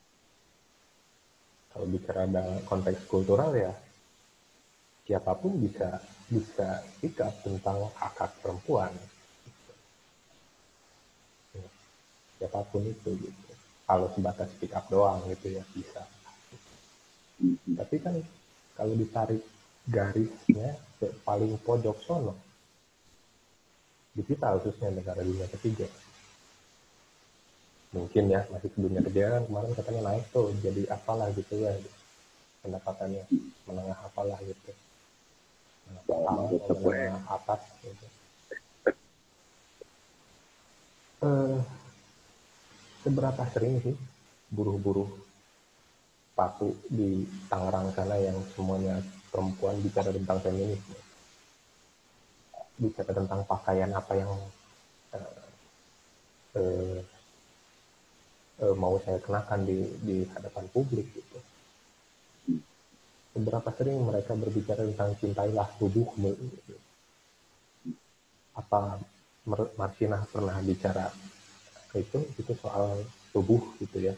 Kalau 1.75 1.87
bicara 1.91 2.31
dalam 2.31 2.63
konteks 2.71 3.11
kultural 3.11 3.51
ya 3.51 3.75
siapa 5.05 5.35
pun 5.35 5.59
bisa 5.59 5.99
bisa 6.31 6.81
sikap 7.03 7.35
tentang 7.43 7.91
hak 7.99 8.15
hak 8.15 8.33
perempuan. 8.41 8.95
Siapa 12.39 12.63
pun 12.71 12.87
itu 12.87 13.11
gitu. 13.19 13.51
Kalau 13.85 14.09
sebatas 14.17 14.49
speak 14.55 14.73
up 14.73 14.87
doang 14.89 15.21
gitu 15.29 15.59
ya 15.59 15.65
bisa. 15.75 16.07
Hmm. 17.35 17.59
tapi 17.75 17.99
kan 17.99 18.15
kalau 18.79 18.95
ditarik 18.95 19.43
garisnya 19.91 20.79
ke 21.03 21.11
paling 21.27 21.59
pojok 21.67 21.99
sono 22.07 22.39
di 24.15 24.23
kita 24.23 24.55
khususnya 24.55 24.95
negara 24.95 25.19
dunia 25.27 25.51
ketiga 25.51 25.91
mungkin 27.95 28.27
ya 28.27 28.43
masih 28.51 28.69
ke 28.75 28.79
dunia 28.83 29.01
ketiga 29.07 29.39
kan 29.39 29.43
kemarin 29.47 29.73
katanya 29.79 30.03
naik 30.11 30.25
tuh 30.35 30.51
jadi 30.59 30.83
apalah 30.91 31.31
gitu 31.31 31.55
ya 31.63 31.71
pendapatannya 32.67 33.23
menengah 33.71 33.99
apalah 34.03 34.41
gitu. 34.43 34.73
Bawah 36.09 36.49
tetap 36.51 36.81
atas 37.29 37.61
gitu. 37.85 38.07
Uh, 41.25 41.61
seberapa 43.05 43.43
sering 43.53 43.81
sih 43.81 43.97
buruh-buruh 44.53 45.09
patu 46.35 46.75
di 46.91 47.25
Tangerang 47.47 47.95
sana 47.95 48.19
yang 48.19 48.37
semuanya 48.53 48.99
perempuan 49.31 49.79
bicara 49.81 50.11
tentang 50.11 50.43
feminisme 50.43 50.99
bicara 52.75 53.15
tentang 53.15 53.47
pakaian 53.47 53.91
apa 53.95 54.13
yang 54.19 54.33
uh, 55.15 55.43
uh, 56.59 56.99
uh, 58.63 58.75
mau 58.79 59.01
saya 59.03 59.19
kenakan 59.19 59.67
di 59.67 59.83
di 60.05 60.17
hadapan 60.31 60.65
publik 60.71 61.07
gitu. 61.15 61.39
Seberapa 63.35 63.67
sering 63.75 63.99
mereka 63.99 64.39
berbicara 64.39 64.87
tentang 64.87 65.19
cintailah 65.19 65.69
tubuhmu? 65.81 66.33
Gitu. 66.35 66.77
apa 68.55 69.03
Marsinah 69.75 70.31
pernah 70.31 70.55
bicara 70.63 71.11
itu 71.99 72.23
itu 72.39 72.53
soal 72.55 73.03
tubuh 73.35 73.75
gitu 73.83 73.99
ya? 73.99 74.15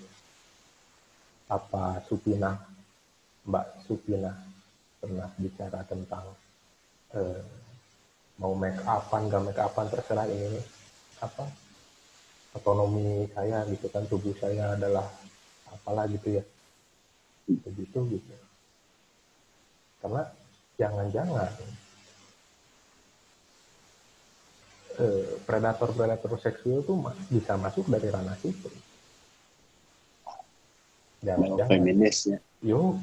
Apa 1.48 2.04
Supina 2.04 2.52
Mbak 3.48 3.66
Supina 3.88 4.36
pernah 5.00 5.32
bicara 5.40 5.80
tentang 5.88 6.36
eh, 7.16 7.40
mau 8.36 8.52
make 8.52 8.84
upan 8.84 9.32
gak 9.32 9.42
make 9.46 9.62
upan 9.64 9.86
terserah 9.88 10.28
ini. 10.28 10.60
Apa 11.24 11.48
otonomi 12.56 13.28
saya 13.36 13.62
gitu 13.68 13.86
kan 13.92 14.08
tubuh 14.08 14.32
saya 14.40 14.72
adalah 14.74 15.04
apalah 15.70 16.08
gitu 16.08 16.40
ya. 16.40 16.44
Begitu 17.46 18.18
gitu 18.18 18.34
karena 20.06 20.22
jangan-jangan 20.78 21.50
eh, 25.02 25.26
predator-predator 25.42 26.38
seksual 26.38 26.86
itu 26.86 26.94
bisa 27.26 27.58
masuk 27.58 27.90
dari 27.90 28.06
ranah 28.06 28.38
situ. 28.38 28.70
Jangan-jangan. 31.26 31.70
Feminisnya 31.74 32.38
yo 32.62 33.02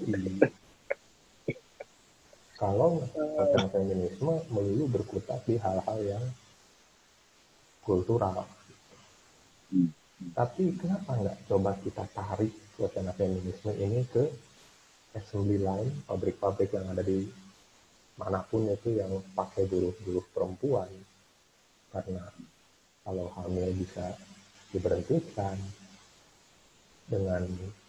kalau 2.56 3.04
tentang 3.12 3.68
feminisme 3.76 4.40
melulu 4.48 4.88
berkutat 4.88 5.44
di 5.44 5.60
hal-hal 5.60 6.00
yang 6.08 6.24
kultural. 7.84 8.48
Hmm. 9.74 9.90
Tapi 10.38 10.78
kenapa 10.78 11.18
nggak 11.18 11.50
coba 11.50 11.74
kita 11.82 12.06
tarik 12.14 12.54
suasana 12.78 13.12
feminisme 13.18 13.74
ini 13.76 14.06
ke 14.06 14.24
assembly 15.18 15.58
line, 15.58 15.90
pabrik-pabrik 16.06 16.70
yang 16.74 16.86
ada 16.94 17.02
di 17.02 17.26
mana 18.14 18.46
pun 18.46 18.70
itu 18.70 18.94
yang 18.94 19.10
pakai 19.34 19.66
buruh-buruh 19.66 20.26
perempuan. 20.30 20.90
Karena 21.90 22.24
kalau 23.02 23.28
hamil 23.42 23.74
bisa 23.74 24.14
diberhentikan 24.70 25.58
dengan 27.10 27.46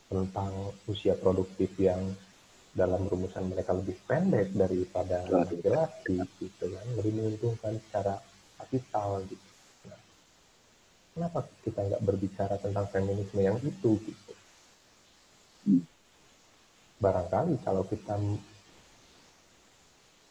tentang 0.08 0.52
usia 0.90 1.16
produktif 1.16 1.72
yang 1.80 2.00
dalam 2.74 3.06
rumusan 3.06 3.46
mereka 3.46 3.70
lebih 3.72 3.94
pendek 4.04 4.50
daripada 4.50 5.22
laki-laki 5.30 6.18
gitu 6.42 6.74
kan 6.74 6.86
lebih 6.98 7.12
menguntungkan 7.14 7.78
secara 7.78 8.18
kapital 8.58 9.22
gitu 9.30 9.43
kenapa 11.14 11.46
kita 11.62 11.80
nggak 11.80 12.02
berbicara 12.02 12.58
tentang 12.58 12.90
feminisme 12.90 13.38
yang 13.38 13.56
itu 13.62 13.96
gitu? 14.02 14.32
Barangkali 16.98 17.62
kalau 17.62 17.86
kita 17.86 18.18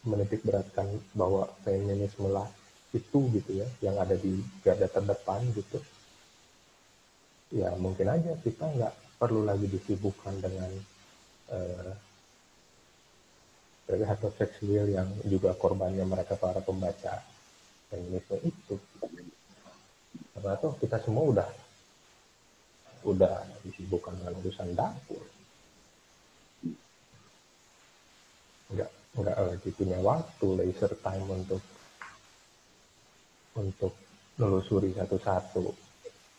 menitik 0.04 0.44
beratkan 0.44 1.00
bahwa 1.16 1.48
feminisme 1.64 2.28
lah 2.28 2.48
itu 2.94 3.32
gitu 3.34 3.52
ya 3.64 3.68
yang 3.82 3.96
ada 3.98 4.14
di 4.14 4.38
garda 4.62 4.86
terdepan 4.86 5.42
gitu 5.56 5.82
ya 7.50 7.74
mungkin 7.80 8.06
aja 8.12 8.38
kita 8.44 8.70
nggak 8.70 8.94
perlu 9.18 9.48
lagi 9.48 9.66
disibukkan 9.66 10.36
dengan 10.44 10.72
uh, 11.50 11.94
atau 13.94 14.30
seksual 14.36 14.90
yang 14.90 15.08
juga 15.28 15.54
korbannya 15.56 16.04
mereka 16.04 16.36
para 16.36 16.60
pembaca 16.64 17.22
feminisme 17.88 18.38
itu. 18.42 18.76
karena 19.00 19.23
tuh 20.60 20.76
kita 20.76 21.00
semua 21.00 21.24
udah 21.32 21.50
udah 23.04 23.36
disibukkan 23.64 24.16
dengan 24.20 24.36
urusan 24.44 24.70
dapur. 24.76 25.24
Nggak 28.72 28.90
nggak 29.14 29.38
lagi 29.40 29.70
punya 29.76 30.00
waktu 30.04 30.48
laser 30.60 30.92
time 31.00 31.28
untuk 31.32 31.64
untuk 33.56 33.94
menelusuri 34.40 34.92
satu-satu. 34.96 35.66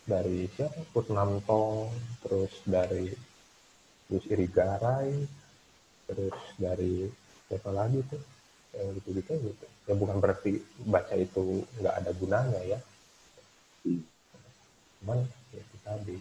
Dari 0.05 0.45
siapa? 0.53 0.85
Putnamtong 0.93 1.89
terus 2.21 2.53
dari 2.61 3.09
terus 4.05 4.25
Irigaray 4.29 5.17
terus 6.05 6.37
dari 6.61 7.09
siapa 7.49 7.73
lagi 7.73 8.05
tuh? 8.05 8.21
Yang 8.77 9.01
gitu-gitu 9.01 9.33
gitu. 9.49 9.65
Ya 9.89 9.93
bukan 9.97 10.17
berarti 10.21 10.61
baca 10.85 11.13
itu 11.17 11.65
nggak 11.81 11.95
ada 12.05 12.11
gunanya 12.13 12.61
ya 12.65 12.77
cuman 13.85 15.21
ya 15.53 15.61
tadi 15.85 16.17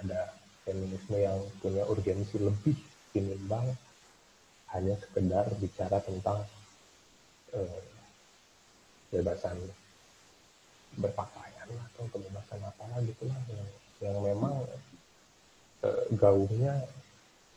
ada 0.00 0.32
feminisme 0.64 1.16
yang 1.20 1.38
punya 1.60 1.84
urgensi 1.84 2.40
lebih 2.40 2.76
tinimbang 3.12 3.68
hanya 4.72 4.96
sekedar 4.98 5.46
bicara 5.60 6.00
tentang 6.02 6.40
eh, 7.54 7.80
berpakaian 10.98 11.68
atau 11.90 12.04
kebebasan 12.10 12.60
apa 12.62 12.84
gitu 13.06 13.26
lah 13.30 13.38
yang, 13.50 13.66
yang 14.02 14.16
memang 14.22 14.54
eh, 15.86 16.02
gaungnya 16.18 16.74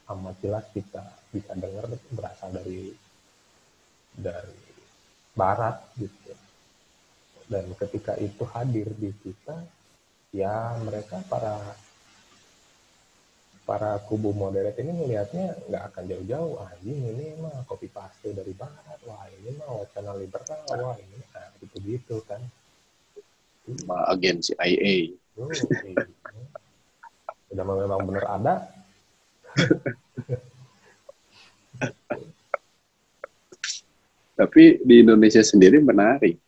amat 0.07 0.35
jelas 0.39 0.65
kita 0.71 1.03
bisa 1.35 1.51
dengar 1.57 1.85
berasal 2.15 2.49
dari 2.55 2.95
dari 4.15 4.61
barat 5.35 5.77
gitu 5.99 6.33
dan 7.47 7.63
ketika 7.79 8.13
itu 8.19 8.43
hadir 8.51 8.91
di 8.99 9.11
kita 9.23 9.63
ya 10.35 10.75
mereka 10.83 11.23
para 11.31 11.55
para 13.67 13.99
kubu 14.07 14.31
modern 14.31 14.71
ini 14.79 14.91
melihatnya 14.95 15.59
nggak 15.67 15.83
akan 15.91 16.07
jauh-jauh. 16.07 16.55
Anjing 16.63 17.03
ini 17.03 17.35
mah 17.43 17.67
copy 17.67 17.91
paste 17.91 18.31
dari 18.31 18.55
barat. 18.55 18.95
Wah 19.03 19.27
ini 19.27 19.51
mah 19.59 19.83
wacana 19.83 20.15
liberal. 20.15 20.63
Wah 20.71 20.95
ini 20.95 21.19
nah, 21.35 21.51
gitu 21.59 21.75
gitu 21.83 22.23
kan. 22.23 22.39
Agen 24.07 24.39
CIA 24.39 25.11
oh, 25.35 25.51
iya. 25.51 26.07
udah 27.51 27.63
memang 27.67 28.07
benar 28.07 28.25
ada. 28.39 28.63
Tapi 34.39 34.79
di 34.87 35.03
Indonesia 35.03 35.43
sendiri 35.43 35.83
menarik. 35.83 36.39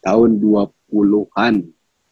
Tahun 0.00 0.30
20-an, 0.40 1.54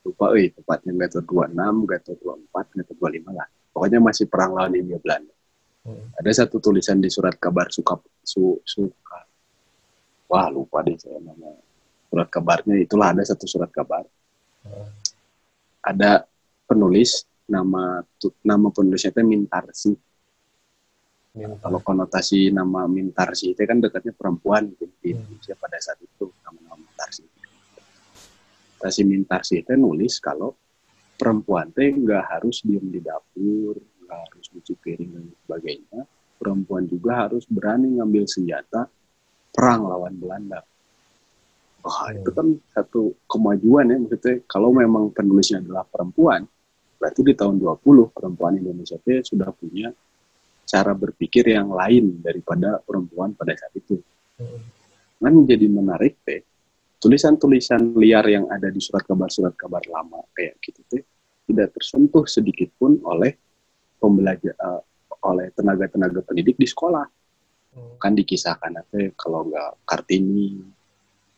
lupa 0.04 0.24
eh 0.36 0.52
tepatnya 0.52 0.90
nggak 0.92 1.10
tahu 1.16 1.44
26, 1.48 1.84
nggak 1.88 2.00
tahu 2.04 2.16
24, 2.52 2.74
nggak 2.76 2.86
tahu 2.88 2.96
25 3.08 3.32
lah. 3.32 3.48
Pokoknya 3.72 3.98
masih 4.00 4.26
perang 4.28 4.52
lawan 4.56 4.74
India 4.76 5.00
Belanda. 5.00 5.34
Hmm. 5.88 6.12
Ada 6.20 6.44
satu 6.44 6.60
tulisan 6.60 7.00
di 7.00 7.08
surat 7.08 7.36
kabar 7.40 7.72
suka 7.72 7.96
su, 8.20 8.60
suka. 8.64 9.24
Wah 10.28 10.52
lupa 10.52 10.84
deh 10.84 11.00
saya 11.00 11.16
nama 11.16 11.48
surat 12.12 12.28
kabarnya 12.28 12.76
itulah 12.76 13.16
ada 13.16 13.24
satu 13.24 13.48
surat 13.48 13.72
kabar. 13.72 14.04
Hmm. 14.64 14.88
Ada 15.80 16.28
penulis 16.68 17.24
nama 17.48 18.04
nama 18.44 18.68
penulisnya 18.68 19.16
itu 19.16 19.24
Mintarsi 19.24 19.92
Mintar. 21.38 21.60
Kalau 21.62 21.80
konotasi 21.80 22.50
nama 22.50 22.90
Mintarsi 22.90 23.54
itu 23.54 23.62
kan 23.62 23.78
dekatnya 23.78 24.12
perempuan 24.12 24.68
gitu, 24.74 24.90
di 24.98 25.14
hmm. 25.14 25.22
Indonesia 25.22 25.54
pada 25.54 25.78
saat 25.78 26.02
itu 26.02 26.26
nama-nama 26.42 26.82
Mintarsi. 26.82 27.22
Mintarsi 27.22 27.37
Mintarsi 29.04 29.60
itu 29.60 29.74
nulis 29.74 30.22
kalau 30.22 30.54
perempuan 31.18 31.74
teh 31.74 31.90
nggak 31.90 32.24
harus 32.38 32.62
diem 32.62 32.86
di 32.86 33.02
dapur, 33.02 33.74
nggak 33.78 34.18
harus 34.30 34.44
cuci 34.54 34.72
piring 34.78 35.10
dan 35.18 35.24
sebagainya. 35.44 36.00
Perempuan 36.38 36.86
juga 36.86 37.26
harus 37.26 37.42
berani 37.50 37.98
ngambil 37.98 38.24
senjata 38.30 38.86
perang 39.50 39.90
lawan 39.90 40.14
Belanda. 40.14 40.62
Wah, 41.82 42.10
hmm. 42.10 42.22
itu 42.22 42.30
kan 42.30 42.46
satu 42.74 43.02
kemajuan 43.26 43.90
ya 43.90 43.96
maksudnya 43.98 44.34
kalau 44.46 44.70
memang 44.70 45.10
penulisnya 45.10 45.58
adalah 45.58 45.82
perempuan, 45.82 46.46
berarti 46.98 47.20
di 47.26 47.34
tahun 47.34 47.58
20 47.58 48.14
perempuan 48.14 48.58
Indonesia 48.58 48.98
itu 49.02 49.34
sudah 49.34 49.50
punya 49.50 49.90
cara 50.68 50.92
berpikir 50.92 51.48
yang 51.48 51.72
lain 51.72 52.20
daripada 52.20 52.78
perempuan 52.84 53.32
pada 53.34 53.56
saat 53.56 53.72
itu. 53.74 53.98
Kan 55.18 55.34
jadi 55.48 55.66
menarik 55.66 56.22
deh. 56.22 56.44
Tulisan-tulisan 56.98 57.94
liar 57.94 58.26
yang 58.26 58.50
ada 58.50 58.68
di 58.74 58.82
surat 58.82 59.06
kabar-surat 59.06 59.54
kabar 59.54 59.82
lama 59.86 60.18
kayak 60.34 60.58
gitu 60.58 60.82
teh 60.90 61.02
tidak 61.46 61.70
tersentuh 61.78 62.26
sedikit 62.26 62.74
pun 62.74 62.98
oleh 63.06 63.38
pembelajar 64.02 64.54
uh, 64.58 64.82
oleh 65.24 65.50
tenaga-tenaga 65.54 66.22
pendidik 66.26 66.58
di 66.58 66.66
sekolah. 66.66 67.06
Hmm. 67.68 68.00
kan 68.00 68.16
dikisahkan 68.16 68.80
nanti 68.80 69.12
kalau 69.12 69.44
nggak 69.44 69.84
Kartini, 69.84 70.56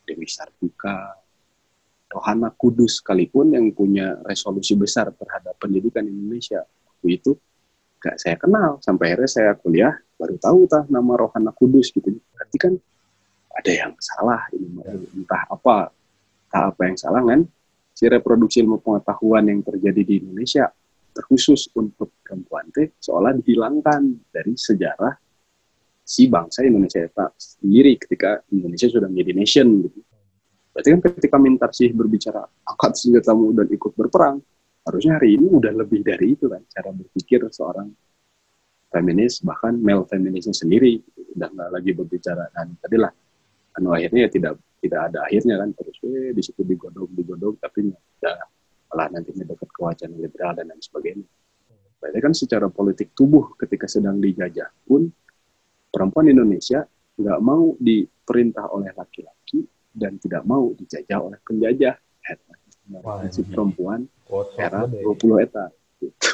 Dewi 0.07 0.23
Sartika, 0.31 1.21
Rohana 2.11 2.51
Kudus 2.51 2.99
sekalipun 2.99 3.55
yang 3.55 3.71
punya 3.71 4.19
resolusi 4.27 4.75
besar 4.75 5.11
terhadap 5.15 5.55
pendidikan 5.55 6.03
Indonesia 6.03 6.63
waktu 6.63 7.07
itu 7.19 7.31
gak 8.01 8.19
saya 8.19 8.35
kenal 8.35 8.83
sampai 8.83 9.13
akhirnya 9.13 9.31
saya 9.31 9.51
kuliah 9.55 9.93
baru 10.19 10.35
tahu 10.35 10.59
tah 10.67 10.83
nama 10.91 11.15
Rohana 11.15 11.55
Kudus 11.55 11.95
gitu 11.95 12.19
berarti 12.35 12.57
kan 12.59 12.73
ada 13.51 13.71
yang 13.71 13.91
salah 13.99 14.41
entah 14.51 15.43
apa 15.51 15.91
entah 16.47 16.63
apa 16.71 16.81
yang 16.87 16.97
salah 16.97 17.21
kan 17.23 17.41
si 17.91 18.03
reproduksi 18.07 18.63
ilmu 18.63 18.79
pengetahuan 18.79 19.45
yang 19.47 19.59
terjadi 19.61 20.01
di 20.01 20.13
Indonesia 20.23 20.71
terkhusus 21.11 21.67
untuk 21.75 22.15
perempuan 22.23 22.71
teh 22.71 22.95
seolah 22.97 23.35
dihilangkan 23.35 24.31
dari 24.31 24.55
sejarah 24.55 25.11
si 26.01 26.27
bangsa 26.27 26.63
Indonesia 26.67 27.03
itu 27.03 27.25
sendiri 27.37 27.95
ketika 27.99 28.43
Indonesia 28.51 28.87
sudah 28.91 29.07
menjadi 29.07 29.31
nation 29.31 29.67
gitu. 29.87 29.99
Berarti 30.71 30.87
kan 30.87 30.99
ketika 31.03 31.35
Mintarsih 31.35 31.91
berbicara 31.91 32.47
angkat 32.63 32.95
senjatamu 32.95 33.51
dan 33.51 33.67
ikut 33.67 33.91
berperang, 33.91 34.39
harusnya 34.87 35.19
hari 35.19 35.35
ini 35.35 35.51
udah 35.51 35.71
lebih 35.71 35.99
dari 35.99 36.35
itu 36.35 36.47
kan 36.47 36.63
cara 36.71 36.95
berpikir 36.95 37.43
seorang 37.51 37.91
feminis 38.91 39.43
bahkan 39.43 39.75
male 39.79 40.03
feminisnya 40.07 40.55
sendiri 40.55 40.99
gitu. 40.99 41.31
udah 41.35 41.47
nggak 41.47 41.69
lagi 41.71 41.91
berbicara 41.95 42.43
dan 42.51 42.75
tadi 42.79 42.97
lah 42.99 43.11
anu 43.77 43.95
akhirnya 43.95 44.27
ya 44.27 44.29
tidak 44.31 44.53
tidak 44.81 44.99
ada 45.11 45.19
akhirnya 45.29 45.55
kan 45.61 45.69
terus 45.77 45.97
eh, 46.09 46.31
di 46.33 46.41
situ 46.41 46.61
digodok 46.65 47.09
digodok 47.13 47.55
tapi 47.61 47.87
nggak 47.87 48.37
malah 48.91 49.07
nantinya 49.07 49.47
dekat 49.47 49.69
ke 49.71 49.79
wacana 49.79 50.15
liberal 50.19 50.51
dan 50.51 50.67
lain 50.67 50.83
sebagainya. 50.83 51.27
Berarti 52.01 52.19
kan 52.19 52.33
secara 52.35 52.67
politik 52.67 53.15
tubuh 53.15 53.55
ketika 53.55 53.87
sedang 53.87 54.19
dijajah 54.19 54.67
pun 54.83 55.07
perempuan 55.87 56.27
Indonesia 56.27 56.83
nggak 57.15 57.39
mau 57.39 57.77
diperintah 57.79 58.67
oleh 58.75 58.91
laki-laki 58.91 59.63
dan 59.95 60.19
tidak 60.19 60.43
mau 60.43 60.75
dijajah 60.75 61.19
oleh 61.23 61.39
penjajah. 61.39 61.95
Wah, 62.91 63.23
si 63.31 63.47
perempuan 63.47 64.03
era 64.59 64.83
of 64.83 64.91
the 64.91 64.99
day. 64.99 65.39
20 65.39 65.45
eta. 65.47 65.65
Gitu. 66.01 66.31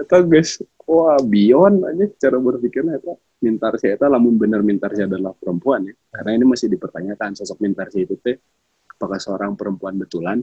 Eta 0.00 0.16
guys, 0.24 0.62
wah 0.88 1.20
beyond 1.20 1.84
aja 1.84 2.04
cara 2.16 2.40
berpikirnya 2.40 2.96
eta. 2.96 3.14
Mintarsi 3.38 3.86
eta 3.92 4.10
lamun 4.10 4.34
bener 4.34 4.64
Mintarsi 4.64 5.04
adalah 5.04 5.36
perempuan 5.36 5.86
ya. 5.86 5.94
Karena 6.10 6.40
ini 6.40 6.44
masih 6.48 6.72
dipertanyakan 6.72 7.36
sosok 7.38 7.60
Mintarsi 7.62 8.02
itu 8.02 8.16
teh 8.18 8.34
apakah 8.96 9.20
seorang 9.20 9.54
perempuan 9.54 9.94
betulan 9.94 10.42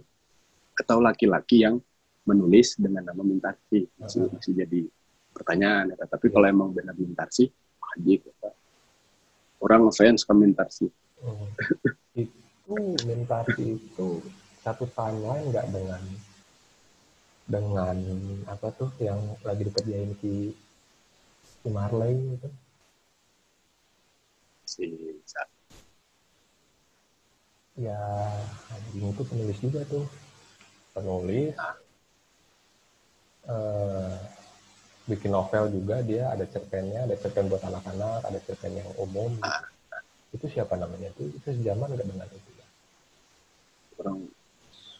atau 0.77 1.03
laki-laki 1.03 1.65
yang 1.65 1.81
menulis 2.23 2.77
dengan 2.79 3.11
nama 3.11 3.19
Mintarsi. 3.25 3.83
Masih, 3.99 4.31
masih 4.31 4.53
jadi 4.53 4.79
pertanyaan 5.33 5.91
ya. 5.91 6.05
Tapi 6.07 6.31
kalau 6.31 6.47
emang 6.47 6.69
benar 6.71 6.95
Mintarsi, 6.95 7.49
wajib 7.81 8.29
ya. 8.29 8.53
Orang 9.59 9.89
ngefans 9.89 10.23
ke 10.23 10.33
Mintarsi. 10.37 10.87
Hmm. 11.25 11.49
itu 12.15 12.35
Mentasi 13.05 13.77
itu 13.77 14.09
satu 14.65 14.89
timeline 14.97 15.53
nggak 15.53 15.69
dengan 15.69 16.01
dengan 17.45 17.97
apa 18.49 18.67
tuh 18.73 18.89
yang 18.97 19.21
lagi 19.45 19.61
dikerjain 19.69 20.11
si 20.21 20.49
si 21.61 21.67
Marley 21.69 22.37
itu 22.37 22.49
Si 24.65 24.85
ya 27.75 28.01
anjing 28.73 29.13
itu 29.13 29.23
penulis 29.29 29.59
juga 29.61 29.81
tuh. 29.85 30.05
Penulis. 30.95 31.53
Eh, 33.45 34.13
bikin 35.05 35.31
novel 35.37 35.69
juga 35.69 36.01
dia 36.01 36.33
ada 36.33 36.49
cerpennya 36.49 37.05
ada 37.05 37.13
cerpen 37.21 37.45
buat 37.45 37.61
anak-anak 37.61 38.25
ada 38.25 38.39
cerpen 38.41 38.73
yang 38.73 38.89
umum. 38.97 39.31
Itu 40.33 40.45
siapa 40.49 40.73
namanya 40.81 41.13
itu 41.13 41.29
itu 41.29 41.45
sejaman 41.45 41.93
nggak 41.93 42.07
dengan 42.09 42.27
itu 42.33 42.51
ya 42.57 42.65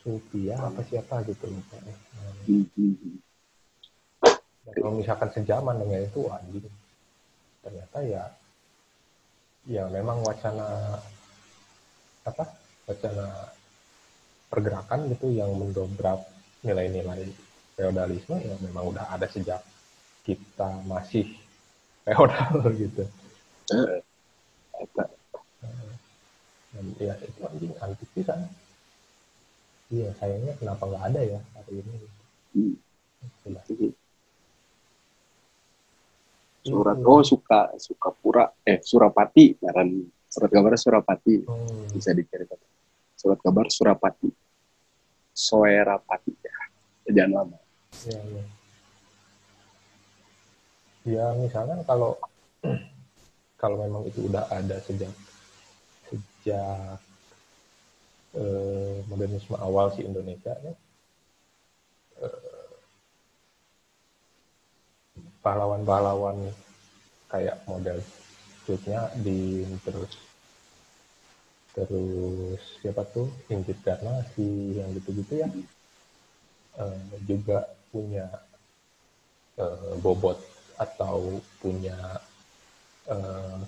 Supia 0.06 0.54
apa 0.62 0.86
siapa 0.86 1.26
gitu 1.26 1.50
eh. 1.50 1.98
hmm, 2.46 3.26
kalau 4.74 4.98
misalkan 4.98 5.30
sejaman 5.34 5.78
dengan 5.78 6.02
itu 6.06 6.22
anjing. 6.30 6.70
Ternyata 7.62 7.98
ya 8.06 8.24
ya 9.66 9.90
memang 9.90 10.22
wacana 10.22 11.02
apa 12.22 12.46
wacana 12.86 13.50
pergerakan 14.50 15.10
gitu 15.10 15.34
yang 15.34 15.50
mendobrak 15.58 16.22
nilai-nilai 16.62 17.26
feodalisme 17.74 18.38
ya 18.42 18.54
memang 18.62 18.94
udah 18.94 19.10
ada 19.10 19.26
sejak 19.26 19.62
kita 20.22 20.86
masih 20.86 21.26
feodal 22.06 22.62
gitu. 22.82 23.06
Eh, 23.74 24.02
dan 26.74 26.86
ya 27.02 27.14
itu 27.22 27.42
anjing 27.42 27.74
antik 27.82 28.10
pisan 28.14 28.46
iya 29.88 30.10
sayangnya 30.16 30.54
kenapa 30.56 30.84
nggak 30.84 31.04
ada 31.10 31.22
ya 31.22 31.40
hari 31.54 31.74
ini 31.80 31.96
Hmm. 32.56 32.72
Itulah. 33.44 33.64
surat 36.64 36.98
oh 36.98 37.20
suka 37.22 37.76
suka 37.78 38.10
pura 38.12 38.48
eh 38.64 38.80
surapati 38.80 39.60
ngaran 39.60 40.02
surat 40.26 40.50
kabar 40.50 40.74
surapati 40.76 41.44
Hmm. 41.44 41.92
bisa 41.92 42.10
diceritakan 42.12 42.66
surat 43.14 43.38
kabar 43.38 43.68
surapati 43.68 44.32
soerapati 45.30 46.32
ya 46.34 46.56
jangan 47.12 47.32
lama 47.44 47.58
Ya, 48.04 48.20
ya. 48.20 48.44
ya 51.06 51.26
misalnya 51.38 51.80
kalau 51.84 52.18
kalau 53.62 53.76
memang 53.78 54.04
itu 54.04 54.26
udah 54.26 54.48
ada 54.48 54.80
sejak 54.82 55.12
sejak 56.08 56.98
eh, 58.36 58.96
modernisme 59.10 59.56
awal 59.58 59.96
si 59.96 60.02
Indonesia 60.04 60.54
ya, 60.62 60.74
eh, 62.24 62.66
pahlawan-pahlawan 65.44 66.52
kayak 67.32 67.58
model 67.70 68.00
Cutnya 68.66 69.14
di 69.22 69.62
terus 69.86 70.10
terus 71.78 72.62
siapa 72.82 73.06
tuh? 73.14 73.30
Inggit 73.54 73.78
Garnasi 73.86 74.82
yang 74.82 74.90
gitu-gitu 74.98 75.46
ya. 75.46 75.50
Eh, 76.82 77.02
juga 77.30 77.70
punya 77.94 78.26
eh, 79.62 79.94
bobot 80.02 80.42
atau 80.82 81.38
punya 81.62 81.94
eh, 83.06 83.62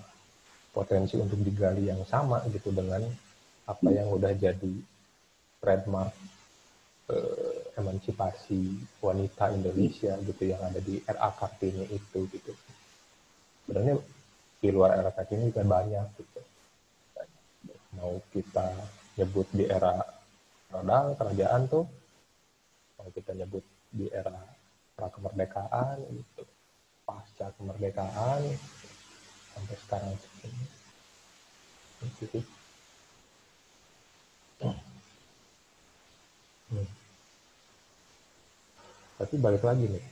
potensi 0.74 1.14
untuk 1.14 1.38
digali 1.46 1.86
yang 1.86 2.02
sama 2.10 2.42
gitu 2.50 2.74
dengan 2.74 3.06
apa 3.68 3.88
yang 3.92 4.08
udah 4.08 4.32
jadi 4.32 4.74
trademark 5.60 6.16
eh, 7.12 7.58
emansipasi 7.76 8.80
wanita 9.04 9.52
Indonesia 9.52 10.16
gitu 10.24 10.42
yang 10.48 10.60
ada 10.64 10.80
di 10.80 11.04
RA 11.04 11.30
Kartini 11.36 11.84
itu 11.92 12.24
gitu. 12.32 12.52
Sebenarnya 13.64 14.00
di 14.58 14.68
luar 14.72 14.96
era 14.96 15.12
Kartini 15.12 15.52
juga 15.52 15.68
banyak 15.68 16.06
gitu. 16.16 16.40
Mau 18.00 18.16
kita 18.32 18.72
nyebut 19.20 19.46
di 19.52 19.68
era 19.68 20.00
feodal 20.68 21.16
kerajaan 21.18 21.62
tuh 21.68 21.84
kalau 22.96 23.10
kita 23.12 23.32
nyebut 23.34 23.64
di 23.92 24.06
era 24.12 24.36
pra 24.94 25.08
kemerdekaan 25.08 26.02
gitu 26.12 26.42
pasca 27.08 27.48
kemerdekaan 27.56 28.42
sampai 29.54 29.76
sekarang 29.80 30.12
segini 30.18 30.66
Itu 31.98 32.24
sih. 32.30 32.44
Hmm. 36.68 36.88
tapi 39.16 39.34
balik 39.40 39.64
lagi 39.64 39.88
nih 39.88 40.04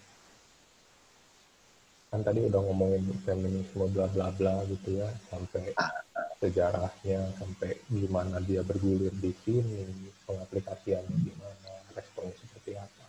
kan 2.16 2.24
tadi 2.24 2.48
udah 2.48 2.60
ngomongin 2.64 3.04
feminisme 3.28 3.84
bla 3.92 4.08
bla 4.08 4.32
bla 4.32 4.64
gitu 4.72 5.04
ya 5.04 5.10
sampai 5.28 5.76
sejarahnya 6.40 7.28
sampai 7.36 7.76
gimana 7.92 8.40
dia 8.40 8.64
bergulir 8.64 9.12
di 9.20 9.36
sini 9.44 9.84
pengaplikasiannya 10.24 11.12
gimana 11.12 11.70
responnya 11.92 12.32
seperti 12.40 12.72
apa 12.80 13.04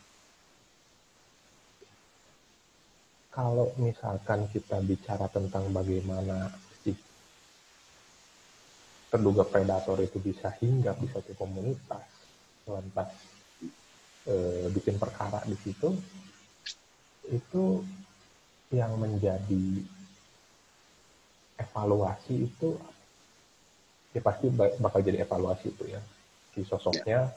kalau 3.32 3.72
misalkan 3.80 4.50
kita 4.52 4.84
bicara 4.84 5.32
tentang 5.32 5.72
bagaimana 5.72 6.52
si 6.84 6.92
terduga 9.08 9.48
predator 9.48 10.04
itu 10.04 10.20
bisa 10.20 10.52
hinggap 10.60 11.00
di 11.00 11.08
suatu 11.08 11.32
komunitas 11.38 12.04
lantas 12.68 13.37
eh, 14.28 14.68
bikin 14.72 15.00
perkara 15.00 15.42
di 15.48 15.56
situ 15.60 15.96
itu 17.28 17.84
yang 18.72 18.96
menjadi 19.00 19.84
evaluasi 21.60 22.48
itu 22.48 22.76
ya 24.12 24.22
pasti 24.24 24.48
ba- 24.52 24.76
bakal 24.80 25.00
jadi 25.04 25.24
evaluasi 25.24 25.72
itu 25.72 25.84
ya. 25.88 26.02
Si 26.56 26.64
sosoknya 26.68 27.32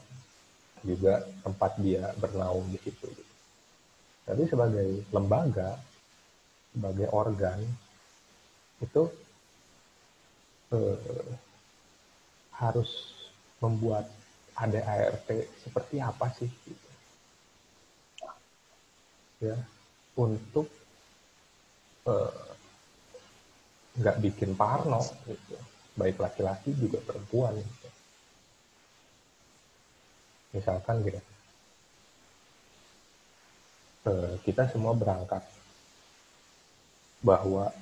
juga 0.81 1.23
tempat 1.45 1.77
dia 1.79 2.11
bernaung 2.17 2.67
di 2.73 2.79
situ. 2.81 3.09
Tapi 4.25 4.47
sebagai 4.47 5.05
lembaga 5.11 5.77
sebagai 6.71 7.11
organ 7.11 7.59
itu 8.81 9.03
eh, 10.71 11.31
harus 12.55 12.91
membuat 13.61 14.07
ada 14.61 14.81
ART 14.85 15.29
seperti 15.65 15.97
apa 16.05 16.27
sih 16.37 16.51
gitu. 16.69 16.89
ya 19.41 19.57
untuk 20.21 20.69
eh, 22.05 22.53
nggak 23.97 24.17
eh, 24.17 24.23
bikin 24.29 24.53
parno 24.53 25.01
gitu 25.25 25.57
baik 25.97 26.21
laki-laki 26.21 26.77
juga 26.77 27.01
perempuan 27.01 27.57
gitu. 27.57 27.89
misalkan 30.53 31.01
gitu 31.09 31.21
eh, 34.13 34.35
kita 34.45 34.69
semua 34.69 34.93
berangkat 34.93 35.41
bahwa 37.21 37.73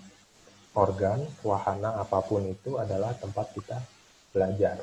organ, 0.74 1.22
wahana 1.42 1.98
apa 1.98 2.22
pun 2.22 2.46
itu 2.46 2.78
adalah 2.78 3.14
tempat 3.18 3.50
kita 3.54 3.78
belajar. 4.30 4.78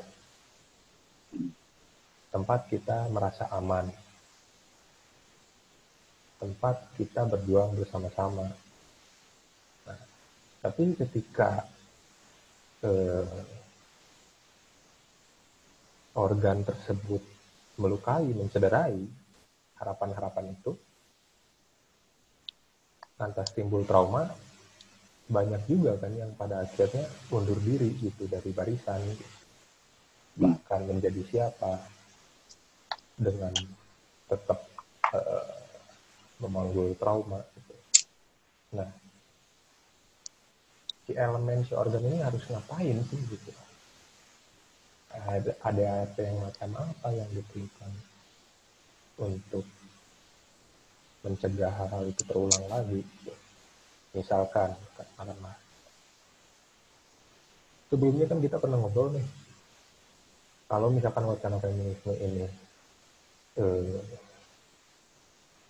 Tempat 2.36 2.68
kita 2.68 3.08
merasa 3.08 3.48
aman. 3.48 3.88
Tempat 6.36 6.92
kita 7.00 7.24
berjuang 7.24 7.72
bersama-sama. 7.80 8.44
Nah, 9.88 10.00
tapi 10.60 10.92
ketika 11.00 11.64
eh, 12.84 13.40
organ 16.12 16.60
tersebut 16.60 17.24
melukai, 17.80 18.28
mencederai 18.28 19.00
harapan-harapan 19.80 20.52
itu, 20.52 20.76
lantas 23.16 23.48
timbul 23.56 23.88
trauma, 23.88 24.28
banyak 25.24 25.64
juga 25.64 25.96
kan 25.96 26.12
yang 26.12 26.36
pada 26.36 26.68
akhirnya 26.68 27.08
undur 27.32 27.56
diri 27.64 27.96
gitu 27.96 28.28
dari 28.28 28.52
barisan 28.52 29.00
bahkan 30.36 30.84
menjadi 30.84 31.24
siapa 31.32 31.95
dengan 33.16 33.52
tetap 34.28 34.60
uh, 35.12 35.56
memanggul 36.40 36.92
trauma 37.00 37.40
gitu. 37.56 37.74
Nah, 38.76 38.90
si 41.08 41.12
elemen 41.16 41.64
si 41.64 41.72
organ 41.72 42.04
ini 42.04 42.20
harus 42.20 42.44
ngapain 42.46 42.96
sih 43.08 43.20
gitu? 43.26 43.50
Ada 45.64 46.04
apa 46.04 46.20
yang 46.20 46.36
macam 46.44 46.70
apa 46.76 47.08
yang 47.16 47.28
diperlukan 47.32 47.92
untuk 49.16 49.64
mencegah 51.24 51.72
hal-hal 51.72 52.04
itu 52.04 52.22
terulang 52.28 52.68
lagi? 52.68 53.00
Gitu 53.00 53.32
misalkan 54.16 54.72
katakanlah 54.96 55.56
sebelumnya 57.92 58.24
kan 58.24 58.40
kita 58.40 58.56
pernah 58.56 58.80
ngobrol 58.80 59.12
nih 59.12 59.26
kalau 60.66 60.88
misalkan 60.88 61.28
wacana 61.28 61.60
feminisme 61.60 62.16
ini 62.16 62.48
eh, 63.56 64.00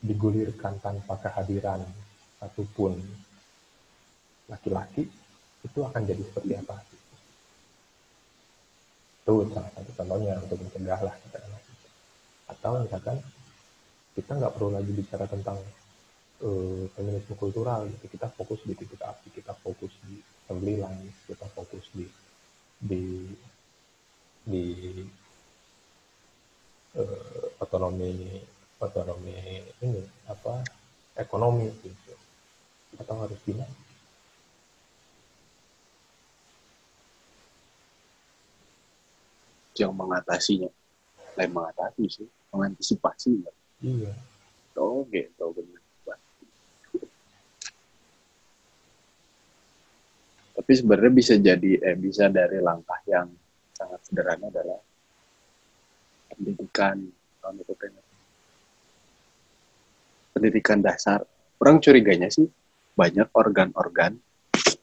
digulirkan 0.03 0.79
tanpa 0.79 1.19
kehadiran 1.19 1.83
satupun 2.39 2.95
laki-laki 4.47 5.09
itu 5.67 5.79
akan 5.83 6.03
jadi 6.07 6.23
seperti 6.23 6.53
apa? 6.63 6.77
Itu 9.27 9.51
salah 9.51 9.71
satu 9.75 9.91
contohnya 9.99 10.39
untuk 10.39 10.63
mencegah 10.63 11.01
lah 11.03 11.17
atau 12.47 12.79
misalkan 12.79 13.19
kita 14.15 14.39
nggak 14.39 14.55
perlu 14.55 14.71
lagi 14.79 14.93
bicara 14.95 15.27
tentang 15.27 15.59
uh, 16.47 16.87
feminisme 16.95 17.35
kultural 17.35 17.91
gitu. 17.91 18.07
Kita 18.07 18.31
fokus 18.31 18.63
di 18.63 18.79
titik 18.79 19.03
api 19.03 19.35
kita 19.35 19.53
fokus 19.59 19.91
di 20.07 20.23
assembly 20.47 20.79
line 20.79 21.11
kita 21.27 21.47
fokus 21.51 21.85
di 21.91 22.07
di 22.79 23.35
di 24.47 24.65
uh, 26.97 27.63
otonomi 27.63 28.41
otonomi 28.81 29.33
ini 29.81 30.03
apa 30.29 30.61
ekonomi 31.17 31.69
gitu. 31.81 32.13
Atau 32.97 33.17
harus 33.21 33.41
gimana? 33.45 33.73
Yang 39.77 39.93
mengatasinya. 39.93 40.71
Lain 41.37 41.53
mengatasi 41.53 42.05
sih. 42.09 42.29
Mengantisipasi. 42.53 43.33
Ya. 43.45 43.53
iya. 43.85 44.13
Oh 44.77 45.05
gitu 45.09 45.53
benar. 45.57 45.83
Tapi 50.57 50.73
sebenarnya 50.73 51.13
bisa 51.13 51.35
jadi 51.37 51.71
eh 51.85 51.97
bisa 52.01 52.33
dari 52.33 52.59
langkah 52.65 52.99
yang 53.05 53.29
sangat 53.77 54.01
sederhana 54.09 54.49
adalah 54.49 54.81
pendidikan 56.37 56.97
tahun 57.41 57.57
itu 57.65 57.75
pendidikan 60.37 60.79
dasar. 60.85 61.25
Orang 61.57 61.81
curiganya 61.81 62.29
sih 62.29 62.45
banyak 62.93 63.33
organ-organ 63.33 64.21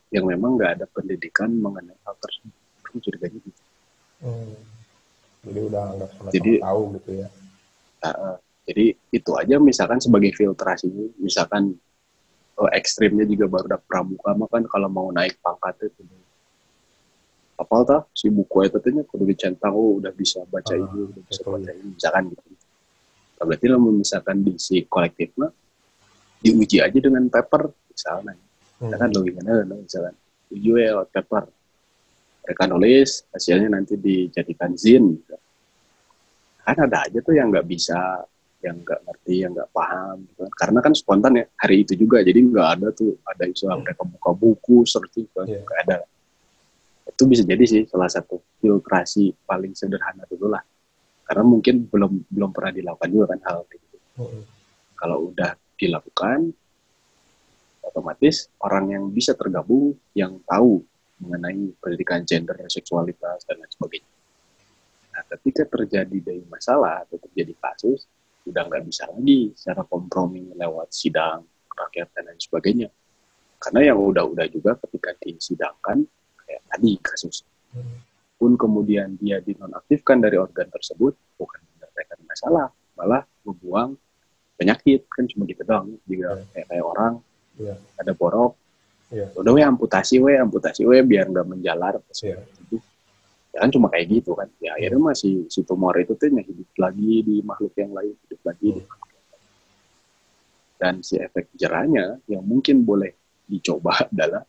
yang 0.10 0.26
memang 0.26 0.58
nggak 0.58 0.72
ada 0.82 0.86
pendidikan 0.90 1.54
mengenai 1.54 1.94
hal 2.06 2.18
tersebut. 2.18 2.58
Orang 2.82 2.98
curiganya 3.02 3.40
gitu. 3.42 3.62
Hmm. 4.24 4.56
jadi 5.44 5.60
udah 5.68 5.84
nggak 6.00 6.10
sama 6.16 6.30
jadi, 6.32 6.52
tahu 6.64 6.82
gitu 6.96 7.12
ya. 7.20 7.28
Uh, 8.00 8.36
jadi 8.64 8.86
itu 9.12 9.32
aja 9.36 9.56
misalkan 9.60 10.00
sebagai 10.00 10.32
filtrasi 10.32 10.88
misalkan 11.20 11.76
oh, 12.56 12.70
ekstrimnya 12.72 13.28
juga 13.28 13.52
baru 13.52 13.76
udah 13.76 13.82
pramuka 13.84 14.32
mah 14.32 14.48
kan 14.48 14.64
kalau 14.72 14.88
mau 14.88 15.12
naik 15.12 15.36
pangkat 15.44 15.92
itu 15.92 16.08
apa 17.54 17.76
tah 17.86 18.02
si 18.12 18.34
buku 18.34 18.66
itu 18.66 18.78
tuh 18.82 19.06
kudu 19.06 19.24
dicentang 19.30 19.74
oh 19.78 20.02
udah 20.02 20.10
bisa 20.14 20.42
baca 20.50 20.74
ini 20.74 21.00
udah 21.10 21.24
bisa 21.30 21.42
baca 21.46 21.70
ini 21.70 21.94
misalkan 21.94 22.24
gitu 22.34 22.42
nah, 23.38 23.44
berarti 23.46 23.66
lo 23.70 23.78
misalkan 23.80 24.38
di 24.42 24.54
si 24.58 24.84
kolektif 24.90 25.30
mah 25.38 25.52
diuji 26.42 26.82
aja 26.82 26.98
dengan 26.98 27.30
paper 27.30 27.70
misalnya 27.94 28.34
hmm. 28.82 28.92
kan 28.98 29.10
lo 29.14 29.20
gimana 29.22 29.52
misalkan 29.78 30.16
uji 30.50 30.70
ya 30.74 30.98
lewat 30.98 31.10
paper 31.14 31.44
mereka 32.44 32.64
nulis 32.68 33.10
hasilnya 33.32 33.70
nanti 33.72 33.96
dijadikan 33.96 34.76
zin 34.76 35.16
gitu. 35.16 35.38
kan 36.64 36.78
ada 36.80 37.08
aja 37.08 37.20
tuh 37.24 37.36
yang 37.38 37.48
nggak 37.54 37.68
bisa 37.68 38.28
yang 38.64 38.80
nggak 38.80 39.00
ngerti, 39.04 39.36
yang 39.44 39.52
nggak 39.52 39.70
paham, 39.76 40.24
gitu. 40.24 40.40
Kan. 40.48 40.52
karena 40.56 40.80
kan 40.80 40.94
spontan 40.96 41.34
ya 41.36 41.46
hari 41.60 41.84
itu 41.84 41.94
juga, 42.00 42.24
jadi 42.24 42.40
nggak 42.40 42.68
ada 42.80 42.88
tuh 42.96 43.20
ada 43.28 43.44
istilah 43.44 43.76
hmm. 43.76 43.84
mereka 43.84 44.04
buka 44.08 44.32
buku 44.32 44.78
searching, 44.88 45.28
kan 45.36 45.46
yeah. 45.52 45.60
nggak 45.60 45.80
ada. 45.84 45.98
Itu 47.14 47.30
bisa 47.30 47.46
jadi 47.46 47.62
sih 47.64 47.86
salah 47.86 48.10
satu 48.10 48.42
filtrasi 48.58 49.32
paling 49.46 49.78
sederhana 49.78 50.26
dulu 50.26 50.50
lah, 50.50 50.62
karena 51.30 51.44
mungkin 51.46 51.86
belum 51.86 52.26
belum 52.28 52.50
pernah 52.50 52.74
dilakukan 52.74 53.10
juga 53.14 53.26
kan 53.38 53.40
hal 53.46 53.58
itu. 53.70 53.98
Kalau 54.98 55.30
udah 55.30 55.54
dilakukan, 55.78 56.50
otomatis 57.86 58.50
orang 58.66 58.98
yang 58.98 59.04
bisa 59.14 59.38
tergabung, 59.38 59.94
yang 60.18 60.42
tahu 60.50 60.82
mengenai 61.22 61.78
pendidikan 61.78 62.26
gender, 62.26 62.58
seksualitas 62.68 63.46
dan 63.46 63.62
lain 63.62 63.72
sebagainya. 63.72 64.12
Nah, 65.14 65.24
ketika 65.38 65.70
terjadi 65.70 66.18
dari 66.18 66.44
masalah 66.50 67.06
atau 67.06 67.22
terjadi 67.22 67.54
kasus, 67.62 68.10
udah 68.50 68.66
nggak 68.68 68.84
bisa 68.90 69.08
lagi 69.08 69.54
secara 69.56 69.86
kompromi 69.86 70.52
lewat 70.58 70.90
sidang 70.92 71.46
rakyat 71.72 72.08
dan 72.12 72.24
lain 72.28 72.42
sebagainya 72.42 72.90
karena 73.64 73.96
yang 73.96 74.00
udah-udah 74.04 74.48
juga 74.52 74.76
ketika 74.84 75.16
disidangkan 75.24 76.04
kayak 76.54 76.64
tadi 76.70 76.92
kasus 77.02 77.42
pun 78.38 78.54
kemudian 78.54 79.18
dia 79.18 79.42
dinonaktifkan 79.42 80.22
dari 80.22 80.38
organ 80.38 80.70
tersebut 80.70 81.18
bukan 81.42 81.62
menyelesaikan 81.74 82.20
masalah 82.30 82.68
malah 82.94 83.26
membuang 83.42 83.98
penyakit 84.54 85.10
kan 85.10 85.26
cuma 85.26 85.50
gitu 85.50 85.66
doang 85.66 85.98
juga 86.06 86.38
yeah. 86.38 86.46
kayak 86.54 86.68
kayak 86.70 86.86
orang 86.86 87.14
yeah. 87.58 87.78
ada 87.98 88.14
borok 88.14 88.54
yeah. 89.10 89.28
udah 89.34 89.52
we 89.56 89.66
amputasi 89.66 90.22
we 90.22 90.38
amputasi 90.38 90.86
we 90.86 91.02
biar 91.02 91.26
nggak 91.26 91.48
menjalar 91.50 91.98
yeah 92.22 92.38
ya 93.54 93.62
kan 93.62 93.70
cuma 93.70 93.88
kayak 93.94 94.10
gitu 94.10 94.34
kan 94.34 94.50
ya 94.58 94.74
akhirnya 94.74 95.14
masih 95.14 95.46
si 95.46 95.62
tumor 95.62 95.94
itu 96.02 96.18
tuh 96.18 96.26
hidup 96.34 96.70
lagi 96.82 97.22
di 97.22 97.36
makhluk 97.46 97.74
yang 97.78 97.94
lain 97.94 98.18
hidup 98.26 98.42
lagi 98.50 98.68
di 98.74 98.82
makhluk 98.82 99.10
yang 99.14 99.28
lain. 99.30 99.46
dan 100.82 100.94
si 101.06 101.22
efek 101.22 101.54
jerahnya 101.54 102.18
yang 102.26 102.42
mungkin 102.42 102.82
boleh 102.82 103.14
dicoba 103.46 103.94
adalah 104.10 104.42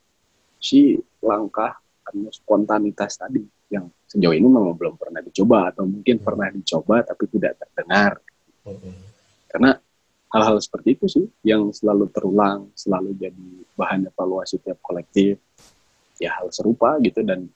si 0.56 0.96
langkah 1.20 1.83
karena 2.04 2.28
spontanitas 2.28 3.16
tadi 3.16 3.40
yang 3.72 3.88
sejauh 4.04 4.36
ini 4.36 4.44
memang 4.44 4.76
belum 4.76 4.94
pernah 5.00 5.24
dicoba 5.24 5.72
atau 5.72 5.88
mungkin 5.88 6.20
hmm. 6.20 6.24
pernah 6.24 6.48
dicoba 6.52 6.96
tapi 7.02 7.24
tidak 7.32 7.52
terdengar 7.58 8.12
hmm. 8.68 8.94
karena 9.48 9.70
hal-hal 10.34 10.58
seperti 10.60 10.88
itu 11.00 11.06
sih 11.08 11.26
yang 11.46 11.72
selalu 11.72 12.12
terulang 12.12 12.68
selalu 12.76 13.16
jadi 13.16 13.48
bahan 13.74 14.10
evaluasi 14.12 14.60
tiap 14.60 14.78
kolektif 14.84 15.40
ya 16.20 16.36
hal 16.38 16.52
serupa 16.52 17.00
gitu 17.02 17.24
dan 17.24 17.48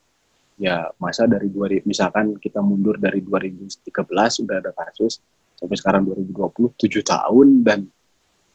ya 0.59 0.91
masa 0.99 1.23
dari 1.23 1.47
dua 1.47 1.71
misalkan 1.87 2.35
kita 2.35 2.59
mundur 2.59 2.99
dari 2.99 3.23
2013 3.23 3.87
sudah 4.11 4.55
ada 4.59 4.75
kasus 4.75 5.23
sampai 5.55 5.75
sekarang 5.79 6.03
2020 6.07 6.75
tujuh 6.75 7.03
tahun 7.03 7.63
dan 7.63 7.87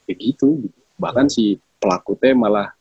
begitu 0.05 0.69
gitu. 0.69 0.81
bahkan 1.01 1.33
si 1.33 1.57
pelaku 1.81 2.16
teh 2.21 2.37
malah 2.37 2.73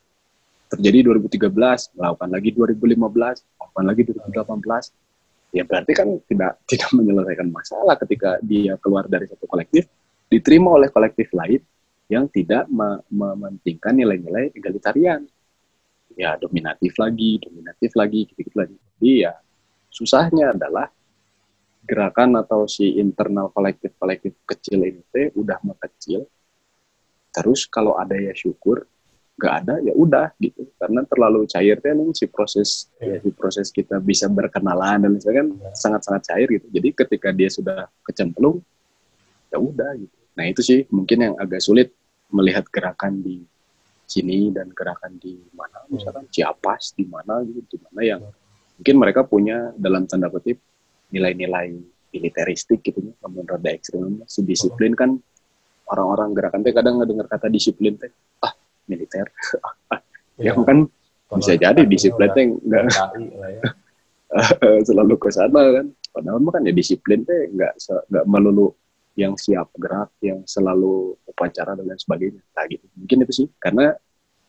terjadi 0.74 1.14
2013 1.14 1.54
melakukan 1.98 2.30
lagi 2.34 2.50
2015 2.52 2.98
melakukan 2.98 3.86
lagi 3.86 4.02
2018 4.10 5.54
ya 5.54 5.64
berarti 5.70 5.92
kan 5.94 6.08
tidak 6.26 6.52
tidak 6.70 6.90
menyelesaikan 6.92 7.48
masalah 7.54 7.96
ketika 8.02 8.42
dia 8.42 8.74
keluar 8.82 9.06
dari 9.06 9.30
satu 9.30 9.46
kolektif 9.46 9.86
diterima 10.34 10.74
oleh 10.74 10.90
kolektif 10.90 11.30
lain 11.38 11.62
yang 12.12 12.26
tidak 12.30 12.68
mementingkan 13.10 13.94
nilai-nilai 13.96 14.52
egalitarian. 14.54 15.24
Ya 16.14 16.38
dominatif 16.38 16.94
lagi 17.02 17.42
dominatif 17.42 17.94
lagi 17.98 18.30
gitu-gitu 18.30 18.54
lagi. 18.54 18.76
Jadi 18.78 19.12
ya 19.26 19.34
susahnya 19.90 20.54
adalah 20.54 20.90
gerakan 21.84 22.38
atau 22.38 22.70
si 22.70 23.02
internal 23.02 23.50
kolektif-kolektif 23.50 24.34
kecil 24.46 24.86
ini 24.86 25.02
udah 25.34 25.58
mengecil. 25.66 26.30
Terus 27.34 27.66
kalau 27.66 27.98
ada 27.98 28.14
ya 28.14 28.30
syukur 28.38 28.86
nggak 29.44 29.56
ada 29.68 29.76
ya 29.84 29.92
udah 29.92 30.32
gitu 30.40 30.64
karena 30.80 31.04
terlalu 31.04 31.44
cair 31.52 31.76
kan 31.84 32.00
si 32.16 32.32
proses 32.32 32.88
yeah. 33.04 33.20
ya 33.20 33.28
si 33.28 33.30
proses 33.36 33.68
kita 33.76 34.00
bisa 34.00 34.32
berkenalan 34.32 35.04
dan 35.04 35.12
misalnya 35.12 35.44
kan 35.44 35.50
yeah. 35.60 35.76
sangat-sangat 35.76 36.22
cair 36.32 36.48
gitu 36.48 36.68
jadi 36.72 36.88
ketika 37.04 37.30
dia 37.36 37.52
sudah 37.52 37.92
kecemplung 38.08 38.64
ya 39.52 39.60
udah 39.60 40.00
gitu 40.00 40.16
nah 40.40 40.48
itu 40.48 40.64
sih 40.64 40.80
mungkin 40.88 41.18
yang 41.28 41.36
agak 41.36 41.60
sulit 41.60 41.92
melihat 42.32 42.64
gerakan 42.72 43.20
di 43.20 43.44
sini 44.08 44.48
dan 44.56 44.72
gerakan 44.72 45.20
di 45.20 45.36
mana 45.52 45.84
iya. 45.92 45.92
misalkan 45.92 46.26
Ciapas 46.32 46.96
di 46.96 47.04
mana 47.04 47.44
gitu 47.44 47.76
di 47.76 47.78
mana 47.84 48.00
yang 48.00 48.22
yeah. 48.24 48.80
mungkin 48.80 48.96
mereka 48.96 49.28
punya 49.28 49.76
dalam 49.76 50.08
tanda 50.08 50.32
kutip 50.32 50.56
nilai-nilai 51.12 51.76
militeristik 52.16 52.80
gitu 52.80 53.12
ya 53.12 53.12
menurut 53.28 53.60
rada 53.60 53.76
ekstrim 53.76 54.24
disiplin 54.48 54.96
kan 54.96 55.20
orang-orang 55.92 56.32
gerakan 56.32 56.64
teh 56.64 56.72
kadang 56.72 57.04
nggak 57.04 57.28
kata 57.28 57.52
disiplin 57.52 58.00
teh 58.00 58.08
ah 58.40 58.56
militer. 58.90 59.28
Ya, 60.42 60.50
ya 60.50 60.66
kan 60.66 60.90
bisa 61.38 61.54
jadi 61.54 61.86
disiplin 61.86 62.34
teh 62.34 62.50
nggak 62.50 62.84
ya. 62.90 63.70
selalu 64.82 65.14
ke 65.22 65.30
sana 65.30 65.62
kan. 65.78 65.86
Padahal 66.10 66.42
mah 66.42 66.58
kan 66.58 66.66
ya 66.66 66.74
disiplin 66.74 67.22
teh 67.22 67.54
nggak 67.54 67.78
nggak 68.10 68.26
melulu 68.26 68.74
yang 69.14 69.38
siap 69.38 69.70
gerak 69.78 70.10
yang 70.26 70.42
selalu 70.50 71.14
upacara 71.30 71.78
dan 71.78 71.86
lain 71.86 72.02
sebagainya. 72.02 72.42
Nah 72.42 72.66
gitu. 72.66 72.82
Mungkin 72.98 73.30
itu 73.30 73.46
sih. 73.46 73.48
Karena 73.62 73.94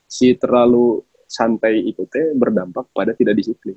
si 0.09 0.33
terlalu 0.41 1.05
santai 1.29 1.85
itu 1.85 2.09
teh 2.09 2.33
berdampak 2.33 2.89
pada 2.97 3.13
tidak 3.13 3.37
disiplin. 3.37 3.77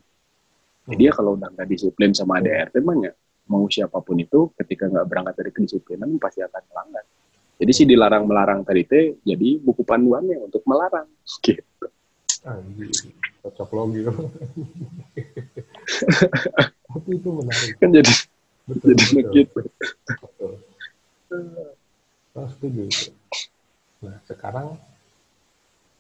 Jadi 0.88 1.12
ya 1.12 1.12
kalau 1.12 1.36
udah 1.36 1.52
nggak 1.52 1.68
disiplin 1.68 2.16
sama 2.16 2.40
ADRT 2.40 2.80
mah 2.88 2.96
ya 3.04 3.12
mau 3.52 3.68
siapa 3.68 4.00
pun 4.00 4.16
itu 4.16 4.52
ketika 4.56 4.88
nggak 4.88 5.08
berangkat 5.08 5.34
dari 5.44 5.52
kedisiplinan 5.52 6.16
pasti 6.20 6.40
akan 6.40 6.64
melanggar 6.72 7.04
jadi 7.58 7.72
sih 7.74 7.86
dilarang 7.90 8.30
melarang 8.30 8.62
tadi 8.62 8.86
teh 8.86 9.06
jadi 9.26 9.58
buku 9.58 9.82
panduannya 9.82 10.38
untuk 10.46 10.62
melarang 10.70 11.10
gitu. 11.46 11.90
Anjir, 12.46 12.94
cocok 13.44 13.70
logi. 13.74 14.02
Tapi 16.88 17.10
itu 17.12 17.30
menarik. 17.34 17.76
Kan 17.82 17.90
jadi 17.92 18.14
betul, 18.70 18.94
jadi 18.94 19.04
betul. 19.10 19.34
gitu. 19.34 19.60
Betul. 20.22 20.54
setuju 22.38 22.82
itu. 22.86 23.10
Nah, 24.06 24.16
sekarang 24.30 24.78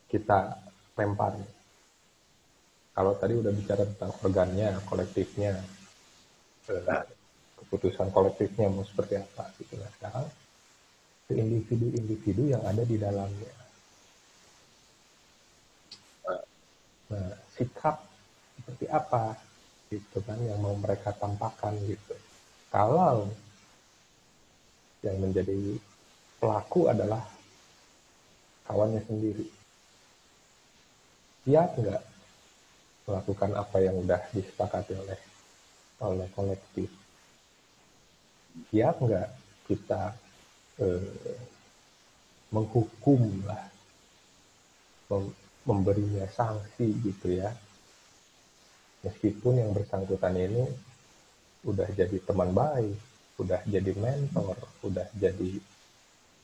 kita 0.07 0.61
lempar. 0.93 1.33
Kalau 2.93 3.13
tadi 3.17 3.33
udah 3.37 3.53
bicara 3.53 3.85
tentang 3.85 4.13
organnya, 4.21 4.77
kolektifnya, 4.85 5.57
eh, 6.69 7.03
keputusan 7.61 8.13
kolektifnya 8.13 8.69
mau 8.69 8.85
seperti 8.85 9.17
apa 9.17 9.49
gitu. 9.57 9.77
Nah, 9.81 9.89
sekarang 9.97 10.25
individu-individu 11.27 12.55
yang 12.55 12.63
ada 12.63 12.87
di 12.87 12.95
dalamnya. 12.95 13.53
Nah, 17.11 17.31
sikap 17.55 18.03
seperti 18.55 18.87
apa 18.87 19.35
gitu 19.91 20.19
kan 20.23 20.39
yang 20.43 20.59
mau 20.63 20.75
mereka 20.79 21.11
tampakkan 21.15 21.75
gitu. 21.83 22.15
Kalau 22.71 23.27
yang 25.03 25.19
menjadi 25.19 25.79
pelaku 26.39 26.91
adalah 26.91 27.23
kawannya 28.67 29.03
sendiri. 29.07 29.47
Siap 31.47 31.79
nggak 31.79 32.03
melakukan 33.07 33.51
apa 33.55 33.77
yang 33.79 33.95
udah 34.03 34.19
disepakati 34.35 34.95
oleh 34.99 35.19
oleh 36.03 36.27
kolektif? 36.35 36.91
Siap 38.71 38.95
nggak 38.99 39.27
kita 39.71 40.26
eh, 40.81 41.37
menghukum 42.53 43.43
lah 43.43 43.67
mem 45.11 45.31
memberinya 45.67 46.23
sanksi 46.31 46.95
gitu 47.03 47.27
ya. 47.43 47.51
Meskipun 49.03 49.59
yang 49.59 49.75
bersangkutan 49.75 50.31
ini 50.39 50.63
udah 51.67 51.91
jadi 51.91 52.17
teman 52.23 52.55
baik 52.55 52.95
udah 53.37 53.61
jadi 53.69 53.93
mentor 53.93 54.57
udah 54.81 55.05
jadi 55.13 55.61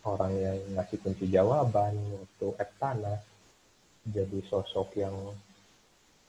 orang 0.06 0.34
yang 0.38 0.58
ngasih 0.78 1.00
kunci 1.02 1.26
jawaban 1.32 1.96
waktu 2.14 2.48
tanah 2.78 3.18
jadi 4.06 4.40
sosok 4.46 5.00
yang 5.00 5.16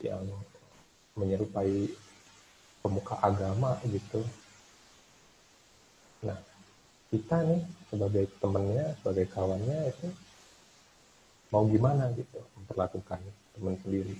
yang 0.00 0.24
menyerupai 1.18 1.90
pemuka 2.80 3.18
agama 3.18 3.76
gitu. 3.90 4.22
Nah 6.22 6.38
kita 7.14 7.46
nih 7.46 7.62
sebagai 7.94 8.26
temennya 8.42 8.90
sebagai 8.98 9.30
kawannya 9.30 9.78
itu 9.86 10.10
mau 11.54 11.62
gimana 11.70 12.10
gitu 12.18 12.42
memperlakukan 12.58 13.22
teman 13.54 13.78
sendiri? 13.86 14.18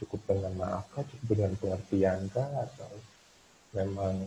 Cukup 0.00 0.24
dengan 0.24 0.56
maaf 0.56 0.88
kah? 0.96 1.04
Cukup 1.04 1.36
dengan 1.36 1.52
pengertian 1.60 2.24
kah? 2.32 2.48
Atau 2.64 2.88
memang 3.76 4.24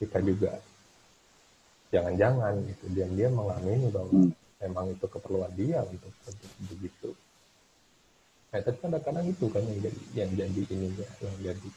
kita 0.00 0.24
juga 0.24 0.56
jangan-jangan 1.92 2.56
gitu 2.72 2.84
diam-diam 2.96 3.36
mengamini 3.36 3.92
bahwa 3.92 4.08
hmm. 4.08 4.32
memang 4.64 4.96
itu 4.96 5.04
keperluan 5.04 5.52
dia 5.52 5.84
untuk, 5.84 6.08
untuk 6.24 6.50
begitu? 6.72 7.12
Nah 8.48 8.64
tapi 8.64 8.80
kadang-kadang 8.80 9.26
itu 9.28 9.44
kan 9.52 9.60
yang 9.60 9.80
jadi 9.84 10.00
yang 10.16 10.30
jadi 10.32 10.62
ininya 10.72 11.08
yang 11.20 11.36
jadi 11.52 11.70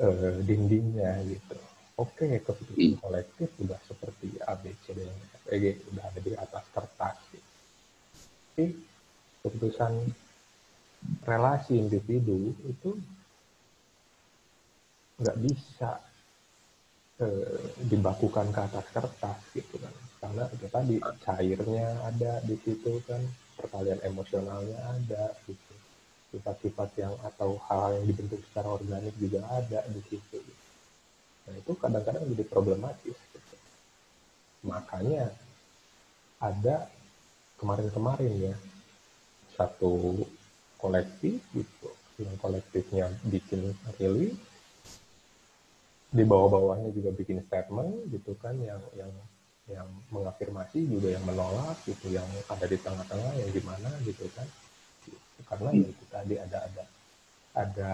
uh, 0.00 0.36
dindingnya 0.48 1.12
gitu 1.28 1.60
oke 2.00 2.16
okay, 2.16 2.40
keputusan 2.40 2.96
hmm. 2.96 3.00
kolektif 3.04 3.48
sudah 3.60 3.80
seperti 3.84 4.28
A, 4.48 4.56
B, 4.56 4.72
C, 4.80 4.96
D, 4.96 5.04
F, 5.04 5.44
E, 5.52 5.56
G 5.60 5.64
sudah 5.84 6.04
ada 6.08 6.20
di 6.24 6.32
atas 6.32 6.64
kertas. 6.72 7.16
Tapi 8.50 8.64
keputusan 9.44 9.92
relasi 11.24 11.76
individu 11.76 12.56
itu 12.64 12.96
nggak 15.20 15.36
bisa 15.44 16.00
eh, 17.20 17.68
dibakukan 17.84 18.48
ke 18.48 18.60
atas 18.64 18.86
kertas 18.88 19.38
gitu 19.52 19.76
kan 19.76 19.92
karena 20.20 20.44
itu 20.52 20.66
tadi 20.68 20.96
cairnya 21.24 21.88
ada 22.04 22.44
di 22.44 22.56
situ 22.60 23.00
kan 23.08 23.20
perkalian 23.56 24.00
emosionalnya 24.04 24.76
ada 24.96 25.32
gitu 25.48 25.72
sifat-sifat 26.30 26.90
yang 27.00 27.14
atau 27.26 27.56
hal, 27.68 27.88
hal 27.88 27.90
yang 28.00 28.06
dibentuk 28.08 28.40
secara 28.48 28.76
organik 28.76 29.12
juga 29.16 29.44
ada 29.48 29.80
di 29.88 30.00
situ 30.08 30.36
gitu 30.40 30.59
Nah 31.50 31.56
itu 31.58 31.72
kadang-kadang 31.74 32.22
jadi 32.30 32.44
problematis. 32.46 33.18
Makanya 34.62 35.34
ada 36.38 36.86
kemarin-kemarin 37.58 38.54
ya 38.54 38.56
satu 39.58 40.22
kolektif 40.78 41.42
gitu 41.52 41.90
yang 42.22 42.32
kolektifnya 42.38 43.10
bikin 43.26 43.74
rilis 43.98 44.38
di 46.10 46.24
bawah-bawahnya 46.24 46.94
juga 46.94 47.10
bikin 47.12 47.42
statement 47.44 48.08
gitu 48.14 48.32
kan 48.40 48.56
yang 48.62 48.80
yang 48.96 49.12
yang 49.70 49.88
mengafirmasi 50.10 50.88
juga 50.88 51.14
yang 51.14 51.22
menolak 51.22 51.76
gitu 51.86 52.10
yang 52.10 52.26
ada 52.50 52.66
di 52.66 52.78
tengah-tengah 52.80 53.32
yang 53.36 53.50
gimana 53.52 53.90
gitu 54.02 54.26
kan 54.34 54.48
karena 55.46 55.70
ya 55.76 55.86
itu 55.86 56.04
tadi 56.10 56.34
ada 56.40 56.58
ada 56.66 56.84
ada 57.54 57.92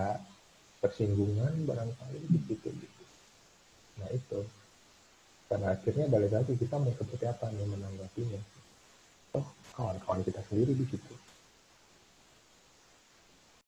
persinggungan 0.81 1.67
barangkali 1.67 2.21
gitu 2.31 2.53
gitu 2.63 2.96
nah 4.01 4.09
itu. 4.13 4.41
Karena 5.47 5.79
akhirnya 5.79 6.11
balik 6.11 6.33
lagi 6.35 6.53
kita 6.59 6.75
mau 6.81 6.91
seperti 6.91 7.25
apa 7.29 7.53
nih 7.55 7.67
menanggapinya? 7.71 8.41
Oh 9.39 9.47
kawan-kawan 9.77 10.25
kita 10.27 10.41
sendiri 10.49 10.75
di 10.75 10.87
situ 10.89 11.26